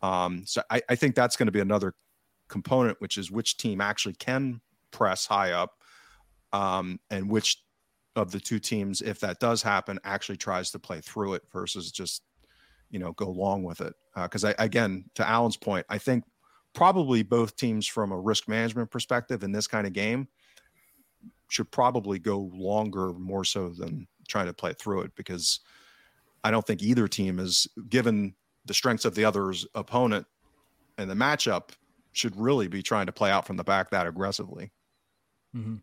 Um, 0.00 0.44
so 0.46 0.62
I, 0.70 0.80
I 0.88 0.94
think 0.94 1.14
that's 1.14 1.36
going 1.36 1.48
to 1.48 1.52
be 1.52 1.60
another 1.60 1.92
component, 2.48 2.98
which 3.02 3.18
is 3.18 3.30
which 3.30 3.58
team 3.58 3.82
actually 3.82 4.14
can 4.14 4.62
press 4.92 5.26
high 5.26 5.52
up, 5.52 5.72
um, 6.54 6.98
and 7.10 7.28
which 7.28 7.58
of 8.16 8.30
the 8.30 8.40
two 8.40 8.58
teams, 8.58 9.02
if 9.02 9.20
that 9.20 9.40
does 9.40 9.60
happen, 9.60 9.98
actually 10.04 10.38
tries 10.38 10.70
to 10.70 10.78
play 10.78 11.02
through 11.02 11.34
it 11.34 11.42
versus 11.52 11.92
just 11.92 12.22
you 12.90 12.98
know 12.98 13.12
go 13.12 13.26
along 13.26 13.62
with 13.62 13.82
it. 13.82 13.92
Because 14.16 14.42
uh, 14.42 14.54
I 14.58 14.64
again, 14.64 15.04
to 15.16 15.28
Alan's 15.28 15.58
point, 15.58 15.84
I 15.90 15.98
think 15.98 16.24
probably 16.74 17.22
both 17.22 17.56
teams 17.56 17.86
from 17.86 18.12
a 18.12 18.18
risk 18.18 18.48
management 18.48 18.90
perspective 18.90 19.42
in 19.42 19.52
this 19.52 19.66
kind 19.66 19.86
of 19.86 19.92
game 19.92 20.28
should 21.48 21.70
probably 21.70 22.18
go 22.18 22.50
longer 22.52 23.12
more 23.12 23.44
so 23.44 23.68
than 23.68 24.06
trying 24.28 24.46
to 24.46 24.52
play 24.52 24.72
through 24.72 25.02
it 25.02 25.12
because 25.14 25.60
I 26.42 26.50
don't 26.50 26.66
think 26.66 26.82
either 26.82 27.06
team 27.06 27.38
is 27.38 27.66
given 27.88 28.34
the 28.66 28.74
strengths 28.74 29.04
of 29.04 29.14
the 29.14 29.24
other's 29.24 29.66
opponent 29.74 30.26
and 30.98 31.08
the 31.08 31.14
matchup 31.14 31.70
should 32.12 32.36
really 32.36 32.68
be 32.68 32.82
trying 32.82 33.06
to 33.06 33.12
play 33.12 33.30
out 33.30 33.46
from 33.46 33.56
the 33.56 33.64
back 33.64 33.90
that 33.90 34.06
aggressively. 34.06 34.70
Mm-hmm. 35.54 35.76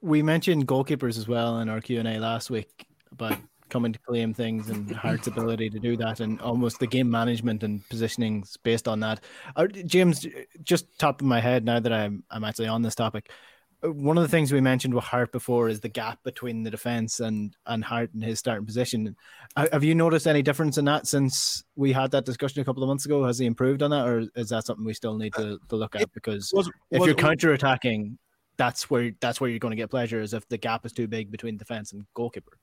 We 0.00 0.22
mentioned 0.22 0.66
goalkeepers 0.66 1.18
as 1.18 1.26
well 1.26 1.58
in 1.60 1.68
our 1.68 1.80
Q 1.80 1.98
and 1.98 2.08
A 2.08 2.18
last 2.18 2.50
week 2.50 2.86
about 3.10 3.38
coming 3.68 3.92
to 3.92 3.98
claim 3.98 4.34
things 4.34 4.70
and 4.70 4.90
Hart's 4.90 5.26
ability 5.26 5.70
to 5.70 5.78
do 5.78 5.96
that, 5.96 6.20
and 6.20 6.40
almost 6.40 6.78
the 6.78 6.86
game 6.86 7.10
management 7.10 7.62
and 7.62 7.82
positionings 7.88 8.56
based 8.62 8.88
on 8.88 9.00
that. 9.00 9.20
Uh, 9.56 9.66
James, 9.66 10.26
just 10.62 10.98
top 10.98 11.20
of 11.20 11.26
my 11.26 11.40
head 11.40 11.64
now 11.64 11.80
that 11.80 11.92
I'm 11.92 12.24
I'm 12.30 12.44
actually 12.44 12.68
on 12.68 12.82
this 12.82 12.94
topic. 12.94 13.30
Uh, 13.82 13.92
one 13.92 14.18
of 14.18 14.22
the 14.22 14.28
things 14.28 14.52
we 14.52 14.60
mentioned 14.60 14.92
with 14.92 15.04
Hart 15.04 15.30
before 15.30 15.68
is 15.68 15.80
the 15.80 15.88
gap 15.88 16.22
between 16.24 16.62
the 16.62 16.70
defense 16.70 17.20
and 17.20 17.56
and 17.66 17.84
Hart 17.84 18.12
and 18.12 18.24
his 18.24 18.38
starting 18.38 18.66
position. 18.66 19.16
Have 19.56 19.84
you 19.84 19.94
noticed 19.94 20.26
any 20.26 20.42
difference 20.42 20.78
in 20.78 20.84
that 20.86 21.06
since 21.06 21.64
we 21.76 21.92
had 21.92 22.10
that 22.12 22.24
discussion 22.24 22.60
a 22.60 22.64
couple 22.64 22.82
of 22.82 22.88
months 22.88 23.06
ago? 23.06 23.24
Has 23.24 23.38
he 23.38 23.46
improved 23.46 23.82
on 23.82 23.90
that, 23.90 24.06
or 24.06 24.24
is 24.34 24.48
that 24.48 24.66
something 24.66 24.84
we 24.84 24.94
still 24.94 25.16
need 25.16 25.34
to, 25.34 25.58
to 25.68 25.76
look 25.76 25.94
at? 25.94 26.12
Because 26.12 26.50
was, 26.52 26.68
if 26.90 27.00
was, 27.00 27.06
you're 27.06 27.16
counter 27.16 27.52
attacking, 27.52 28.18
that's 28.56 28.90
where 28.90 29.12
that's 29.20 29.40
where 29.40 29.48
you're 29.48 29.58
going 29.58 29.72
to 29.72 29.76
get 29.76 29.90
pleasure. 29.90 30.20
Is 30.20 30.34
if 30.34 30.46
the 30.48 30.58
gap 30.58 30.84
is 30.84 30.92
too 30.92 31.06
big 31.06 31.30
between 31.30 31.56
defense 31.56 31.92
and 31.92 32.04
goalkeeper. 32.14 32.58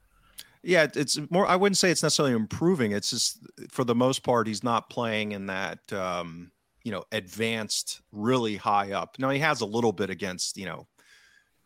Yeah, 0.65 0.87
it's 0.95 1.19
more. 1.29 1.45
I 1.45 1.55
wouldn't 1.55 1.77
say 1.77 1.91
it's 1.91 2.01
necessarily 2.01 2.33
improving. 2.33 2.91
It's 2.91 3.11
just 3.11 3.37
for 3.69 3.83
the 3.83 3.93
most 3.93 4.23
part, 4.23 4.47
he's 4.47 4.63
not 4.63 4.89
playing 4.89 5.33
in 5.33 5.45
that 5.45 5.93
um, 5.93 6.51
you 6.83 6.91
know 6.91 7.03
advanced, 7.11 8.01
really 8.11 8.55
high 8.55 8.91
up. 8.93 9.17
Now 9.19 9.29
he 9.29 9.37
has 9.39 9.61
a 9.61 9.65
little 9.65 9.91
bit 9.91 10.09
against 10.09 10.57
you 10.57 10.65
know, 10.65 10.87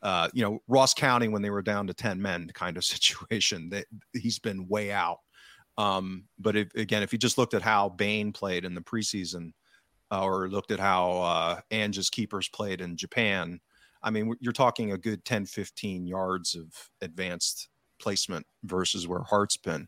uh, 0.02 0.28
you 0.34 0.44
know 0.44 0.60
Ross 0.68 0.94
County 0.94 1.30
when 1.30 1.42
they 1.42 1.50
were 1.50 1.62
down 1.62 1.88
to 1.88 1.94
ten 1.94 2.22
men 2.22 2.52
kind 2.54 2.76
of 2.76 2.84
situation. 2.86 3.70
That 3.70 3.86
he's 4.14 4.38
been 4.38 4.68
way 4.68 4.92
out. 4.92 5.20
Um, 5.78 6.26
but 6.38 6.58
if, 6.58 6.76
again, 6.76 7.02
if 7.02 7.14
you 7.14 7.20
just 7.20 7.38
looked 7.38 7.54
at 7.54 7.62
how 7.62 7.88
Bain 7.88 8.34
played 8.34 8.66
in 8.66 8.76
the 8.76 8.82
preseason, 8.82 9.54
uh, 10.12 10.26
or 10.26 10.50
looked 10.50 10.72
at 10.72 10.80
how 10.82 11.22
uh, 11.22 11.62
Ange's 11.72 12.10
keepers 12.10 12.50
played 12.50 12.82
in 12.82 12.98
Japan, 12.98 13.62
I 14.04 14.10
mean, 14.10 14.36
you're 14.42 14.52
talking 14.52 14.92
a 14.92 14.98
good 14.98 15.24
10, 15.24 15.46
15 15.46 16.06
yards 16.06 16.56
of 16.56 16.68
advanced 17.02 17.70
placement 18.00 18.46
versus 18.64 19.08
where 19.08 19.22
Hart's 19.22 19.58
been. 19.58 19.88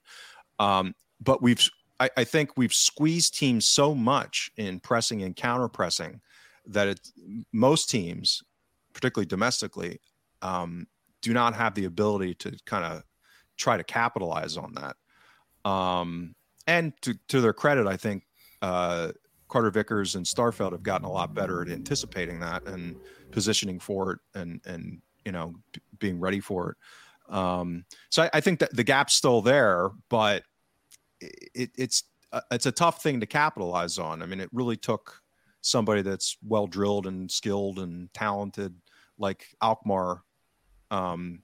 Um, 0.60 0.94
but 1.20 1.42
we've 1.42 1.68
I, 2.00 2.10
I 2.18 2.24
think 2.24 2.58
we've 2.58 2.74
squeezed 2.74 3.38
teams 3.38 3.66
so 3.66 3.94
much 3.94 4.52
in 4.58 4.80
pressing 4.80 5.22
and 5.22 5.36
counter 5.36 5.68
pressing 5.68 6.22
that 6.66 6.88
it 6.88 7.00
most 7.54 7.90
teams, 7.90 8.44
particularly 8.94 9.28
domestically, 9.28 10.00
um, 10.42 10.88
do 11.22 11.34
not 11.34 11.54
have 11.54 11.76
the 11.76 11.86
ability 11.86 12.34
to 12.36 12.58
kind 12.66 12.86
of 12.86 13.04
try 13.58 13.78
to 13.78 13.84
capitalize 13.84 14.58
on 14.58 14.74
that. 14.74 15.70
Um, 15.70 16.36
and 16.68 16.94
to, 17.02 17.14
to 17.28 17.42
their 17.42 17.54
credit, 17.54 17.86
I 17.86 17.98
think 17.98 18.24
uh, 18.64 19.12
Carter 19.48 19.70
Vickers 19.70 20.16
and 20.16 20.26
Starfelt 20.26 20.72
have 20.72 20.82
gotten 20.82 21.06
a 21.06 21.12
lot 21.12 21.34
better 21.36 21.62
at 21.62 21.70
anticipating 21.70 22.40
that 22.40 22.66
and 22.66 22.96
positioning 23.32 23.80
for 23.80 24.14
it 24.14 24.20
and 24.34 24.62
and 24.66 25.02
you 25.26 25.32
know 25.32 25.54
being 26.00 26.20
ready 26.20 26.40
for 26.40 26.72
it. 26.72 26.78
Um, 27.32 27.86
so 28.10 28.24
I, 28.24 28.30
I, 28.34 28.42
think 28.42 28.60
that 28.60 28.76
the 28.76 28.84
gap's 28.84 29.14
still 29.14 29.42
there, 29.42 29.90
but 30.10 30.44
it, 31.22 31.72
it's 31.78 32.04
uh, 32.34 32.42
it's 32.52 32.66
a 32.66 32.72
tough 32.74 33.02
thing 33.02 33.22
to 33.22 33.26
capitalize 33.26 33.98
on. 33.98 34.22
I 34.22 34.26
mean, 34.26 34.42
it 34.42 34.50
really 34.52 34.76
took 34.76 35.22
somebody 35.62 36.02
that's 36.02 36.38
well 36.46 36.68
drilled 36.68 37.08
and 37.08 37.32
skilled 37.32 37.80
and 37.80 38.14
talented 38.14 38.76
like 39.18 39.46
Alkmaar 39.62 40.24
um, 40.90 41.42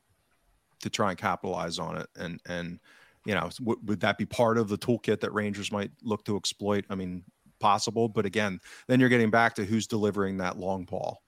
to 0.81 0.89
try 0.89 1.11
and 1.11 1.17
capitalize 1.17 1.79
on 1.79 1.97
it. 1.97 2.07
And 2.17 2.41
and 2.45 2.79
you 3.25 3.33
know, 3.33 3.49
w- 3.59 3.79
would 3.85 4.01
that 4.01 4.17
be 4.17 4.25
part 4.25 4.57
of 4.57 4.67
the 4.67 4.77
toolkit 4.77 5.21
that 5.21 5.33
Rangers 5.33 5.71
might 5.71 5.91
look 6.03 6.25
to 6.25 6.35
exploit? 6.35 6.85
I 6.89 6.95
mean, 6.95 7.23
possible, 7.59 8.09
but 8.09 8.25
again, 8.25 8.59
then 8.87 8.99
you're 8.99 9.09
getting 9.09 9.31
back 9.31 9.55
to 9.55 9.65
who's 9.65 9.87
delivering 9.87 10.37
that 10.37 10.57
long 10.57 10.85
ball. 10.85 11.21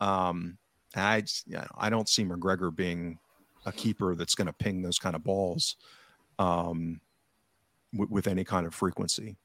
Um, 0.00 0.58
I, 0.94 1.24
you 1.46 1.56
know, 1.56 1.66
I 1.76 1.90
don't 1.90 2.08
see 2.08 2.24
McGregor 2.24 2.74
being 2.74 3.18
a 3.66 3.72
keeper 3.72 4.14
that's 4.14 4.34
going 4.34 4.46
to 4.46 4.52
ping 4.52 4.82
those 4.82 4.98
kind 4.98 5.16
of 5.16 5.24
balls 5.24 5.76
um, 6.38 7.00
w- 7.92 8.10
with 8.10 8.26
any 8.26 8.44
kind 8.44 8.66
of 8.66 8.74
frequency. 8.74 9.36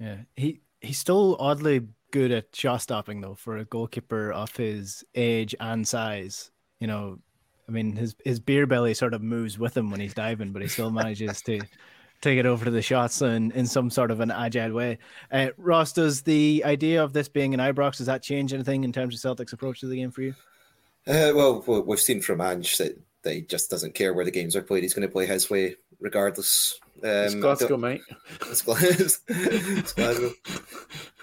Yeah, 0.00 0.16
he 0.36 0.60
he's 0.80 0.98
still 0.98 1.36
oddly 1.38 1.86
good 2.10 2.30
at 2.30 2.54
shot 2.54 2.82
stopping 2.82 3.20
though 3.20 3.34
for 3.34 3.56
a 3.56 3.64
goalkeeper 3.64 4.32
of 4.32 4.54
his 4.56 5.04
age 5.14 5.54
and 5.60 5.86
size. 5.86 6.50
You 6.80 6.86
know, 6.86 7.18
I 7.68 7.72
mean 7.72 7.96
his 7.96 8.14
his 8.24 8.40
beer 8.40 8.66
belly 8.66 8.94
sort 8.94 9.14
of 9.14 9.22
moves 9.22 9.58
with 9.58 9.76
him 9.76 9.90
when 9.90 10.00
he's 10.00 10.14
diving, 10.14 10.52
but 10.52 10.62
he 10.62 10.68
still 10.68 10.90
manages 10.90 11.42
to 11.42 11.60
take 12.20 12.38
it 12.38 12.46
over 12.46 12.64
to 12.64 12.70
the 12.70 12.82
shots 12.82 13.20
in, 13.22 13.50
in 13.52 13.66
some 13.66 13.90
sort 13.90 14.10
of 14.10 14.20
an 14.20 14.30
agile 14.30 14.72
way. 14.72 14.98
Uh, 15.30 15.48
Ross, 15.56 15.92
does 15.92 16.22
the 16.22 16.62
idea 16.64 17.02
of 17.02 17.12
this 17.12 17.28
being 17.28 17.54
an 17.54 17.60
Ibrox 17.60 17.98
does 17.98 18.06
that 18.06 18.22
change 18.22 18.52
anything 18.52 18.84
in 18.84 18.92
terms 18.92 19.14
of 19.14 19.20
Celtic's 19.20 19.52
approach 19.52 19.80
to 19.80 19.86
the 19.86 19.96
game 19.96 20.10
for 20.10 20.22
you? 20.22 20.34
Uh, 21.06 21.30
well, 21.34 21.62
we've 21.86 22.00
seen 22.00 22.20
from 22.20 22.40
Ange 22.40 22.76
that, 22.78 22.98
that 23.26 23.34
he 23.34 23.42
just 23.42 23.70
doesn't 23.70 23.94
care 23.94 24.14
where 24.14 24.24
the 24.24 24.30
games 24.30 24.56
are 24.56 24.62
played. 24.62 24.82
He's 24.82 24.94
going 24.94 25.06
to 25.06 25.12
play 25.12 25.26
his 25.26 25.50
way 25.50 25.76
regardless. 26.00 26.78
Um, 27.02 27.10
it's 27.10 27.34
Glasgow, 27.34 27.76
mate. 27.76 28.00
It's, 28.48 28.62
Glasgow. 28.62 29.18
it's 29.28 29.92
Glasgow. 29.92 30.30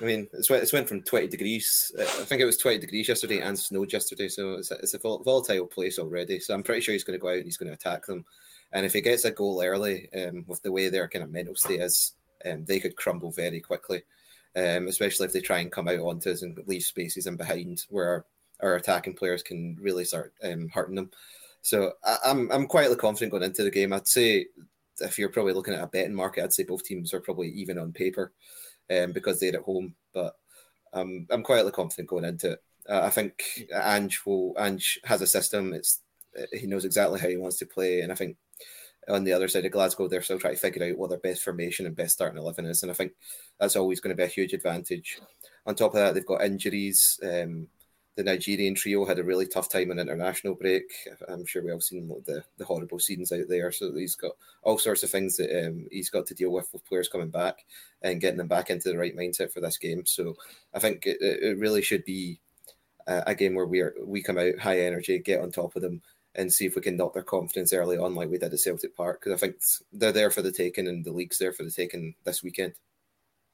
I 0.02 0.06
mean, 0.06 0.28
it's 0.34 0.50
went, 0.50 0.64
it's 0.64 0.74
went 0.74 0.88
from 0.88 1.02
20 1.02 1.28
degrees. 1.28 1.92
Uh, 1.98 2.04
I 2.04 2.26
think 2.26 2.42
it 2.42 2.46
was 2.46 2.58
20 2.58 2.80
degrees 2.80 3.08
yesterday 3.08 3.40
and 3.40 3.58
snowed 3.58 3.92
yesterday. 3.92 4.28
So 4.28 4.56
it's 4.56 4.72
a, 4.72 4.76
it's 4.76 4.94
a 4.94 5.00
volatile 5.00 5.66
place 5.66 5.98
already. 5.98 6.40
So 6.40 6.54
I'm 6.54 6.64
pretty 6.64 6.82
sure 6.82 6.94
he's 6.94 7.04
going 7.04 7.18
to 7.18 7.22
go 7.22 7.30
out 7.30 7.38
and 7.38 7.46
he's 7.46 7.58
going 7.58 7.70
to 7.70 7.76
attack 7.76 8.06
them. 8.06 8.26
And 8.72 8.86
if 8.86 8.94
he 8.94 9.02
gets 9.02 9.24
a 9.26 9.32
goal 9.32 9.64
early, 9.64 10.10
um, 10.14 10.44
with 10.48 10.62
the 10.62 10.72
way 10.72 10.90
their 10.90 11.08
kind 11.08 11.24
of 11.24 11.32
mental 11.32 11.56
state 11.56 11.80
is, 11.80 12.14
um, 12.46 12.66
they 12.66 12.80
could 12.80 12.96
crumble 12.96 13.32
very 13.32 13.62
quickly, 13.62 14.04
um, 14.56 14.88
especially 14.88 15.26
if 15.26 15.34
they 15.34 15.42
try 15.42 15.60
and 15.60 15.72
come 15.72 15.88
out 15.88 16.00
onto 16.00 16.32
us 16.32 16.42
and 16.42 16.60
leave 16.68 16.84
spaces 16.84 17.28
in 17.28 17.38
behind 17.38 17.86
where 17.90 18.26
our 18.62 18.76
attacking 18.76 19.14
players 19.14 19.44
can 19.44 19.78
really 19.80 20.06
start 20.06 20.34
um, 20.44 20.70
hurting 20.70 20.96
them. 20.96 21.12
So 21.64 21.94
I, 22.04 22.18
am 22.26 22.52
I'm, 22.52 22.52
I'm 22.52 22.68
quietly 22.68 22.98
confident 22.98 23.32
going 23.32 23.44
into 23.44 23.64
the 23.64 23.72
game. 23.72 23.94
I'd 23.94 24.08
say 24.08 24.48
if 25.00 25.18
you're 25.18 25.30
probably 25.30 25.54
looking 25.54 25.74
at 25.74 25.84
a 25.84 25.88
betting 25.88 26.14
market, 26.14 26.44
I'd 26.44 26.54
say 26.54 26.64
both 26.64 26.84
teams 26.84 27.14
are 27.14 27.22
probably 27.22 27.50
even 27.50 27.80
on 27.80 27.94
paper 27.94 28.34
um, 28.92 29.14
because 29.14 29.40
they're 29.40 29.56
at 29.56 29.64
home. 29.64 29.96
But 30.14 30.36
um, 30.92 31.26
I'm 31.32 31.42
quietly 31.42 31.72
confident 31.72 32.10
going 32.10 32.26
into 32.26 32.52
it. 32.52 32.64
Uh, 32.88 33.02
I 33.04 33.10
think 33.10 33.66
Ange 33.74 34.22
will 34.26 34.54
Ange 34.60 35.00
has 35.06 35.22
a 35.22 35.28
system. 35.28 35.74
It's 35.74 36.02
he 36.52 36.68
knows 36.68 36.84
exactly 36.84 37.20
how 37.20 37.30
he 37.30 37.38
wants 37.38 37.58
to 37.60 37.66
play, 37.66 38.02
and 38.02 38.12
I 38.12 38.16
think 38.16 38.36
on 39.08 39.24
the 39.24 39.34
other 39.34 39.48
side 39.48 39.66
of 39.66 39.72
Glasgow, 39.72 40.08
they're 40.08 40.22
still 40.22 40.40
trying 40.40 40.56
to 40.56 40.60
figure 40.60 40.84
out 40.84 40.98
what 40.98 41.10
their 41.10 41.20
best 41.20 41.44
formation 41.44 41.86
and 41.86 41.96
best 41.96 42.14
starting 42.14 42.38
eleven 42.38 42.66
is, 42.66 42.84
and 42.84 42.92
I 42.92 42.96
think 42.96 43.14
that's 43.58 43.78
always 43.78 44.02
going 44.02 44.16
to 44.16 44.22
be 44.22 44.26
a 44.26 44.28
huge 44.28 44.52
advantage. 44.52 45.20
On 45.66 45.76
top 45.76 45.92
of 45.92 46.00
that, 46.00 46.14
they've 46.14 46.26
got 46.26 46.44
injuries. 46.44 47.18
Um, 47.24 47.68
the 48.16 48.24
Nigerian 48.24 48.76
trio 48.76 49.06
had 49.06 49.18
a 49.18 49.24
really 49.24 49.48
tough 49.48 49.70
time 49.70 49.90
in 49.90 50.00
international 50.00 50.54
break. 50.54 50.84
I'm 51.28 51.46
sure 51.46 51.64
we've 51.64 51.74
all 51.74 51.82
seen 51.82 52.08
the, 52.26 52.44
the 52.58 52.66
horrible 52.66 53.00
scenes 53.00 53.32
out 53.32 53.48
there. 53.50 53.72
So 53.72 53.94
he's 53.94 54.16
got 54.16 54.34
all 54.62 54.78
sorts 54.78 55.04
of 55.04 55.10
things 55.10 55.38
that 55.38 55.66
um, 55.66 55.88
he's 55.92 56.10
got 56.10 56.28
to 56.28 56.36
deal 56.36 56.52
with 56.52 56.70
with 56.74 56.86
players 56.86 57.10
coming 57.10 57.30
back 57.30 57.66
and 58.04 58.22
getting 58.22 58.38
them 58.38 58.48
back 58.48 58.70
into 58.70 58.90
the 58.90 58.98
right 58.98 59.16
mindset 59.16 59.52
for 59.52 59.62
this 59.62 59.78
game. 59.78 60.06
So 60.06 60.36
I 60.74 60.80
think 60.80 61.06
it, 61.08 61.18
it 61.22 61.58
really 61.58 61.82
should 61.82 62.06
be 62.06 62.40
a, 63.08 63.36
game 63.36 63.56
where 63.56 63.66
we 63.66 63.82
are 63.82 63.96
we 64.04 64.22
come 64.22 64.38
out 64.38 64.60
high 64.60 64.82
energy, 64.82 65.18
get 65.20 65.42
on 65.42 65.52
top 65.52 65.76
of 65.76 65.82
them, 65.82 66.02
and 66.36 66.52
see 66.52 66.66
if 66.66 66.76
we 66.76 66.82
can 66.82 66.98
knock 66.98 67.14
their 67.14 67.24
confidence 67.24 67.74
early 67.74 67.98
on, 67.98 68.16
like 68.16 68.30
we 68.30 68.38
did 68.38 68.54
at 68.54 68.60
Celtic 68.60 68.96
Park. 68.96 69.22
Because 69.22 69.34
I 69.34 69.40
think 69.40 69.56
they're 69.92 70.12
there 70.12 70.32
for 70.32 70.42
the 70.42 70.52
taking, 70.52 70.88
and 70.88 71.04
the 71.04 71.12
league's 71.12 71.38
there 71.38 71.54
for 71.54 71.64
the 71.64 71.72
taking 71.72 72.16
this 72.24 72.44
weekend. 72.44 72.74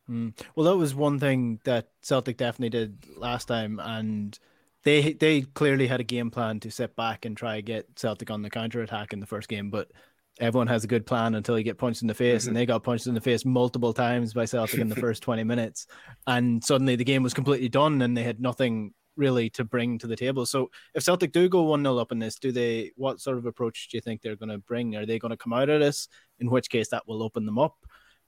Mm. 0.10 0.34
Well, 0.56 0.66
that 0.66 0.78
was 0.78 0.96
one 0.96 1.20
thing 1.20 1.60
that 1.66 1.90
Celtic 2.02 2.38
definitely 2.38 2.70
did 2.70 2.98
last 3.16 3.46
time, 3.46 3.80
and 3.80 4.38
they 4.84 5.14
they 5.14 5.42
clearly 5.42 5.88
had 5.88 6.00
a 6.00 6.06
game 6.06 6.32
plan 6.32 6.60
to 6.62 6.72
sit 6.72 6.96
back 6.96 7.26
and 7.26 7.36
try 7.36 7.58
to 7.58 7.62
get 7.62 7.88
Celtic 7.96 8.32
on 8.32 8.42
the 8.42 8.50
counter 8.50 8.82
attack 8.82 9.14
in 9.14 9.20
the 9.20 9.26
first 9.26 9.48
game, 9.48 9.70
but 9.70 9.92
everyone 10.40 10.68
has 10.68 10.84
a 10.84 10.88
good 10.88 11.06
plan 11.06 11.36
until 11.36 11.58
you 11.58 11.64
get 11.64 11.78
punched 11.78 12.02
in 12.02 12.08
the 12.08 12.14
face, 12.14 12.44
mm-hmm. 12.44 12.50
and 12.50 12.58
they 12.58 12.66
got 12.66 12.84
punched 12.84 13.08
in 13.08 13.14
the 13.14 13.22
face 13.22 13.44
multiple 13.44 13.94
times 13.94 14.34
by 14.34 14.46
Celtic 14.46 14.80
in 14.80 14.90
the 14.90 14.96
first 15.02 15.24
twenty 15.24 15.44
minutes, 15.44 15.88
and 16.28 16.64
suddenly 16.64 16.96
the 16.96 17.04
game 17.04 17.24
was 17.24 17.34
completely 17.34 17.70
done, 17.70 18.02
and 18.02 18.16
they 18.16 18.24
had 18.24 18.40
nothing 18.40 18.94
really 19.20 19.50
to 19.50 19.66
bring 19.66 20.00
to 20.00 20.08
the 20.08 20.16
table. 20.16 20.46
So 20.46 20.72
if 20.96 21.04
Celtic 21.04 21.34
do 21.34 21.50
go 21.50 21.64
1 21.64 21.84
0 21.84 21.98
up 21.98 22.14
in 22.14 22.20
this, 22.20 22.40
do 22.40 22.52
they 22.54 22.92
what 22.96 23.20
sort 23.20 23.38
of 23.38 23.46
approach 23.46 23.90
do 23.90 23.98
you 23.98 24.02
think 24.02 24.22
they're 24.22 24.38
going 24.38 24.50
to 24.50 24.58
bring? 24.58 24.96
Are 24.96 25.06
they 25.06 25.20
going 25.20 25.32
to 25.32 25.38
come 25.38 25.52
out 25.52 25.70
of 25.70 25.82
this? 25.82 26.08
In 26.40 26.50
which 26.50 26.70
case 26.70 26.90
that 26.90 27.06
will 27.06 27.22
open 27.22 27.46
them 27.46 27.60
up. 27.60 27.76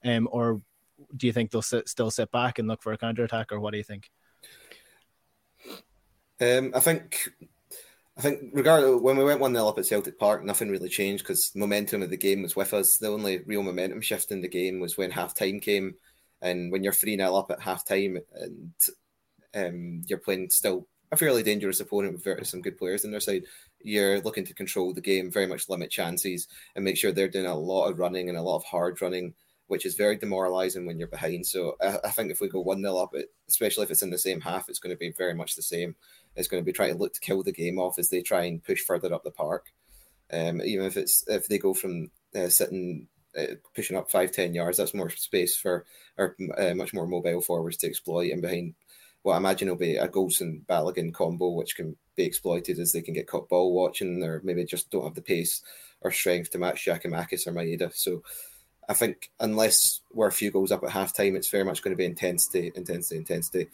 Um, 0.03 0.27
or 0.29 0.61
do 1.15 1.27
you 1.27 1.33
think 1.33 1.49
they'll 1.49 1.61
sit, 1.61 1.87
still 1.87 2.11
sit 2.11 2.31
back 2.31 2.59
and 2.59 2.67
look 2.67 2.83
for 2.83 2.91
a 2.91 2.97
counter 2.97 3.23
attack, 3.23 3.51
or 3.51 3.59
what 3.59 3.71
do 3.71 3.77
you 3.77 3.83
think? 3.83 4.09
Um, 6.41 6.71
I 6.73 6.79
think 6.79 7.29
I 8.17 8.21
think 8.21 8.51
regardless 8.53 9.01
when 9.01 9.17
we 9.17 9.23
went 9.23 9.39
one 9.39 9.53
0 9.53 9.67
up 9.67 9.77
at 9.77 9.85
Celtic 9.85 10.19
Park, 10.19 10.43
nothing 10.43 10.69
really 10.69 10.89
changed 10.89 11.23
because 11.23 11.51
momentum 11.55 12.01
of 12.01 12.09
the 12.09 12.17
game 12.17 12.41
was 12.41 12.55
with 12.55 12.73
us. 12.73 12.97
The 12.97 13.09
only 13.09 13.39
real 13.45 13.63
momentum 13.63 14.01
shift 14.01 14.31
in 14.31 14.41
the 14.41 14.49
game 14.49 14.79
was 14.79 14.97
when 14.97 15.11
half 15.11 15.35
time 15.35 15.59
came, 15.59 15.95
and 16.41 16.71
when 16.71 16.83
you're 16.83 16.93
three 16.93 17.15
0 17.15 17.35
up 17.35 17.51
at 17.51 17.61
half 17.61 17.85
time 17.85 18.17
and 18.33 18.73
um, 19.53 20.01
you're 20.07 20.19
playing 20.19 20.49
still 20.49 20.87
a 21.11 21.17
fairly 21.17 21.43
dangerous 21.43 21.79
opponent 21.79 22.25
with 22.25 22.47
some 22.47 22.61
good 22.61 22.77
players 22.77 23.05
on 23.05 23.11
their 23.11 23.19
side. 23.19 23.43
You're 23.83 24.21
looking 24.21 24.45
to 24.45 24.53
control 24.53 24.93
the 24.93 25.01
game, 25.01 25.29
very 25.29 25.47
much 25.47 25.69
limit 25.69 25.91
chances, 25.91 26.47
and 26.75 26.85
make 26.85 26.97
sure 26.97 27.11
they're 27.11 27.27
doing 27.27 27.47
a 27.47 27.55
lot 27.55 27.87
of 27.87 27.99
running 27.99 28.29
and 28.29 28.37
a 28.37 28.41
lot 28.41 28.57
of 28.57 28.63
hard 28.63 29.01
running, 29.01 29.33
which 29.71 29.85
is 29.85 29.95
very 29.95 30.17
demoralising 30.17 30.85
when 30.85 30.99
you're 30.99 31.07
behind. 31.07 31.47
So 31.47 31.77
I, 31.81 31.99
I 32.03 32.09
think 32.09 32.29
if 32.29 32.41
we 32.41 32.49
go 32.49 32.59
1 32.59 32.81
0 32.81 32.97
up, 32.97 33.13
especially 33.47 33.85
if 33.85 33.91
it's 33.91 34.01
in 34.01 34.09
the 34.09 34.17
same 34.17 34.41
half, 34.41 34.67
it's 34.67 34.79
going 34.79 34.93
to 34.93 34.99
be 34.99 35.13
very 35.17 35.33
much 35.33 35.55
the 35.55 35.61
same. 35.61 35.95
It's 36.35 36.49
going 36.49 36.61
to 36.61 36.65
be 36.65 36.73
trying 36.73 36.91
to 36.91 36.99
look 36.99 37.13
to 37.13 37.21
kill 37.21 37.41
the 37.41 37.53
game 37.53 37.79
off 37.79 37.97
as 37.97 38.09
they 38.09 38.21
try 38.21 38.43
and 38.43 38.61
push 38.61 38.81
further 38.81 39.13
up 39.13 39.23
the 39.23 39.31
park. 39.31 39.67
Um, 40.29 40.61
even 40.61 40.85
if 40.85 40.97
it's 40.97 41.23
if 41.29 41.47
they 41.47 41.57
go 41.57 41.73
from 41.73 42.11
uh, 42.35 42.49
sitting 42.49 43.07
uh, 43.39 43.55
pushing 43.73 43.95
up 43.95 44.11
five 44.11 44.33
ten 44.33 44.53
yards, 44.53 44.77
that's 44.77 44.93
more 44.93 45.09
space 45.09 45.55
for 45.55 45.85
or 46.17 46.35
uh, 46.57 46.75
much 46.75 46.93
more 46.93 47.07
mobile 47.07 47.39
forwards 47.39 47.77
to 47.77 47.87
exploit. 47.87 48.33
And 48.33 48.41
behind 48.41 48.75
what 49.21 49.35
I 49.35 49.37
imagine 49.37 49.69
will 49.69 49.77
be 49.77 49.95
a 49.95 50.09
Goldson 50.09 50.65
Balogun 50.65 51.13
combo, 51.13 51.51
which 51.51 51.77
can 51.77 51.95
be 52.17 52.25
exploited 52.25 52.77
as 52.77 52.91
they 52.91 53.01
can 53.01 53.13
get 53.13 53.27
caught 53.27 53.47
ball 53.47 53.73
watching 53.73 54.21
or 54.21 54.41
maybe 54.43 54.65
just 54.65 54.91
don't 54.91 55.05
have 55.05 55.15
the 55.15 55.21
pace 55.21 55.63
or 56.01 56.11
strength 56.11 56.51
to 56.51 56.57
match 56.57 56.83
Giakoumakis 56.85 57.47
or 57.47 57.53
Maeda. 57.53 57.95
So 57.95 58.23
I 58.91 58.93
think 58.93 59.31
unless 59.39 60.01
we're 60.11 60.27
a 60.27 60.33
few 60.33 60.51
goals 60.51 60.69
up 60.69 60.83
at 60.83 60.89
halftime, 60.89 61.37
it's 61.37 61.47
very 61.47 61.63
much 61.63 61.81
going 61.81 61.93
to 61.93 61.97
be 61.97 62.03
intensity, 62.03 62.73
intensity, 62.75 63.15
intensity. 63.15 63.67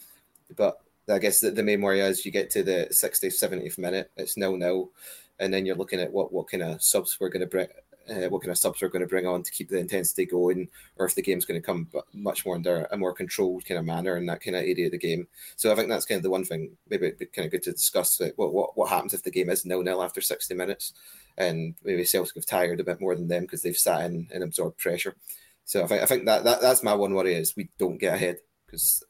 But 0.56 0.80
I 1.10 1.18
guess 1.18 1.40
the, 1.40 1.50
the 1.50 1.64
main 1.64 1.82
worry 1.82 2.02
is 2.02 2.24
you 2.24 2.32
get 2.32 2.52
to 2.52 2.62
the 2.62 2.88
60th, 2.92 3.34
70th 3.34 3.80
minute, 3.80 4.12
it's 4.16 4.38
nil 4.38 4.58
nil, 4.58 4.92
and 5.40 5.52
then 5.52 5.66
you're 5.66 5.76
looking 5.76 6.00
at 6.00 6.14
what, 6.14 6.32
what 6.32 6.52
kind 6.52 6.62
of 6.62 6.84
subs 6.84 7.18
we're 7.20 7.30
going 7.30 7.42
to 7.42 7.48
bring, 7.48 7.68
uh, 8.10 8.30
what 8.30 8.42
kind 8.42 8.52
of 8.52 8.58
subs 8.58 8.82
we're 8.82 8.90
going 8.90 9.02
to 9.02 9.08
bring 9.08 9.28
on 9.28 9.44
to 9.44 9.52
keep 9.52 9.70
the 9.70 9.78
intensity 9.78 10.26
going, 10.26 10.68
or 10.98 11.06
if 11.06 11.16
the 11.16 11.22
game's 11.22 11.46
going 11.46 11.60
to 11.60 11.66
come 11.66 11.88
much 12.14 12.46
more 12.46 12.56
under 12.56 12.88
a 12.92 12.98
more 12.98 13.14
controlled 13.14 13.66
kind 13.66 13.80
of 13.80 13.86
manner 13.86 14.18
in 14.18 14.26
that 14.26 14.42
kind 14.42 14.56
of 14.56 14.64
area 14.64 14.86
of 14.86 14.92
the 14.92 14.98
game. 14.98 15.28
So 15.56 15.72
I 15.72 15.76
think 15.76 15.90
that's 15.90 16.06
kind 16.06 16.18
of 16.18 16.24
the 16.24 16.30
one 16.30 16.46
thing. 16.46 16.78
Maybe 16.90 17.08
it'd 17.08 17.20
be 17.20 17.26
kind 17.28 17.46
of 17.46 17.52
good 17.52 17.64
to 17.64 17.72
discuss 17.72 18.22
what 18.36 18.54
what, 18.54 18.78
what 18.78 18.90
happens 18.90 19.14
if 19.14 19.24
the 19.24 19.32
game 19.32 19.50
is 19.50 19.66
nil 19.66 19.84
nil 19.84 20.04
after 20.04 20.22
sixty 20.22 20.54
minutes, 20.54 20.94
and 21.38 21.76
maybe 21.84 22.06
Celtic 22.06 22.36
have 22.36 22.46
tired 22.46 22.80
a 22.80 22.84
bit 22.84 23.02
more 23.02 23.16
than 23.16 23.28
them 23.28 23.44
because 23.44 23.62
they've 23.62 23.76
sat 23.76 24.06
in 24.06 24.28
and 24.34 24.44
absorbed 24.44 24.78
pressure. 24.78 25.16
So 25.66 25.84
I 25.84 25.88
think 25.88 26.02
I 26.02 26.06
think 26.06 26.26
that, 26.26 26.44
that 26.46 26.62
that's 26.62 26.84
my 26.84 26.94
one 26.94 27.14
worry 27.14 27.36
is 27.36 27.56
we 27.56 27.70
don't 27.78 28.00
get 28.00 28.16
ahead 28.16 28.38
because 28.66 29.04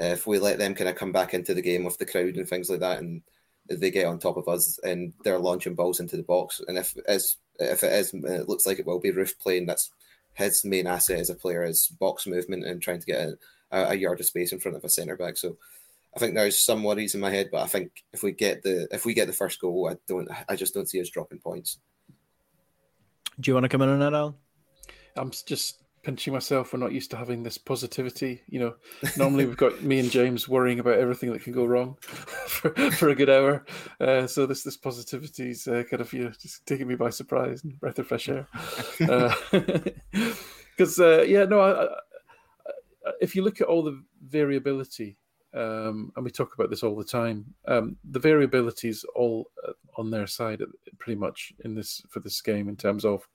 if 0.00 0.26
we 0.26 0.40
let 0.40 0.58
them 0.58 0.74
kind 0.74 0.90
of 0.90 0.96
come 0.96 1.12
back 1.12 1.34
into 1.34 1.54
the 1.54 1.62
game 1.62 1.84
with 1.84 1.98
the 1.98 2.06
crowd 2.06 2.34
and 2.36 2.48
things 2.48 2.68
like 2.68 2.80
that, 2.80 2.98
and 2.98 3.22
they 3.68 3.90
get 3.90 4.06
on 4.06 4.18
top 4.18 4.36
of 4.36 4.48
us 4.48 4.78
and 4.84 5.12
they're 5.22 5.38
launching 5.38 5.74
balls 5.74 6.00
into 6.00 6.16
the 6.16 6.22
box, 6.22 6.60
and 6.66 6.78
if 6.78 6.94
as 7.06 7.36
if 7.58 7.84
it 7.84 7.92
is, 7.92 8.12
uh, 8.14 8.40
it 8.40 8.48
looks 8.48 8.66
like 8.66 8.78
it 8.78 8.86
will 8.86 9.00
be 9.00 9.12
Roofe 9.12 9.38
playing. 9.38 9.66
That's 9.66 9.90
his 10.34 10.64
main 10.64 10.86
asset 10.86 11.20
as 11.20 11.30
a 11.30 11.34
player 11.34 11.64
is 11.64 11.86
box 11.86 12.26
movement 12.26 12.64
and 12.64 12.82
trying 12.82 13.00
to 13.00 13.06
get 13.06 13.28
a, 13.70 13.90
a 13.90 13.94
yard 13.94 14.20
of 14.20 14.26
space 14.26 14.52
in 14.52 14.58
front 14.58 14.76
of 14.76 14.84
a 14.84 14.88
centre 14.88 15.16
back. 15.16 15.36
So 15.36 15.56
I 16.16 16.18
think 16.18 16.34
there's 16.34 16.58
some 16.58 16.82
worries 16.82 17.14
in 17.14 17.20
my 17.20 17.30
head, 17.30 17.50
but 17.52 17.62
I 17.62 17.66
think 17.66 18.04
if 18.12 18.22
we 18.22 18.32
get 18.32 18.62
the 18.62 18.88
if 18.90 19.04
we 19.04 19.14
get 19.14 19.26
the 19.26 19.32
first 19.32 19.60
goal, 19.60 19.88
I 19.90 19.96
don't 20.08 20.28
I 20.48 20.56
just 20.56 20.74
don't 20.74 20.88
see 20.88 21.00
us 21.00 21.10
dropping 21.10 21.38
points. 21.38 21.78
Do 23.40 23.50
you 23.50 23.54
want 23.54 23.64
to 23.64 23.68
come 23.68 23.82
in 23.82 23.88
on 23.88 23.98
that, 24.00 24.14
Al? 24.14 24.36
I'm 25.16 25.30
just 25.30 25.83
pinching 26.04 26.32
myself. 26.32 26.72
We're 26.72 26.78
not 26.78 26.92
used 26.92 27.10
to 27.10 27.16
having 27.16 27.42
this 27.42 27.58
positivity. 27.58 28.42
You 28.46 28.60
know, 28.60 28.74
normally 29.16 29.46
we've 29.46 29.56
got 29.56 29.82
me 29.82 29.98
and 29.98 30.10
James 30.10 30.48
worrying 30.48 30.78
about 30.78 30.98
everything 30.98 31.32
that 31.32 31.42
can 31.42 31.52
go 31.52 31.64
wrong 31.64 31.96
for, 32.02 32.70
for 32.92 33.08
a 33.08 33.14
good 33.14 33.30
hour. 33.30 33.64
Uh, 34.00 34.26
so 34.26 34.46
this 34.46 34.62
this 34.62 34.76
positivity 34.76 35.50
is 35.50 35.66
uh, 35.66 35.82
kind 35.90 36.00
of 36.00 36.12
you 36.12 36.24
know 36.24 36.32
just 36.40 36.64
taking 36.66 36.86
me 36.86 36.94
by 36.94 37.10
surprise 37.10 37.64
and 37.64 37.78
breath 37.80 37.98
of 37.98 38.06
fresh 38.06 38.28
air. 38.28 38.46
Because 38.98 41.00
uh, 41.00 41.04
uh, 41.20 41.22
yeah, 41.22 41.44
no, 41.44 41.60
I, 41.60 41.84
I, 41.84 43.12
if 43.20 43.34
you 43.34 43.42
look 43.42 43.60
at 43.60 43.66
all 43.66 43.82
the 43.82 44.02
variability. 44.22 45.16
Um, 45.52 46.10
and 46.16 46.24
we 46.24 46.32
talk 46.32 46.52
about 46.54 46.68
this 46.68 46.82
all 46.82 46.96
the 46.96 47.04
time. 47.04 47.54
Um, 47.68 47.96
the 48.10 48.18
variability 48.18 48.88
is 48.88 49.04
all 49.14 49.52
uh, 49.64 49.70
on 49.96 50.10
their 50.10 50.26
side, 50.26 50.60
pretty 50.98 51.16
much 51.16 51.52
in 51.64 51.76
this 51.76 52.02
for 52.10 52.18
this 52.18 52.40
game 52.40 52.68
in 52.68 52.74
terms 52.74 53.04
of 53.04 53.28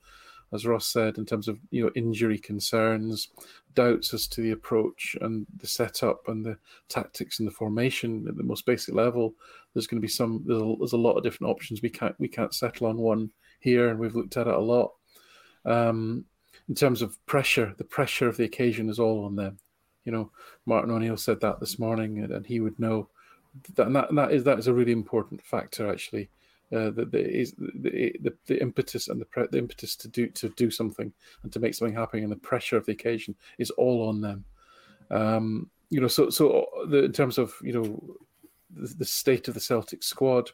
as 0.54 0.66
Ross 0.66 0.88
said, 0.88 1.18
in 1.18 1.26
terms 1.26 1.48
of 1.48 1.60
you 1.72 1.84
know 1.84 1.92
injury 1.96 2.40
concerns, 2.40 3.30
doubts 3.76 4.14
as 4.14 4.28
to 4.28 4.42
the 4.42 4.52
approach 4.52 5.16
and 5.22 5.46
the 5.58 5.68
setup 5.68 6.28
and 6.28 6.46
the 6.46 6.58
tactics 6.88 7.40
and 7.40 7.48
the 7.48 7.54
formation 7.54 8.26
at 8.28 8.36
the 8.36 8.44
most 8.44 8.66
basic 8.66 8.96
level. 8.96 9.34
There's 9.74 9.88
going 9.88 10.02
to 10.02 10.06
be 10.06 10.12
some. 10.12 10.44
There's 10.46 10.62
a, 10.62 10.76
there's 10.80 10.94
a 10.94 10.98
lot 10.98 11.18
of 11.18 11.24
different 11.24 11.52
options. 11.52 11.82
We 11.82 11.90
can't 11.90 12.16
we 12.20 12.28
can't 12.28 12.54
settle 12.54 12.88
on 12.88 12.98
one 12.98 13.30
here, 13.60 13.90
and 13.90 14.00
we've 14.00 14.16
looked 14.16 14.38
at 14.38 14.48
it 14.48 14.54
a 14.54 14.60
lot. 14.60 14.94
Um, 15.66 16.26
in 16.68 16.76
terms 16.76 17.02
of 17.02 17.24
pressure, 17.26 17.74
the 17.78 17.84
pressure 17.84 18.28
of 18.28 18.38
the 18.38 18.46
occasion 18.46 18.90
is 18.90 19.00
all 19.00 19.26
on 19.26 19.36
them. 19.36 19.60
You 20.06 20.12
know, 20.12 20.32
Martin 20.66 20.92
O'Neill 20.92 21.18
said 21.18 21.42
that 21.42 21.60
this 21.60 21.78
morning, 21.78 22.20
and, 22.20 22.32
and 22.32 22.46
he 22.46 22.60
would 22.60 22.80
know 22.80 23.10
that, 23.76 23.88
and 23.88 23.96
that, 23.96 24.10
and 24.10 24.18
that 24.18 24.32
is 24.32 24.44
that 24.46 24.60
is 24.60 24.68
a 24.68 24.74
really 24.74 24.92
important 24.92 25.44
factor 25.44 25.92
actually 25.92 26.30
uh, 26.72 26.92
the, 26.92 27.06
the, 27.06 28.34
the, 28.46 28.62
impetus 28.62 29.08
and 29.08 29.20
the, 29.20 29.26
pre- 29.26 29.48
the 29.52 29.58
impetus 29.58 29.96
to 29.96 30.08
do 30.08 30.28
to 30.28 30.50
do 30.50 30.70
something 30.70 31.12
and 31.42 31.52
to 31.52 31.60
make 31.60 31.74
something 31.74 31.96
happen 31.96 32.22
and 32.22 32.32
the 32.32 32.36
pressure 32.36 32.78
of 32.78 32.86
the 32.86 32.92
occasion 32.92 33.36
is 33.58 33.72
all 33.72 34.08
on 34.08 34.22
them. 34.22 34.46
Um, 35.10 35.70
you 35.90 36.00
know, 36.00 36.08
so 36.08 36.30
so 36.30 36.68
the, 36.88 37.06
in 37.06 37.12
terms 37.12 37.40
of 37.40 37.56
you 37.64 37.74
know 37.74 38.18
the, 38.70 38.94
the 39.00 39.06
state 39.06 39.48
of 39.48 39.56
the 39.56 39.60
Celtic 39.60 40.04
squad, 40.04 40.52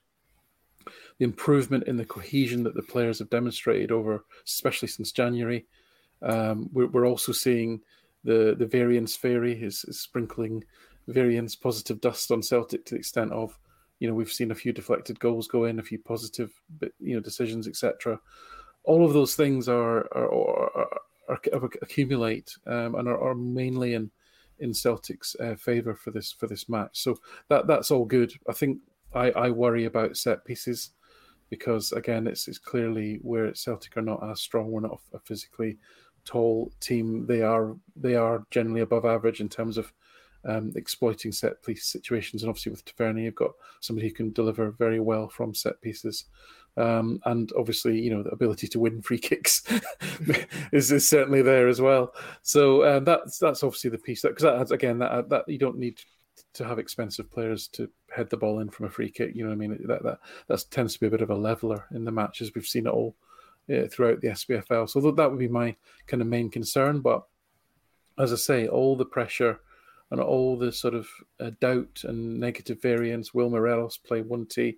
the 1.17 1.25
improvement 1.25 1.83
in 1.85 1.97
the 1.97 2.05
cohesion 2.05 2.63
that 2.63 2.75
the 2.75 2.81
players 2.81 3.19
have 3.19 3.29
demonstrated 3.29 3.91
over, 3.91 4.23
especially 4.45 4.87
since 4.87 5.11
January. 5.11 5.65
Um, 6.21 6.69
we're, 6.71 6.87
we're 6.87 7.07
also 7.07 7.33
seeing 7.33 7.81
the 8.23 8.55
the 8.57 8.65
variance 8.65 9.17
fairy 9.17 9.61
is, 9.61 9.83
is 9.85 9.99
sprinkling 9.99 10.63
variance 11.07 11.55
positive 11.55 12.01
dust 12.01 12.31
on 12.31 12.41
Celtic 12.41 12.85
to 12.85 12.95
the 12.95 12.99
extent 12.99 13.31
of 13.31 13.59
you 13.99 14.07
know, 14.07 14.13
we've 14.13 14.31
seen 14.31 14.51
a 14.51 14.55
few 14.55 14.73
deflected 14.73 15.19
goals 15.19 15.47
go 15.47 15.65
in, 15.65 15.79
a 15.79 15.83
few 15.83 15.99
positive, 15.99 16.51
you 16.99 17.15
know, 17.15 17.21
decisions, 17.21 17.67
etc. 17.67 18.19
All 18.83 19.05
of 19.05 19.13
those 19.13 19.35
things 19.35 19.69
are 19.69 19.99
are, 20.13 20.33
are, 20.33 20.89
are, 21.29 21.39
are 21.53 21.69
accumulate 21.81 22.55
um, 22.67 22.95
and 22.95 23.07
are, 23.07 23.35
mainly 23.35 23.93
in 23.93 24.11
in 24.59 24.73
Celtic's 24.73 25.35
uh, 25.39 25.55
favour 25.55 25.95
for 25.95 26.11
this 26.11 26.31
for 26.31 26.47
this 26.47 26.67
match. 26.69 26.99
So 27.01 27.17
that 27.49 27.67
that's 27.67 27.91
all 27.91 28.05
good. 28.05 28.33
I 28.49 28.53
think 28.53 28.79
I, 29.13 29.31
I 29.31 29.49
worry 29.49 29.85
about 29.85 30.17
set 30.17 30.45
pieces 30.45 30.91
because 31.49 31.91
again, 31.91 32.27
it's 32.27 32.47
it's 32.47 32.59
clearly 32.59 33.19
where 33.21 33.53
Celtic 33.53 33.95
are 33.97 34.01
not 34.01 34.23
as 34.29 34.41
strong. 34.41 34.71
We're 34.71 34.81
not 34.81 34.99
a 35.13 35.19
physically 35.19 35.77
tall 36.25 36.71
team. 36.79 37.25
They 37.27 37.41
are 37.41 37.75
they 37.95 38.15
are 38.15 38.45
generally 38.51 38.81
above 38.81 39.05
average 39.05 39.39
in 39.39 39.49
terms 39.49 39.77
of 39.77 39.93
um, 40.45 40.71
exploiting 40.75 41.31
set 41.31 41.63
piece 41.63 41.85
situations. 41.85 42.43
And 42.43 42.49
obviously, 42.49 42.71
with 42.71 42.85
Tavernier, 42.85 43.25
you've 43.25 43.35
got 43.35 43.51
somebody 43.79 44.07
who 44.07 44.13
can 44.13 44.31
deliver 44.31 44.71
very 44.71 44.99
well 44.99 45.27
from 45.27 45.53
set 45.53 45.81
pieces. 45.81 46.25
Um, 46.77 47.21
and 47.25 47.51
obviously, 47.57 47.99
you 47.99 48.09
know, 48.13 48.23
the 48.23 48.31
ability 48.31 48.67
to 48.67 48.79
win 48.79 49.01
free 49.01 49.17
kicks 49.19 49.63
is, 50.71 50.91
is, 50.91 51.07
certainly 51.07 51.41
there 51.41 51.67
as 51.67 51.79
well. 51.79 52.13
So 52.41 52.85
um, 52.85 53.05
that's 53.05 53.39
that's 53.39 53.63
obviously 53.63 53.91
the 53.91 53.97
piece 53.97 54.21
that 54.21 54.35
because 54.35 54.67
that 54.69 54.73
again 54.73 54.99
that 54.99 55.29
that 55.29 55.47
you 55.47 55.57
don't 55.57 55.77
need 55.77 55.99
to 56.53 56.65
have 56.65 56.79
expensive 56.79 57.31
players 57.31 57.67
to 57.69 57.89
head 58.13 58.29
the 58.29 58.37
ball 58.37 58.59
in 58.59 58.69
from 58.69 58.87
a 58.87 58.89
free 58.89 59.09
kick. 59.09 59.35
You 59.35 59.43
know 59.43 59.49
what 59.49 59.55
I 59.55 59.67
mean? 59.67 59.79
That 59.87 60.03
that 60.03 60.19
that 60.47 60.65
tends 60.69 60.93
to 60.93 60.99
be 60.99 61.07
a 61.07 61.11
bit 61.11 61.21
of 61.21 61.29
a 61.29 61.35
leveler 61.35 61.85
in 61.91 62.03
the 62.03 62.11
matches. 62.11 62.51
We've 62.53 62.65
seen 62.65 62.87
it 62.87 62.93
all 62.93 63.15
uh, 63.73 63.87
throughout 63.87 64.21
the 64.21 64.29
SPFL. 64.29 64.89
So 64.89 64.99
that 64.99 65.29
would 65.29 65.39
be 65.39 65.47
my 65.47 65.75
kind 66.07 66.21
of 66.21 66.27
main 66.27 66.49
concern. 66.49 66.99
But 66.99 67.23
as 68.17 68.33
I 68.33 68.37
say, 68.37 68.67
all 68.67 68.95
the 68.95 69.05
pressure 69.05 69.59
and 70.11 70.21
all 70.21 70.57
the 70.57 70.71
sort 70.71 70.93
of 70.93 71.07
uh, 71.39 71.51
doubt 71.59 72.01
and 72.03 72.39
negative 72.39 72.81
variance. 72.81 73.33
Will 73.33 73.49
Morelos 73.49 73.97
play 73.97 74.21
one 74.21 74.45
T? 74.45 74.77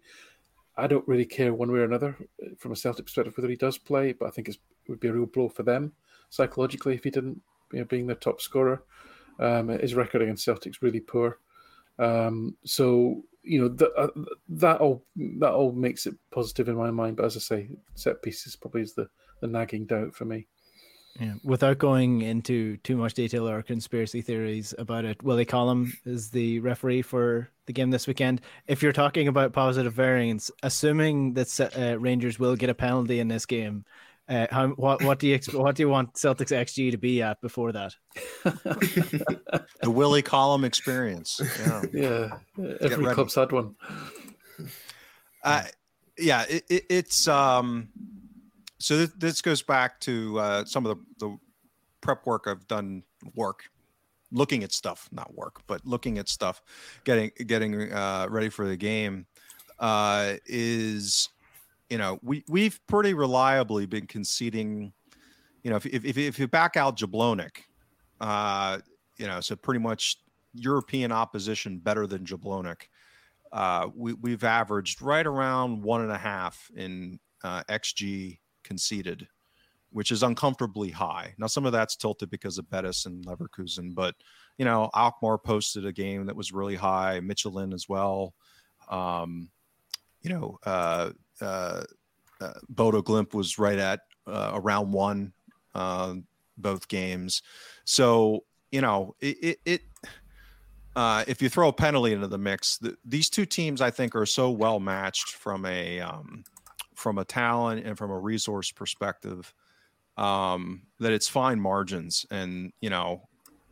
I 0.77 0.87
don't 0.87 1.07
really 1.07 1.25
care 1.25 1.53
one 1.53 1.71
way 1.71 1.79
or 1.79 1.85
another 1.85 2.15
uh, 2.43 2.49
from 2.57 2.71
a 2.71 2.75
Celtic 2.75 3.05
perspective 3.05 3.35
whether 3.35 3.49
he 3.49 3.55
does 3.55 3.77
play, 3.77 4.13
but 4.13 4.27
I 4.27 4.31
think 4.31 4.47
it 4.47 4.57
would 4.87 4.99
be 4.99 5.07
a 5.07 5.13
real 5.13 5.25
blow 5.25 5.49
for 5.49 5.63
them 5.63 5.93
psychologically 6.29 6.93
if 6.93 7.03
he 7.03 7.09
didn't, 7.09 7.41
you 7.71 7.79
know, 7.79 7.85
being 7.85 8.07
their 8.07 8.15
top 8.15 8.41
scorer. 8.41 8.83
Um, 9.39 9.69
his 9.69 9.95
record 9.95 10.21
against 10.21 10.43
Celtic's 10.43 10.81
really 10.81 10.99
poor. 10.99 11.39
Um, 11.99 12.55
so 12.63 13.23
you 13.43 13.61
know 13.61 13.87
uh, 13.97 14.07
that 14.49 14.81
all 14.81 15.03
that 15.15 15.51
all 15.51 15.71
makes 15.71 16.05
it 16.05 16.15
positive 16.31 16.67
in 16.67 16.75
my 16.75 16.91
mind. 16.91 17.17
But 17.17 17.25
as 17.25 17.37
I 17.37 17.39
say, 17.39 17.69
set 17.95 18.21
pieces 18.21 18.55
probably 18.55 18.81
is 18.81 18.93
the 18.93 19.09
the 19.41 19.47
nagging 19.47 19.85
doubt 19.85 20.15
for 20.15 20.25
me. 20.25 20.47
Yeah. 21.19 21.33
Without 21.43 21.79
going 21.79 22.21
into 22.21 22.77
too 22.77 22.95
much 22.95 23.13
detail 23.15 23.49
or 23.49 23.63
conspiracy 23.63 24.21
theories 24.21 24.73
about 24.77 25.05
it, 25.05 25.23
Willie 25.23 25.45
Collum 25.45 25.93
is 26.05 26.29
the 26.29 26.59
referee 26.59 27.01
for 27.01 27.49
the 27.65 27.73
game 27.73 27.89
this 27.89 28.07
weekend. 28.07 28.41
If 28.67 28.83
you're 28.83 28.93
talking 28.93 29.27
about 29.27 29.53
positive 29.53 29.93
variance, 29.93 30.51
assuming 30.61 31.33
that 31.33 31.73
uh, 31.75 31.97
Rangers 31.99 32.37
will 32.37 32.55
get 32.55 32.69
a 32.69 32.75
penalty 32.75 33.19
in 33.19 33.27
this 33.27 33.45
game, 33.45 33.85
uh, 34.29 34.45
how, 34.51 34.67
what 34.69 35.01
what 35.03 35.19
do 35.19 35.27
you 35.27 35.39
what 35.53 35.75
do 35.75 35.83
you 35.83 35.89
want 35.89 36.13
Celtics 36.15 36.51
XG 36.51 36.91
to 36.91 36.97
be 36.97 37.21
at 37.21 37.39
before 37.39 37.71
that? 37.71 37.95
the 38.43 39.89
Willie 39.89 40.21
Collum 40.21 40.65
experience. 40.65 41.39
Yeah, 41.65 41.81
yeah. 41.93 42.77
Every 42.81 43.13
club's 43.13 43.35
had 43.35 43.53
one. 43.53 43.75
Uh, 45.43 45.63
yeah, 46.17 46.43
it, 46.49 46.65
it, 46.69 46.85
it's 46.89 47.27
um 47.29 47.87
so 48.79 48.97
th- 48.97 49.11
this 49.17 49.41
goes 49.41 49.61
back 49.61 49.99
to 50.01 50.39
uh, 50.39 50.65
some 50.65 50.85
of 50.85 50.97
the, 50.97 51.25
the 51.25 51.37
prep 52.01 52.25
work 52.25 52.45
I've 52.47 52.67
done 52.67 53.03
work 53.35 53.63
looking 54.31 54.63
at 54.63 54.71
stuff 54.71 55.07
not 55.11 55.33
work 55.33 55.61
but 55.67 55.85
looking 55.85 56.17
at 56.17 56.27
stuff 56.27 56.61
getting 57.03 57.31
getting 57.45 57.91
uh, 57.91 58.27
ready 58.29 58.49
for 58.49 58.67
the 58.67 58.77
game 58.77 59.25
uh, 59.79 60.33
is 60.45 61.29
you 61.89 61.97
know 61.97 62.19
we 62.21 62.43
we've 62.49 62.79
pretty 62.87 63.13
reliably 63.13 63.85
been 63.85 64.07
conceding 64.07 64.91
you 65.63 65.69
know 65.69 65.77
if 65.77 65.85
if, 65.85 66.17
if 66.17 66.39
you 66.39 66.47
back 66.47 66.75
out 66.75 66.97
Jablonec 66.97 67.51
uh, 68.19 68.79
you 69.17 69.27
know 69.27 69.39
so 69.39 69.55
pretty 69.55 69.79
much 69.79 70.17
European 70.53 71.11
opposition 71.11 71.77
better 71.77 72.07
than 72.07 72.25
Jablonec 72.25 72.83
uh, 73.53 73.87
we, 73.95 74.13
we've 74.13 74.43
averaged 74.43 75.01
right 75.01 75.25
around 75.25 75.81
one 75.81 76.01
and 76.01 76.11
a 76.11 76.17
half 76.17 76.69
in 76.75 77.19
uh, 77.43 77.63
xg 77.69 78.39
conceded, 78.67 79.27
which 79.91 80.11
is 80.11 80.21
uncomfortably 80.21 80.91
high. 80.91 81.33
Now, 81.37 81.47
some 81.47 81.65
of 81.65 81.71
that's 81.71 81.95
tilted 81.95 82.29
because 82.29 82.57
of 82.57 82.69
Betis 82.69 83.05
and 83.05 83.25
Leverkusen, 83.25 83.95
but 83.95 84.15
you 84.57 84.65
know, 84.65 84.89
Alkmaar 84.93 85.37
posted 85.37 85.85
a 85.85 85.93
game 85.93 86.25
that 86.25 86.35
was 86.35 86.51
really 86.51 86.75
high, 86.75 87.19
Michelin 87.19 87.73
as 87.73 87.87
well. 87.87 88.33
Um, 88.89 89.49
you 90.21 90.29
know, 90.31 90.59
uh, 90.65 91.11
uh, 91.41 91.83
uh, 92.41 92.53
Bodo 92.69 93.01
Glimt 93.01 93.33
was 93.33 93.57
right 93.57 93.77
at 93.77 94.01
uh, 94.25 94.51
around 94.53 94.91
one, 94.91 95.33
uh, 95.73 96.15
both 96.57 96.87
games. 96.87 97.41
So, 97.85 98.43
you 98.71 98.81
know, 98.81 99.15
it, 99.21 99.37
it, 99.41 99.59
it 99.65 99.81
uh, 100.95 101.23
if 101.27 101.41
you 101.41 101.49
throw 101.49 101.67
a 101.67 101.73
penalty 101.73 102.11
into 102.11 102.27
the 102.27 102.39
mix, 102.39 102.77
the, 102.79 102.97
these 103.05 103.29
two 103.29 103.45
teams, 103.45 103.81
I 103.81 103.91
think, 103.91 104.15
are 104.15 104.25
so 104.25 104.49
well 104.49 104.79
matched 104.79 105.29
from 105.29 105.65
a 105.65 105.99
um, 105.99 106.43
from 106.97 107.19
a 107.19 107.23
talent 107.23 107.85
and 107.85 107.95
from 107.95 108.09
a 108.09 108.17
resource 108.17 108.71
perspective 108.71 109.53
um, 110.17 110.81
that 110.99 111.11
it's 111.11 111.27
fine 111.27 111.59
margins. 111.59 112.25
And 112.31 112.73
you 112.81 112.89
know, 112.89 113.21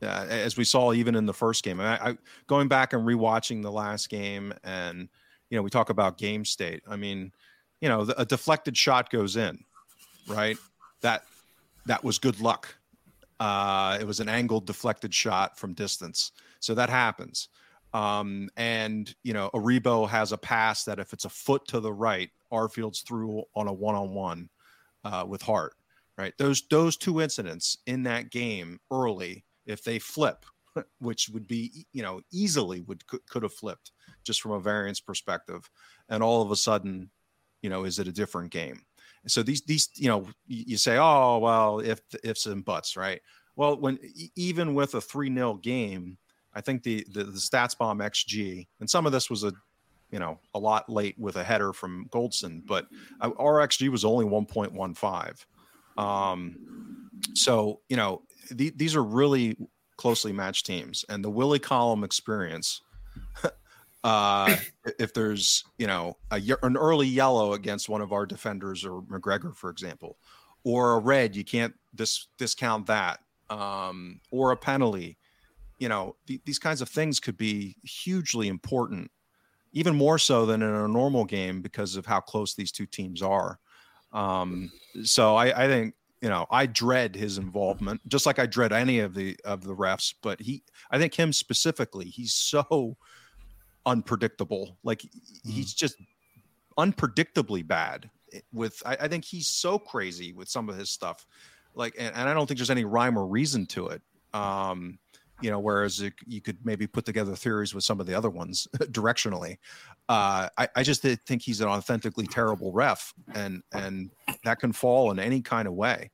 uh, 0.01 0.27
as 0.29 0.57
we 0.57 0.63
saw 0.63 0.93
even 0.93 1.15
in 1.15 1.25
the 1.25 1.33
first 1.33 1.63
game, 1.63 1.81
I, 1.81 2.09
I, 2.09 2.17
going 2.45 2.67
back 2.67 2.93
and 2.93 3.05
rewatching 3.05 3.63
the 3.63 3.71
last 3.71 4.09
game, 4.09 4.53
and 4.63 5.09
you 5.49 5.57
know, 5.57 5.63
we 5.63 5.71
talk 5.71 5.89
about 5.89 6.19
game 6.19 6.45
state. 6.45 6.83
I 6.87 6.97
mean, 6.97 7.31
you 7.81 7.89
know, 7.89 8.05
the, 8.05 8.21
a 8.21 8.25
deflected 8.25 8.77
shot 8.77 9.09
goes 9.09 9.37
in, 9.37 9.63
right? 10.27 10.57
That 11.01 11.23
that 11.87 12.03
was 12.03 12.19
good 12.19 12.39
luck. 12.39 12.75
Uh, 13.39 13.97
it 13.99 14.05
was 14.05 14.19
an 14.19 14.29
angled 14.29 14.67
deflected 14.67 15.15
shot 15.15 15.57
from 15.57 15.73
distance, 15.73 16.31
so 16.59 16.75
that 16.75 16.91
happens. 16.91 17.49
Um, 17.91 18.49
and 18.55 19.15
you 19.23 19.33
know, 19.33 19.49
Aribo 19.55 20.07
has 20.07 20.31
a 20.31 20.37
pass 20.37 20.83
that 20.83 20.99
if 20.99 21.11
it's 21.11 21.25
a 21.25 21.29
foot 21.29 21.67
to 21.69 21.79
the 21.79 21.91
right, 21.91 22.29
Arfield's 22.55 23.01
through 23.01 23.43
on 23.55 23.67
a 23.67 23.73
one-on-one 23.73 24.49
uh, 25.03 25.25
with 25.27 25.41
Hart. 25.41 25.73
right? 26.17 26.33
Those 26.37 26.63
those 26.69 26.97
two 26.97 27.21
incidents 27.21 27.77
in 27.85 28.03
that 28.03 28.31
game 28.31 28.79
early, 28.91 29.45
if 29.65 29.83
they 29.83 29.99
flip, 29.99 30.45
which 30.99 31.29
would 31.29 31.47
be 31.47 31.85
you 31.93 32.01
know 32.01 32.21
easily 32.31 32.81
would 32.81 33.05
could, 33.07 33.25
could 33.29 33.43
have 33.43 33.53
flipped 33.53 33.91
just 34.23 34.41
from 34.41 34.51
a 34.51 34.59
variance 34.59 34.99
perspective, 34.99 35.69
and 36.09 36.23
all 36.23 36.41
of 36.41 36.51
a 36.51 36.55
sudden, 36.55 37.09
you 37.61 37.69
know, 37.69 37.83
is 37.83 37.99
it 37.99 38.07
a 38.07 38.11
different 38.11 38.51
game? 38.51 38.81
so 39.27 39.43
these 39.43 39.61
these 39.61 39.89
you 39.95 40.07
know 40.07 40.27
you 40.47 40.77
say 40.77 40.97
oh 40.97 41.37
well 41.39 41.79
if 41.79 42.01
ifs 42.23 42.45
and 42.45 42.65
buts 42.65 42.95
right 42.95 43.21
well 43.55 43.79
when 43.79 43.97
even 44.35 44.73
with 44.73 44.93
a 44.93 44.99
3-0 44.99 45.61
game 45.61 46.17
i 46.53 46.61
think 46.61 46.83
the, 46.83 47.05
the 47.11 47.23
the 47.23 47.39
StatsBomb 47.39 48.01
xg 48.09 48.67
and 48.79 48.89
some 48.89 49.05
of 49.05 49.11
this 49.11 49.29
was 49.29 49.43
a 49.43 49.51
you 50.11 50.19
know 50.19 50.39
a 50.53 50.59
lot 50.59 50.89
late 50.89 51.17
with 51.17 51.35
a 51.35 51.43
header 51.43 51.73
from 51.73 52.07
goldson 52.09 52.61
but 52.65 52.87
our 53.21 53.67
xg 53.67 53.89
was 53.89 54.05
only 54.05 54.25
1.15 54.25 55.45
um 56.01 56.55
so 57.33 57.81
you 57.89 57.97
know 57.97 58.21
the, 58.51 58.71
these 58.75 58.95
are 58.95 59.03
really 59.03 59.57
closely 59.97 60.31
matched 60.31 60.65
teams 60.65 61.05
and 61.09 61.23
the 61.23 61.29
willie 61.29 61.59
collum 61.59 62.03
experience 62.03 62.81
uh, 64.05 64.55
if 64.99 65.13
there's 65.13 65.63
you 65.77 65.87
know 65.87 66.15
a, 66.31 66.39
an 66.61 66.77
early 66.77 67.07
yellow 67.07 67.53
against 67.53 67.89
one 67.89 68.01
of 68.01 68.13
our 68.13 68.25
defenders 68.25 68.85
or 68.85 69.01
McGregor, 69.01 69.55
for 69.55 69.71
example, 69.71 70.17
or 70.63 70.93
a 70.93 70.99
red, 70.99 71.35
you 71.35 71.43
can't 71.43 71.73
dis- 71.95 72.27
discount 72.37 72.85
that, 72.85 73.19
um, 73.49 74.21
or 74.31 74.51
a 74.51 74.57
penalty. 74.57 75.17
You 75.79 75.89
know, 75.89 76.15
th- 76.27 76.41
these 76.45 76.59
kinds 76.59 76.81
of 76.81 76.89
things 76.89 77.19
could 77.19 77.35
be 77.35 77.77
hugely 77.83 78.47
important, 78.47 79.09
even 79.75 79.93
more 79.93 80.17
so 80.17 80.45
than 80.45 80.63
in 80.63 80.73
a 80.73 80.87
normal 80.87 81.25
game 81.25 81.61
because 81.61 81.97
of 81.97 82.05
how 82.05 82.21
close 82.21 82.55
these 82.55 82.71
two 82.71 82.85
teams 82.87 83.21
are. 83.21 83.59
Um, 84.13 84.71
so 85.03 85.35
I, 85.35 85.65
I 85.65 85.67
think 85.67 85.93
you 86.21 86.29
know 86.29 86.47
I 86.49 86.65
dread 86.65 87.15
his 87.15 87.37
involvement, 87.37 88.01
just 88.07 88.25
like 88.25 88.39
I 88.39 88.47
dread 88.47 88.71
any 88.71 88.99
of 88.99 89.13
the 89.13 89.37
of 89.45 89.63
the 89.63 89.75
refs. 89.75 90.15
But 90.23 90.39
he, 90.41 90.63
I 90.89 90.97
think 90.97 91.13
him 91.13 91.33
specifically, 91.33 92.05
he's 92.05 92.33
so 92.33 92.97
unpredictable. 93.85 94.77
Like 94.83 95.01
mm. 95.01 95.09
he's 95.45 95.73
just 95.73 95.97
unpredictably 96.79 97.67
bad 97.67 98.09
with 98.51 98.81
I, 98.85 98.97
I, 99.01 99.07
think 99.07 99.23
he's 99.23 99.47
so 99.47 99.79
crazy 99.79 100.33
with 100.33 100.49
some 100.49 100.67
of 100.69 100.77
his 100.77 100.89
stuff. 100.89 101.25
Like 101.73 101.95
and, 101.99 102.15
and 102.15 102.29
I 102.29 102.33
don't 102.33 102.47
think 102.47 102.57
there's 102.57 102.71
any 102.71 102.85
rhyme 102.85 103.17
or 103.17 103.27
reason 103.27 103.65
to 103.67 103.87
it. 103.89 104.01
Um, 104.33 104.99
you 105.41 105.51
know, 105.51 105.59
whereas 105.59 106.01
it, 106.01 106.13
you 106.25 106.41
could 106.41 106.57
maybe 106.63 106.87
put 106.87 107.05
together 107.05 107.35
theories 107.35 107.73
with 107.73 107.83
some 107.83 107.99
of 107.99 108.05
the 108.05 108.13
other 108.13 108.29
ones 108.29 108.67
directionally. 108.75 109.57
Uh, 110.07 110.49
I, 110.57 110.67
I 110.75 110.83
just 110.83 111.01
think 111.01 111.41
he's 111.41 111.61
an 111.61 111.67
authentically 111.67 112.27
terrible 112.27 112.71
ref, 112.71 113.13
and 113.33 113.61
and 113.73 114.11
that 114.43 114.59
can 114.59 114.71
fall 114.71 115.11
in 115.11 115.19
any 115.19 115.41
kind 115.41 115.67
of 115.67 115.73
way. 115.73 116.11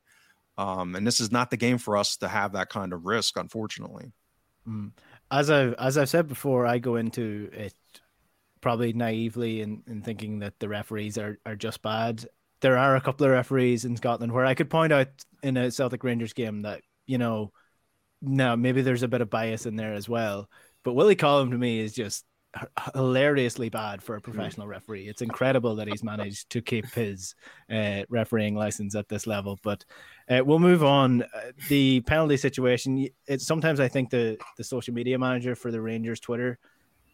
Um, 0.58 0.96
and 0.96 1.08
this 1.08 1.20
is 1.20 1.32
not 1.32 1.50
the 1.50 1.58
game 1.58 1.78
for 1.78 1.98
us 1.98 2.18
to 2.18 2.28
have 2.28 2.54
that 2.54 2.70
kind 2.70 2.94
of 2.94 3.06
risk, 3.06 3.38
unfortunately. 3.38 4.12
Mm 4.68 4.92
as 5.32 5.50
I've 5.50 5.74
as 5.76 5.98
I've 5.98 6.10
said 6.10 6.28
before, 6.28 6.68
I 6.68 6.78
go 6.78 6.98
into 6.98 7.50
it 7.54 7.74
probably 8.60 8.94
naively 8.94 9.62
in, 9.62 9.82
in 9.88 10.02
thinking 10.02 10.40
that 10.40 10.60
the 10.60 10.70
referees 10.70 11.18
are, 11.18 11.40
are 11.46 11.56
just 11.56 11.82
bad. 11.82 12.28
There 12.60 12.78
are 12.78 12.96
a 12.96 13.02
couple 13.02 13.26
of 13.26 13.32
referees 13.32 13.86
in 13.86 13.98
Scotland 13.98 14.32
where 14.32 14.46
I 14.46 14.54
could 14.54 14.70
point 14.70 14.94
out 14.94 15.08
in 15.42 15.58
a 15.58 15.72
Celtic 15.72 16.04
Rangers 16.04 16.34
game 16.34 16.62
that, 16.62 16.82
you 17.08 17.18
know, 17.18 17.52
now 18.22 18.56
maybe 18.56 18.82
there's 18.82 19.04
a 19.04 19.08
bit 19.08 19.22
of 19.22 19.30
bias 19.30 19.66
in 19.66 19.76
there 19.76 19.94
as 19.94 20.08
well. 20.08 20.50
But 20.84 20.94
Willie 20.94 21.16
Collum 21.16 21.52
to 21.52 21.58
me 21.58 21.80
is 21.80 21.94
just 21.94 22.26
hilariously 22.94 23.70
bad 23.70 24.04
for 24.04 24.16
a 24.16 24.22
professional 24.22 24.68
referee. 24.68 25.08
It's 25.08 25.22
incredible 25.22 25.76
that 25.76 25.88
he's 25.88 26.04
managed 26.04 26.50
to 26.50 26.62
keep 26.62 26.86
his 26.94 27.34
uh, 27.72 28.04
refereeing 28.10 28.56
license 28.56 28.96
at 28.96 29.08
this 29.08 29.26
level. 29.26 29.58
But 29.64 29.86
uh, 30.30 30.42
we'll 30.44 30.60
move 30.60 30.84
on. 30.84 31.24
Uh, 31.24 31.52
the 31.70 32.02
penalty 32.02 32.38
situation. 32.38 33.08
It's 33.28 33.46
sometimes 33.46 33.80
I 33.80 33.88
think 33.88 34.10
the 34.10 34.38
the 34.58 34.64
social 34.64 34.94
media 34.94 35.18
manager 35.18 35.56
for 35.56 35.72
the 35.72 35.82
Rangers 35.82 36.20
Twitter, 36.20 36.60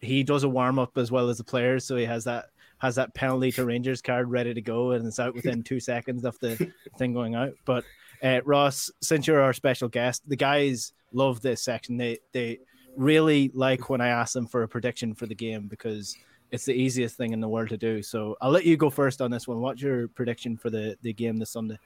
he 0.01 0.23
does 0.23 0.43
a 0.43 0.49
warm 0.49 0.79
up 0.79 0.97
as 0.97 1.11
well 1.11 1.29
as 1.29 1.37
the 1.37 1.43
players, 1.43 1.85
so 1.85 1.95
he 1.95 2.05
has 2.05 2.23
that 2.23 2.45
has 2.79 2.95
that 2.95 3.13
penalty 3.13 3.51
to 3.51 3.65
Rangers 3.65 4.01
card 4.01 4.29
ready 4.29 4.53
to 4.53 4.61
go, 4.61 4.91
and 4.91 5.05
it's 5.05 5.19
out 5.19 5.33
within 5.35 5.63
two 5.63 5.79
seconds 5.79 6.25
of 6.25 6.37
the 6.39 6.71
thing 6.97 7.13
going 7.13 7.35
out. 7.35 7.53
But 7.65 7.83
uh, 8.23 8.41
Ross, 8.45 8.91
since 9.01 9.27
you're 9.27 9.41
our 9.41 9.53
special 9.53 9.89
guest, 9.89 10.27
the 10.27 10.35
guys 10.35 10.93
love 11.11 11.41
this 11.41 11.63
section. 11.63 11.97
They 11.97 12.19
they 12.31 12.59
really 12.95 13.51
like 13.53 13.89
when 13.89 14.01
I 14.01 14.07
ask 14.07 14.33
them 14.33 14.47
for 14.47 14.63
a 14.63 14.67
prediction 14.67 15.13
for 15.13 15.25
the 15.25 15.35
game 15.35 15.67
because 15.67 16.17
it's 16.51 16.65
the 16.65 16.73
easiest 16.73 17.17
thing 17.17 17.33
in 17.33 17.39
the 17.39 17.47
world 17.47 17.69
to 17.69 17.77
do. 17.77 18.01
So 18.01 18.35
I'll 18.41 18.51
let 18.51 18.65
you 18.65 18.77
go 18.77 18.89
first 18.89 19.21
on 19.21 19.31
this 19.31 19.47
one. 19.47 19.59
What's 19.59 19.81
your 19.81 20.07
prediction 20.09 20.57
for 20.57 20.69
the, 20.69 20.97
the 21.01 21.13
game 21.13 21.37
this 21.37 21.51
Sunday? 21.51 21.77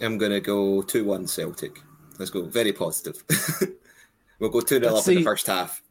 I'm 0.00 0.18
going 0.18 0.32
to 0.32 0.40
go 0.40 0.82
2 0.82 1.04
1 1.04 1.26
Celtic. 1.26 1.82
Let's 2.18 2.30
go. 2.30 2.42
Very 2.44 2.72
positive. 2.72 3.24
we'll 4.38 4.50
go 4.50 4.60
2 4.60 4.80
0 4.80 4.94
up 4.94 5.04
the, 5.04 5.10
in 5.12 5.18
the 5.18 5.24
first 5.24 5.46
half. 5.46 5.82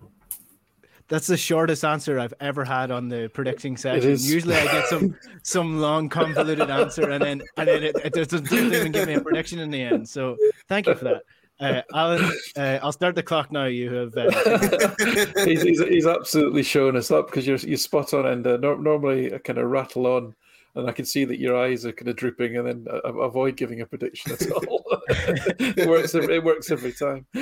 That's 1.10 1.28
the 1.28 1.38
shortest 1.38 1.86
answer 1.86 2.20
I've 2.20 2.34
ever 2.42 2.66
had 2.66 2.92
on 2.92 3.08
the 3.08 3.30
predicting 3.34 3.78
section. 3.78 4.12
Usually 4.12 4.56
I 4.56 4.66
get 4.66 4.88
some 4.88 5.16
some 5.44 5.80
long 5.80 6.10
convoluted 6.10 6.70
answer 6.70 7.10
and 7.10 7.24
then 7.24 7.42
and 7.56 7.68
then 7.68 7.84
it, 7.84 7.96
it 8.04 8.14
doesn't 8.14 8.52
even 8.52 8.92
give 8.92 9.08
me 9.08 9.14
a 9.14 9.22
prediction 9.22 9.60
in 9.60 9.70
the 9.70 9.82
end. 9.82 10.08
So 10.08 10.36
thank 10.68 10.86
you 10.86 10.96
for 10.96 11.06
that. 11.06 11.24
Uh, 11.60 11.82
Alan, 11.94 12.32
uh, 12.56 12.80
I'll 12.84 12.92
start 12.92 13.16
the 13.16 13.24
clock 13.24 13.52
now. 13.52 13.66
You 13.66 13.92
have. 13.92 14.16
Uh... 14.16 14.96
he's, 15.46 15.64
he's, 15.64 15.84
he's, 15.84 16.06
absolutely 16.06 16.62
showing 16.62 16.96
us 16.96 17.10
up 17.10 17.28
because 17.28 17.48
you're 17.48 17.58
you're 17.58 17.78
spot 17.78 18.14
on, 18.14 18.28
and 18.28 18.46
uh, 18.46 18.58
no, 18.58 18.76
normally 18.76 19.34
I 19.34 19.40
kind 19.40 19.58
of 19.58 19.70
rattle 19.70 20.06
on, 20.06 20.36
and 20.76 20.88
I 20.88 20.92
can 20.92 21.06
see 21.06 21.26
that 21.26 21.40
your 21.40 21.58
eyes 21.58 21.84
are 21.84 21.92
kind 21.92 22.10
of 22.10 22.16
drooping, 22.16 22.58
and 22.58 22.68
then 22.68 22.88
I, 22.92 23.08
I 23.08 23.26
avoid 23.26 23.58
giving 23.58 23.82
a 23.82 23.88
prediction 23.88 24.34
at 24.34 24.52
all. 24.52 24.86
it 25.10 25.90
works. 25.90 26.14
It 26.14 26.44
works 26.44 26.70
every 26.70 26.94
time. 26.94 27.26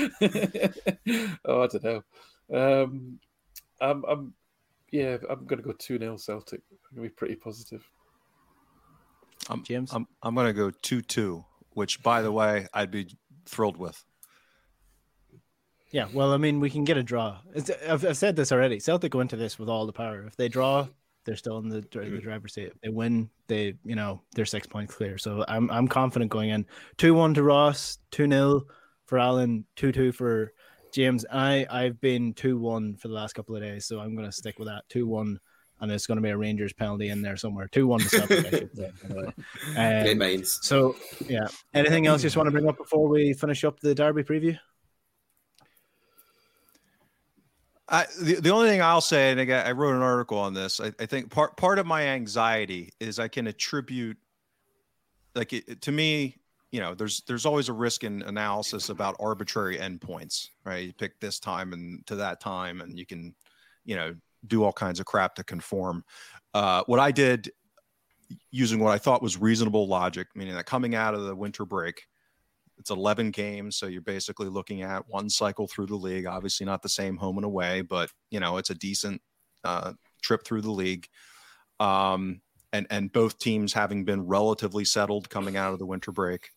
oh, 1.46 1.64
I 1.64 1.68
don't 1.68 1.84
know. 1.84 2.04
Um, 2.54 3.20
I'm, 3.82 4.06
I'm, 4.06 4.34
yeah, 4.92 5.18
I'm 5.30 5.46
going 5.46 5.62
to 5.62 5.68
go 5.68 5.74
two 5.74 6.00
0 6.00 6.16
Celtic. 6.16 6.62
I'm 6.72 6.96
going 6.96 7.10
to 7.10 7.10
be 7.12 7.16
pretty 7.16 7.36
positive. 7.36 7.84
I'm, 9.50 9.64
James, 9.64 9.92
I'm, 9.94 10.08
I'm 10.24 10.36
going 10.36 10.48
to 10.48 10.54
go 10.54 10.72
two 10.82 11.02
two. 11.02 11.44
Which, 11.74 12.02
by 12.02 12.22
the 12.22 12.32
way, 12.32 12.68
I'd 12.74 12.90
be 12.90 13.10
thrilled 13.46 13.78
with. 13.78 14.04
Yeah, 15.92 16.08
well, 16.14 16.34
I 16.34 16.38
mean, 16.38 16.60
we 16.60 16.70
can 16.70 16.84
get 16.84 16.98
a 16.98 17.04
draw. 17.04 17.40
I've, 17.88 18.04
I've 18.04 18.18
said 18.18 18.36
this 18.36 18.52
already. 18.52 18.80
Celtic 18.80 19.12
go 19.12 19.22
into 19.22 19.38
this 19.38 19.58
with 19.58 19.70
all 19.70 19.86
the 19.86 19.94
power. 19.94 20.26
If 20.26 20.36
they 20.36 20.50
draw, 20.50 20.88
they're 21.26 21.36
still 21.36 21.58
in 21.58 21.70
the, 21.70 21.82
the 21.82 22.00
mm-hmm. 22.00 22.20
driver's 22.20 22.54
seat. 22.54 22.72
If 22.74 22.82
they 22.82 22.90
win, 22.90 23.30
they 23.48 23.76
you 23.84 23.96
know 23.96 24.22
they're 24.34 24.46
six 24.46 24.68
points 24.68 24.94
clear. 24.94 25.18
So 25.18 25.44
I'm 25.48 25.70
I'm 25.72 25.88
confident 25.88 26.32
going 26.32 26.50
in. 26.50 26.66
Two 26.98 27.14
one 27.14 27.34
to 27.34 27.44
Ross, 27.44 27.98
two 28.12 28.28
0 28.28 28.64
for 29.06 29.20
Alan, 29.20 29.66
two 29.76 29.92
two 29.92 30.12
for 30.12 30.54
James. 30.92 31.26
I 31.32 31.66
I've 31.70 32.00
been 32.00 32.34
two 32.34 32.58
one 32.58 32.96
for 32.96 33.08
the 33.08 33.14
last 33.14 33.34
couple 33.34 33.56
of 33.56 33.62
days, 33.62 33.86
so 33.86 34.00
I'm 34.00 34.16
going 34.16 34.28
to 34.28 34.32
stick 34.32 34.60
with 34.60 34.68
that 34.68 34.84
two 34.90 35.08
one 35.08 35.40
and 35.82 35.92
it's 35.92 36.08
going 36.08 36.18
to 36.18 36.22
be 36.22 36.30
a 36.30 36.38
Rangers 36.38 36.74
penalty 36.74 37.10
in 37.10 37.22
there 37.22 37.38
somewhere. 37.38 37.68
Two 37.68 37.88
one 37.88 38.00
to 38.00 38.10
Celtic, 38.10 38.46
I 38.46 38.50
should. 38.50 38.94
Um, 39.78 40.44
so 40.46 40.96
yeah. 41.28 41.48
Anything 41.74 42.08
else 42.08 42.22
you 42.22 42.28
just 42.28 42.38
want 42.38 42.48
to 42.48 42.52
bring 42.52 42.68
up 42.68 42.78
before 42.78 43.08
we 43.08 43.34
finish 43.34 43.64
up 43.64 43.80
the 43.80 43.94
Derby 43.94 44.24
preview? 44.24 44.58
I, 47.88 48.06
the, 48.20 48.36
the 48.36 48.50
only 48.50 48.70
thing 48.70 48.82
I'll 48.82 49.02
say, 49.02 49.32
and 49.32 49.40
again, 49.40 49.66
I 49.66 49.72
wrote 49.72 49.96
an 49.96 50.02
article 50.02 50.38
on 50.38 50.54
this. 50.54 50.80
I, 50.80 50.92
I 51.00 51.06
think 51.06 51.30
part 51.30 51.56
part 51.56 51.78
of 51.78 51.86
my 51.86 52.04
anxiety 52.08 52.92
is 53.00 53.20
I 53.20 53.28
can 53.28 53.48
attribute, 53.48 54.18
like 55.36 55.54
it, 55.54 55.82
to 55.82 55.92
me, 55.92 56.38
you 56.72 56.80
know, 56.80 56.96
there's 56.96 57.22
there's 57.22 57.46
always 57.46 57.70
a 57.70 57.74
risk 57.74 58.04
in 58.04 58.24
analysis 58.24 58.90
about 58.90 59.16
arbitrary 59.20 59.78
endpoints, 59.78 60.50
right? 60.64 60.88
You 60.88 60.94
pick 60.94 61.20
this 61.20 61.40
time 61.40 61.74
and 61.74 62.06
to 62.08 62.16
that 62.16 62.40
time, 62.40 62.82
and 62.82 62.98
you 62.98 63.06
can, 63.06 63.36
you 63.84 63.96
know, 63.96 64.16
do 64.48 64.64
all 64.64 64.74
kinds 64.74 65.00
of 65.00 65.06
crap 65.06 65.36
to 65.36 65.44
conform. 65.44 66.04
Uh, 66.54 66.84
what 66.88 67.00
I 67.00 67.12
did 67.12 67.52
using 68.52 68.80
what 68.80 68.94
I 68.94 68.98
thought 68.98 69.22
was 69.22 69.38
reasonable 69.38 69.88
logic, 69.88 70.28
meaning 70.36 70.56
that 70.56 70.66
coming 70.66 70.96
out 70.96 71.14
of 71.14 71.24
the 71.26 71.36
winter 71.36 71.66
break, 71.66 72.04
it's 72.78 72.90
11 72.90 73.32
games. 73.32 73.78
So 73.78 73.86
you're 73.86 74.02
basically 74.02 74.48
looking 74.48 74.82
at 74.82 75.08
one 75.08 75.30
cycle 75.30 75.68
through 75.68 75.88
the 75.88 75.96
league. 75.96 76.26
Obviously, 76.26 76.66
not 76.66 76.82
the 76.82 76.90
same 76.90 77.18
home 77.18 77.38
and 77.38 77.46
away, 77.46 77.82
but 77.82 78.12
you 78.32 78.40
know, 78.40 78.58
it's 78.58 78.70
a 78.70 78.76
decent 78.76 79.22
uh, 79.64 79.94
trip 80.22 80.44
through 80.46 80.62
the 80.62 80.72
league. 80.72 81.08
Um, 81.80 82.42
and, 82.74 82.88
and 82.90 83.12
both 83.12 83.38
teams 83.38 83.72
having 83.72 84.04
been 84.04 84.28
relatively 84.28 84.84
settled 84.84 85.30
coming 85.30 85.56
out 85.56 85.72
of 85.72 85.80
the 85.80 85.86
winter 85.86 86.12
break 86.12 86.50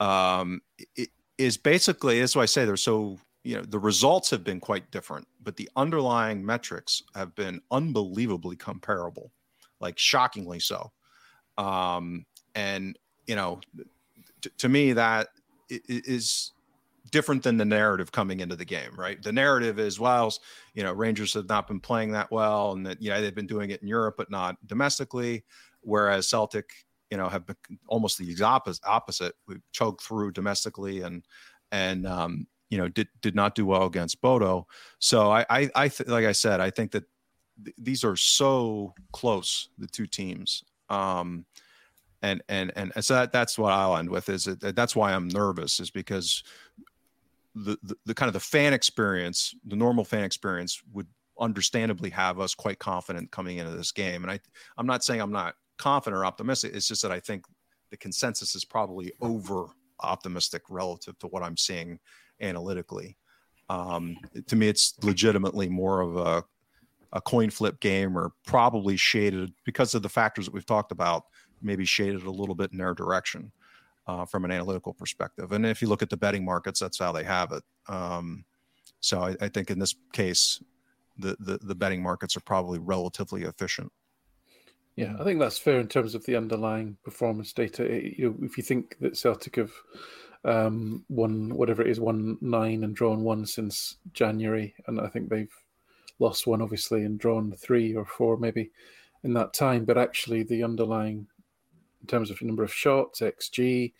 um, 0.00 0.62
it 0.96 1.10
is 1.38 1.58
basically, 1.58 2.18
that's 2.18 2.34
why 2.34 2.42
I 2.42 2.46
say 2.46 2.64
they're 2.64 2.76
so 2.76 3.18
you 3.44 3.56
know 3.56 3.62
the 3.62 3.78
results 3.78 4.30
have 4.30 4.44
been 4.44 4.60
quite 4.60 4.90
different 4.90 5.26
but 5.42 5.56
the 5.56 5.68
underlying 5.76 6.44
metrics 6.44 7.02
have 7.14 7.34
been 7.34 7.60
unbelievably 7.70 8.56
comparable 8.56 9.30
like 9.80 9.98
shockingly 9.98 10.60
so 10.60 10.90
um 11.58 12.24
and 12.54 12.98
you 13.26 13.34
know 13.34 13.60
t- 14.40 14.50
to 14.58 14.68
me 14.68 14.92
that 14.92 15.28
is 15.68 16.52
different 17.10 17.42
than 17.42 17.56
the 17.56 17.64
narrative 17.64 18.12
coming 18.12 18.40
into 18.40 18.56
the 18.56 18.64
game 18.64 18.92
right 18.96 19.22
the 19.22 19.32
narrative 19.32 19.78
is 19.78 19.98
well 19.98 20.32
you 20.74 20.82
know 20.82 20.92
rangers 20.92 21.34
have 21.34 21.48
not 21.48 21.66
been 21.66 21.80
playing 21.80 22.12
that 22.12 22.30
well 22.30 22.72
and 22.72 22.86
that 22.86 23.00
yeah 23.00 23.20
they've 23.20 23.34
been 23.34 23.46
doing 23.46 23.70
it 23.70 23.80
in 23.82 23.88
europe 23.88 24.14
but 24.16 24.30
not 24.30 24.56
domestically 24.66 25.44
whereas 25.80 26.28
celtic 26.28 26.70
you 27.10 27.16
know, 27.16 27.28
have 27.28 27.44
been 27.44 27.56
almost 27.88 28.18
the 28.18 28.42
opposite. 28.42 28.86
Opposite, 28.86 29.34
we 29.46 29.56
choked 29.72 30.02
through 30.02 30.32
domestically 30.32 31.02
and 31.02 31.24
and 31.72 32.06
um, 32.06 32.46
you 32.70 32.78
know 32.78 32.88
did 32.88 33.08
did 33.20 33.34
not 33.34 33.54
do 33.54 33.66
well 33.66 33.84
against 33.84 34.20
Bodo. 34.22 34.66
So 34.98 35.30
I 35.30 35.44
I, 35.50 35.70
I 35.74 35.88
th- 35.88 36.08
like 36.08 36.24
I 36.24 36.32
said, 36.32 36.60
I 36.60 36.70
think 36.70 36.92
that 36.92 37.04
th- 37.62 37.76
these 37.76 38.04
are 38.04 38.16
so 38.16 38.94
close 39.12 39.68
the 39.76 39.86
two 39.86 40.06
teams. 40.06 40.64
Um, 40.88 41.44
and 42.22 42.42
and 42.48 42.72
and 42.76 42.92
so 43.04 43.14
that, 43.14 43.32
that's 43.32 43.58
what 43.58 43.72
I'll 43.72 43.96
end 43.96 44.10
with 44.10 44.28
is 44.28 44.44
that 44.44 44.76
that's 44.76 44.94
why 44.94 45.12
I'm 45.12 45.28
nervous 45.28 45.80
is 45.80 45.90
because 45.90 46.42
the, 47.54 47.76
the, 47.82 47.96
the 48.06 48.14
kind 48.14 48.28
of 48.28 48.34
the 48.34 48.40
fan 48.40 48.72
experience, 48.72 49.54
the 49.66 49.76
normal 49.76 50.04
fan 50.04 50.24
experience 50.24 50.80
would 50.92 51.08
understandably 51.40 52.10
have 52.10 52.38
us 52.38 52.54
quite 52.54 52.78
confident 52.78 53.30
coming 53.30 53.56
into 53.56 53.72
this 53.72 53.92
game. 53.92 54.22
And 54.22 54.30
I 54.30 54.40
I'm 54.76 54.86
not 54.86 55.02
saying 55.02 55.20
I'm 55.20 55.32
not 55.32 55.54
confident 55.78 56.20
or 56.20 56.26
optimistic. 56.26 56.74
It's 56.74 56.86
just 56.86 57.02
that 57.02 57.12
I 57.12 57.20
think 57.20 57.46
the 57.90 57.96
consensus 57.96 58.54
is 58.54 58.64
probably 58.64 59.12
over 59.20 59.66
optimistic 60.00 60.62
relative 60.68 61.18
to 61.18 61.26
what 61.26 61.42
I'm 61.42 61.56
seeing 61.56 61.98
analytically. 62.40 63.16
Um, 63.68 64.16
to 64.46 64.56
me, 64.56 64.68
it's 64.68 64.94
legitimately 65.02 65.68
more 65.68 66.00
of 66.00 66.16
a, 66.16 66.44
a 67.12 67.20
coin 67.20 67.50
flip 67.50 67.80
game 67.80 68.16
or 68.18 68.32
probably 68.44 68.96
shaded 68.96 69.52
because 69.64 69.94
of 69.94 70.02
the 70.02 70.08
factors 70.08 70.46
that 70.46 70.54
we've 70.54 70.66
talked 70.66 70.92
about, 70.92 71.24
maybe 71.62 71.84
shaded 71.84 72.24
a 72.24 72.30
little 72.30 72.54
bit 72.54 72.72
in 72.72 72.78
their 72.78 72.94
direction 72.94 73.52
uh, 74.06 74.24
from 74.24 74.44
an 74.44 74.50
analytical 74.50 74.92
perspective. 74.92 75.52
And 75.52 75.64
if 75.64 75.80
you 75.80 75.88
look 75.88 76.02
at 76.02 76.10
the 76.10 76.16
betting 76.16 76.44
markets, 76.44 76.80
that's 76.80 76.98
how 76.98 77.12
they 77.12 77.24
have 77.24 77.52
it. 77.52 77.62
Um, 77.88 78.44
so 79.00 79.20
I, 79.20 79.36
I, 79.40 79.48
think 79.48 79.70
in 79.70 79.78
this 79.78 79.94
case, 80.12 80.62
the, 81.16 81.36
the, 81.38 81.58
the 81.62 81.74
betting 81.74 82.02
markets 82.02 82.36
are 82.36 82.40
probably 82.40 82.78
relatively 82.78 83.44
efficient. 83.44 83.92
Yeah, 84.96 85.14
I 85.18 85.24
think 85.24 85.38
that's 85.38 85.58
fair 85.58 85.80
in 85.80 85.88
terms 85.88 86.14
of 86.14 86.24
the 86.26 86.36
underlying 86.36 86.96
performance 87.04 87.52
data. 87.52 87.84
You 87.84 88.30
know, 88.30 88.36
if 88.42 88.58
you 88.58 88.62
think 88.62 88.98
that 89.00 89.16
Celtic 89.16 89.56
have 89.56 89.72
um, 90.44 91.04
won 91.08 91.54
whatever 91.54 91.82
it 91.82 91.88
is, 91.88 92.00
won 92.00 92.38
nine 92.40 92.84
and 92.84 92.94
drawn 92.94 93.22
one 93.22 93.46
since 93.46 93.96
January, 94.12 94.74
and 94.86 95.00
I 95.00 95.08
think 95.08 95.28
they've 95.28 95.54
lost 96.18 96.46
one 96.46 96.60
obviously 96.62 97.04
and 97.04 97.18
drawn 97.18 97.52
three 97.52 97.94
or 97.94 98.04
four 98.04 98.36
maybe 98.36 98.70
in 99.24 99.32
that 99.34 99.52
time. 99.52 99.84
But 99.84 99.98
actually, 99.98 100.42
the 100.42 100.62
underlying 100.64 101.26
in 102.00 102.06
terms 102.06 102.30
of 102.30 102.40
number 102.42 102.64
of 102.64 102.72
shots, 102.72 103.20
xG, 103.20 103.92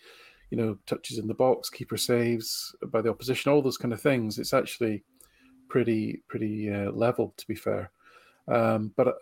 you 0.49 0.57
know, 0.57 0.77
touches 0.87 1.19
in 1.19 1.27
the 1.27 1.33
box, 1.33 1.69
keeper 1.69 1.97
saves 1.97 2.75
by 2.87 3.01
the 3.01 3.09
opposition, 3.09 3.51
all 3.51 3.61
those 3.61 3.77
kind 3.77 3.93
of 3.93 4.01
things, 4.01 4.39
it's 4.39 4.53
actually 4.53 5.03
pretty 5.69 6.21
pretty 6.27 6.69
uh, 6.69 6.91
level 6.91 7.33
to 7.37 7.47
be 7.47 7.55
fair. 7.55 7.91
Um, 8.47 8.91
but 8.97 9.15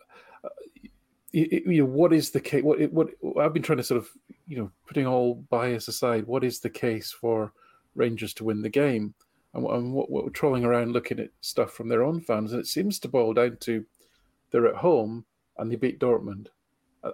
you, 1.32 1.62
you 1.66 1.84
know, 1.84 1.90
what 1.90 2.14
is 2.14 2.32
the 2.32 2.40
case? 2.40 2.64
What, 2.64 2.80
what 2.92 3.10
I've 3.40 3.54
been 3.54 3.64
trying 3.64 3.78
to 3.78 3.84
sort 3.84 4.00
of, 4.00 4.10
you 4.48 4.58
know, 4.58 4.72
putting 4.88 5.06
all 5.06 5.36
bias 5.36 5.88
aside, 5.88 6.26
what 6.28 6.44
is 6.44 6.60
the 6.60 6.70
case 6.70 7.12
for 7.12 7.54
Rangers 7.96 8.34
to 8.36 8.44
win 8.44 8.62
the 8.62 8.70
game? 8.70 9.14
And, 9.54 9.66
and 9.66 9.94
what, 9.94 10.10
what 10.10 10.24
we're 10.24 10.32
trolling 10.32 10.64
around 10.64 10.94
looking 10.94 11.20
at 11.20 11.32
stuff 11.42 11.72
from 11.72 11.90
their 11.90 12.04
own 12.04 12.22
fans, 12.22 12.52
and 12.52 12.62
it 12.62 12.68
seems 12.68 13.00
to 13.00 13.08
boil 13.08 13.34
down 13.34 13.58
to 13.62 13.86
they're 14.52 14.68
at 14.68 14.76
home 14.76 15.26
and 15.58 15.72
they 15.72 15.76
beat 15.76 16.00
Dortmund, 16.00 16.48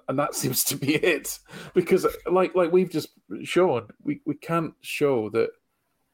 and 0.07 0.19
that 0.19 0.35
seems 0.35 0.63
to 0.65 0.75
be 0.75 0.95
it. 0.95 1.39
Because, 1.73 2.05
like 2.29 2.55
like 2.55 2.71
we've 2.71 2.91
just 2.91 3.09
shown, 3.43 3.87
we, 4.03 4.21
we 4.25 4.35
can't 4.35 4.73
show 4.81 5.29
that 5.31 5.49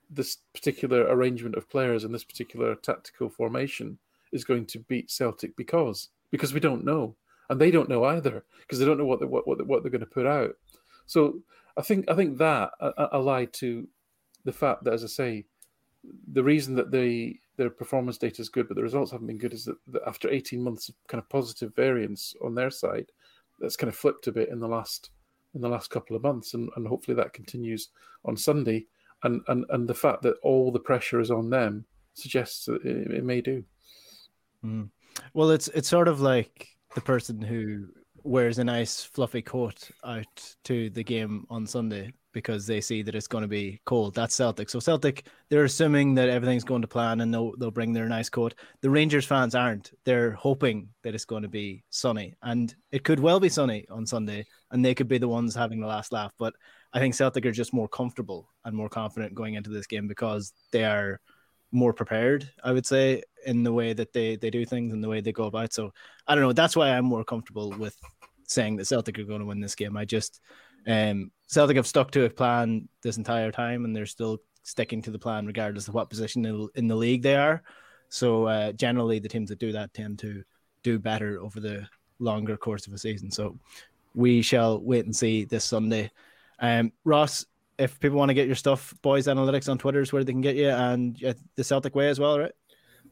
this 0.10 0.38
particular 0.54 1.04
arrangement 1.04 1.56
of 1.56 1.70
players 1.70 2.04
and 2.04 2.14
this 2.14 2.24
particular 2.24 2.76
tactical 2.76 3.30
formation 3.30 3.98
is 4.32 4.44
going 4.44 4.66
to 4.66 4.80
beat 4.80 5.10
Celtic 5.10 5.56
because 5.56 6.10
because 6.32 6.54
we 6.54 6.60
don't 6.60 6.86
know 6.86 7.16
and 7.52 7.60
they 7.60 7.70
don't 7.70 7.90
know 7.90 8.06
either 8.06 8.46
because 8.62 8.80
they 8.80 8.86
don't 8.86 8.98
know 8.98 9.06
what 9.06 9.20
they, 9.20 9.26
what 9.26 9.46
what, 9.46 9.64
what 9.68 9.84
they're 9.84 9.92
going 9.92 10.00
to 10.00 10.08
put 10.08 10.26
out. 10.26 10.56
So 11.06 11.42
I 11.78 11.82
think 11.82 12.10
I 12.10 12.16
think 12.16 12.38
that 12.38 12.72
allied 13.12 13.54
to 13.56 13.88
the 14.46 14.54
fact 14.54 14.86
that, 14.86 14.94
as 14.94 15.04
I 15.04 15.08
say, 15.08 15.46
the 16.32 16.44
reason 16.44 16.76
that 16.76 16.92
they 16.92 17.40
their 17.58 17.70
performance 17.70 18.18
data 18.18 18.42
is 18.42 18.50
good, 18.50 18.68
but 18.68 18.76
the 18.76 18.82
results 18.82 19.12
haven't 19.12 19.28
been 19.28 19.38
good, 19.38 19.54
is 19.54 19.66
that, 19.66 19.76
that 19.88 20.02
after 20.08 20.30
18 20.30 20.64
months 20.64 20.90
of 20.90 20.96
kind 21.08 21.22
of 21.22 21.30
positive 21.30 21.76
variance 21.76 22.34
on 22.44 22.56
their 22.56 22.72
side, 22.72 23.12
that's 23.60 23.76
kind 23.76 23.90
of 23.90 23.96
flipped 23.96 24.28
a 24.28 24.32
bit 24.32 24.50
in 24.50 24.60
the 24.60 24.68
last 24.68 25.12
in 25.54 25.60
the 25.60 25.70
last 25.70 25.90
couple 25.90 26.16
of 26.16 26.24
months, 26.24 26.54
and, 26.54 26.70
and 26.78 26.88
hopefully 26.88 27.16
that 27.16 27.34
continues 27.34 27.90
on 28.24 28.38
Sunday. 28.38 28.88
And, 29.24 29.42
and 29.50 29.66
and 29.70 29.88
the 29.88 29.94
fact 29.94 30.22
that 30.22 30.38
all 30.42 30.72
the 30.72 30.80
pressure 30.80 31.20
is 31.20 31.30
on 31.30 31.50
them 31.50 31.86
suggests 32.14 32.66
that 32.66 32.82
it, 32.84 33.12
it 33.12 33.24
may 33.26 33.42
do. 33.42 33.64
Mm. 34.66 34.90
Well, 35.34 35.52
it's 35.52 35.68
it's 35.68 35.90
sort 35.90 36.08
of 36.08 36.22
like 36.22 36.70
the 36.96 37.02
person 37.02 37.42
who 37.42 37.88
wears 38.24 38.60
a 38.60 38.64
nice 38.64 39.04
fluffy 39.04 39.42
coat 39.42 39.90
out 40.04 40.56
to 40.64 40.90
the 40.92 41.04
game 41.04 41.46
on 41.50 41.66
Sunday 41.66 42.14
because 42.34 42.66
they 42.66 42.80
see 42.80 43.02
that 43.02 43.16
it's 43.16 43.28
going 43.28 43.42
to 43.42 43.48
be 43.48 43.82
cold. 43.86 44.16
That's 44.16 44.36
Celtic. 44.36 44.70
So 44.70 44.80
Celtic, 44.80 45.28
they're 45.50 45.66
assuming 45.66 46.16
that 46.16 46.30
everything's 46.30 46.64
going 46.64 46.82
to 46.82 46.88
plan 46.88 47.22
and 47.22 47.34
they'll, 47.34 47.52
they'll 47.58 47.72
bring 47.72 47.94
their 47.94 48.08
nice 48.08 48.30
coat. 48.30 48.54
The 48.82 48.90
Rangers 48.90 49.26
fans 49.26 49.56
aren't. 49.56 49.92
They're 50.06 50.32
hoping 50.32 50.90
that 51.04 51.14
it's 51.14 51.26
going 51.26 51.44
to 51.44 51.50
be 51.50 51.84
sunny, 51.90 52.36
and 52.42 52.74
it 52.92 53.04
could 53.04 53.20
well 53.20 53.40
be 53.40 53.50
sunny 53.50 53.86
on 53.90 54.06
Sunday, 54.06 54.46
and 54.72 54.84
they 54.84 54.96
could 54.96 55.08
be 55.08 55.18
the 55.18 55.28
ones 55.28 55.56
having 55.56 55.82
the 55.82 55.88
last 55.88 56.12
laugh. 56.12 56.32
But 56.38 56.54
I 56.94 57.00
think 57.00 57.16
Celtic 57.16 57.46
are 57.46 57.52
just 57.52 57.74
more 57.74 57.90
comfortable 57.90 58.50
and 58.64 58.76
more 58.76 58.90
confident 58.90 59.34
going 59.34 59.56
into 59.56 59.70
this 59.70 59.88
game 59.88 60.08
because 60.08 60.54
they 60.72 60.86
are 60.86 61.20
more 61.72 61.94
prepared, 61.94 62.50
I 62.64 62.72
would 62.72 62.86
say, 62.86 63.24
in 63.46 63.64
the 63.64 63.74
way 63.74 63.94
that 63.94 64.14
they 64.14 64.36
they 64.36 64.50
do 64.50 64.66
things 64.66 64.94
and 64.94 65.04
the 65.04 65.10
way 65.10 65.22
they 65.22 65.32
go 65.32 65.46
about. 65.46 65.74
So 65.74 65.94
I 66.28 66.36
don't 66.36 66.44
know. 66.44 66.54
That's 66.54 66.76
why 66.76 66.90
I'm 66.90 67.06
more 67.06 67.24
comfortable 67.24 67.72
with 67.72 67.98
saying 68.48 68.76
that 68.78 68.86
Celtic 68.86 69.18
are 69.18 69.24
going 69.24 69.40
to 69.40 69.46
win 69.46 69.62
this 69.62 69.76
game. 69.76 69.98
I 69.98 70.06
just 70.06 70.42
um 70.88 71.32
Celtic 71.48 71.78
have 71.78 71.88
stuck 71.88 72.12
to 72.12 72.26
a 72.26 72.30
plan 72.30 72.88
this 73.02 73.18
entire 73.18 73.52
time, 73.52 73.86
and 73.86 73.96
they're 73.96 74.06
still 74.06 74.40
sticking 74.64 75.02
to 75.02 75.12
the 75.12 75.20
plan 75.20 75.46
regardless 75.46 75.88
of 75.88 75.94
what 75.94 76.10
position 76.10 76.70
in, 76.76 76.88
the 76.88 76.96
league 76.96 77.24
they 77.24 77.36
are. 77.36 77.64
So 78.10 78.46
uh, 78.46 78.72
generally, 78.74 79.20
the 79.20 79.30
teams 79.30 79.50
that 79.50 79.60
do 79.60 79.72
that 79.72 79.94
tend 79.94 80.20
to 80.20 80.44
do 80.84 81.00
better 81.00 81.42
over 81.42 81.60
the 81.60 81.88
longer 82.20 82.58
course 82.58 82.88
of 82.88 82.94
a 82.94 82.98
season. 82.98 83.32
So 83.32 83.58
we 84.14 84.42
shall 84.42 84.80
wait 84.80 85.06
and 85.06 85.16
see 85.16 85.46
this 85.46 85.66
Sunday. 85.66 86.12
Um, 86.60 86.92
Ross, 87.04 87.46
if 87.82 88.00
people 88.00 88.18
want 88.18 88.30
to 88.30 88.34
get 88.34 88.48
your 88.48 88.56
stuff, 88.56 88.94
Bhoys 89.04 89.28
Analytics 89.34 89.70
on 89.70 89.78
Twitter 89.78 90.02
is 90.02 90.14
where 90.14 90.24
they 90.24 90.32
can 90.32 90.42
get 90.42 90.56
you, 90.56 90.70
and 90.70 91.18
the 91.56 91.64
Celtic 91.64 91.96
Way 91.96 92.10
as 92.10 92.20
well, 92.20 92.40
right? 92.40 92.52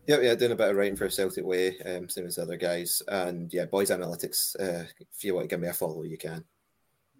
Yeah, 0.07 0.19
yeah, 0.21 0.35
doing 0.35 0.51
a 0.51 0.55
bit 0.55 0.69
of 0.69 0.75
writing 0.75 0.95
for 0.95 1.09
Celtic 1.09 1.45
Way, 1.45 1.77
um, 1.79 2.07
same 2.09 2.25
as 2.25 2.37
other 2.37 2.57
guys, 2.57 3.01
and 3.07 3.51
yeah, 3.53 3.65
Bhoys 3.65 3.95
Analytics. 3.95 4.59
Uh, 4.59 4.85
if 4.99 5.23
you 5.23 5.33
want 5.33 5.49
to 5.49 5.53
give 5.53 5.59
me 5.59 5.67
a 5.67 5.73
follow, 5.73 6.03
you 6.03 6.17
can. 6.17 6.43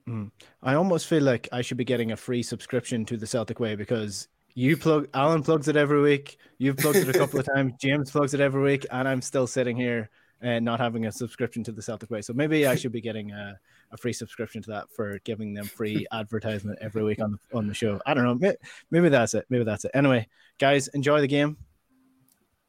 Mm. 0.08 0.32
I 0.64 0.76
almost 0.76 1.08
feel 1.08 1.24
like 1.24 1.50
I 1.52 1.62
should 1.62 1.78
be 1.78 1.86
getting 1.86 2.12
a 2.12 2.18
free 2.18 2.44
subscription 2.44 3.06
to 3.06 3.18
the 3.18 3.28
Celtic 3.28 3.60
Way 3.60 3.76
because 3.76 4.28
you 4.56 4.78
plug 4.78 5.08
Alan 5.14 5.44
plugs 5.44 5.68
it 5.68 5.76
every 5.76 6.02
week. 6.02 6.38
You've 6.58 6.78
plugged 6.78 6.98
it 6.98 7.10
a 7.10 7.18
couple 7.18 7.40
of 7.40 7.46
times. 7.56 7.74
James 7.80 8.12
plugs 8.12 8.34
it 8.34 8.40
every 8.40 8.64
week, 8.64 8.86
and 8.92 9.08
I'm 9.08 9.22
still 9.22 9.48
sitting 9.48 9.76
here 9.76 10.10
and 10.42 10.64
not 10.64 10.80
having 10.80 11.06
a 11.06 11.12
subscription 11.12 11.64
to 11.66 11.72
the 11.72 11.82
Celtic 11.82 12.10
Way. 12.10 12.22
So 12.22 12.34
maybe 12.34 12.66
I 12.66 12.76
should 12.76 12.92
be 12.92 13.02
getting 13.02 13.32
a, 13.32 13.60
a 13.92 13.98
free 13.98 14.14
subscription 14.14 14.62
to 14.64 14.72
that 14.72 14.86
for 14.96 15.20
giving 15.24 15.54
them 15.54 15.66
free 15.66 16.06
advertisement 16.12 16.80
every 16.82 17.04
week 17.04 17.22
on 17.22 17.32
the 17.32 17.58
on 17.58 17.68
the 17.68 17.74
show. 17.74 18.00
I 18.06 18.14
don't 18.14 18.24
know. 18.24 18.54
Maybe 18.92 19.10
that's 19.10 19.34
it. 19.34 19.46
Maybe 19.50 19.64
that's 19.64 19.86
it. 19.86 19.92
Anyway, 19.94 20.28
guys, 20.60 20.88
enjoy 20.90 21.22
the 21.22 21.28
game. 21.28 21.58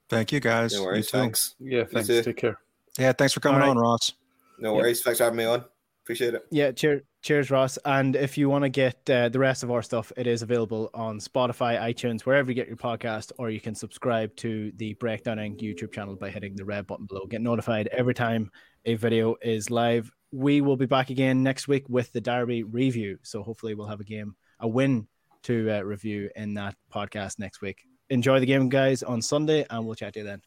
Thank 0.08 0.32
you, 0.32 0.40
guys. 0.40 0.74
No 0.74 0.82
worries. 0.82 1.10
Thanks. 1.10 1.54
Yeah, 1.60 1.84
thanks. 1.84 2.08
Take 2.08 2.36
care. 2.36 2.58
Yeah, 2.98 3.12
thanks 3.12 3.32
for 3.32 3.40
coming 3.40 3.60
right. 3.60 3.68
on, 3.68 3.78
Ross. 3.78 4.12
No 4.58 4.74
worries. 4.74 4.98
Yep. 4.98 5.04
Thanks 5.04 5.18
for 5.18 5.24
having 5.24 5.36
me 5.36 5.44
on. 5.44 5.64
Appreciate 6.04 6.34
it. 6.34 6.44
Yeah, 6.50 6.72
cheers, 6.72 7.02
cheers, 7.22 7.50
Ross. 7.50 7.78
And 7.84 8.16
if 8.16 8.36
you 8.36 8.48
want 8.48 8.64
to 8.64 8.68
get 8.68 9.08
uh, 9.08 9.28
the 9.28 9.38
rest 9.38 9.62
of 9.62 9.70
our 9.70 9.82
stuff, 9.82 10.10
it 10.16 10.26
is 10.26 10.42
available 10.42 10.90
on 10.92 11.20
Spotify, 11.20 11.80
iTunes, 11.80 12.22
wherever 12.22 12.50
you 12.50 12.54
get 12.54 12.66
your 12.66 12.76
podcast, 12.76 13.30
or 13.38 13.50
you 13.50 13.60
can 13.60 13.76
subscribe 13.76 14.34
to 14.36 14.72
the 14.76 14.94
Breakdowning 14.94 15.56
YouTube 15.60 15.92
channel 15.92 16.16
by 16.16 16.30
hitting 16.30 16.56
the 16.56 16.64
red 16.64 16.88
button 16.88 17.06
below. 17.06 17.26
Get 17.26 17.42
notified 17.42 17.86
every 17.88 18.14
time 18.14 18.50
a 18.84 18.94
video 18.94 19.36
is 19.40 19.70
live. 19.70 20.10
We 20.32 20.60
will 20.60 20.76
be 20.76 20.86
back 20.86 21.10
again 21.10 21.42
next 21.42 21.66
week 21.66 21.88
with 21.88 22.12
the 22.12 22.20
Derby 22.20 22.62
review. 22.62 23.18
So 23.22 23.42
hopefully, 23.42 23.74
we'll 23.74 23.88
have 23.88 24.00
a 24.00 24.04
game, 24.04 24.36
a 24.60 24.68
win 24.68 25.08
to 25.42 25.70
uh, 25.70 25.80
review 25.82 26.30
in 26.36 26.54
that 26.54 26.76
podcast 26.92 27.38
next 27.38 27.60
week. 27.60 27.84
Enjoy 28.10 28.38
the 28.38 28.46
game, 28.46 28.68
guys, 28.68 29.02
on 29.02 29.22
Sunday, 29.22 29.66
and 29.70 29.86
we'll 29.86 29.94
chat 29.94 30.14
to 30.14 30.20
you 30.20 30.24
then. 30.24 30.42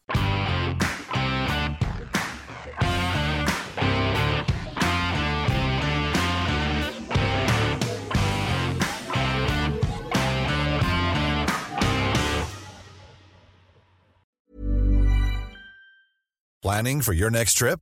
Planning 16.62 17.02
for 17.02 17.12
your 17.12 17.30
next 17.30 17.56
trip? 17.56 17.82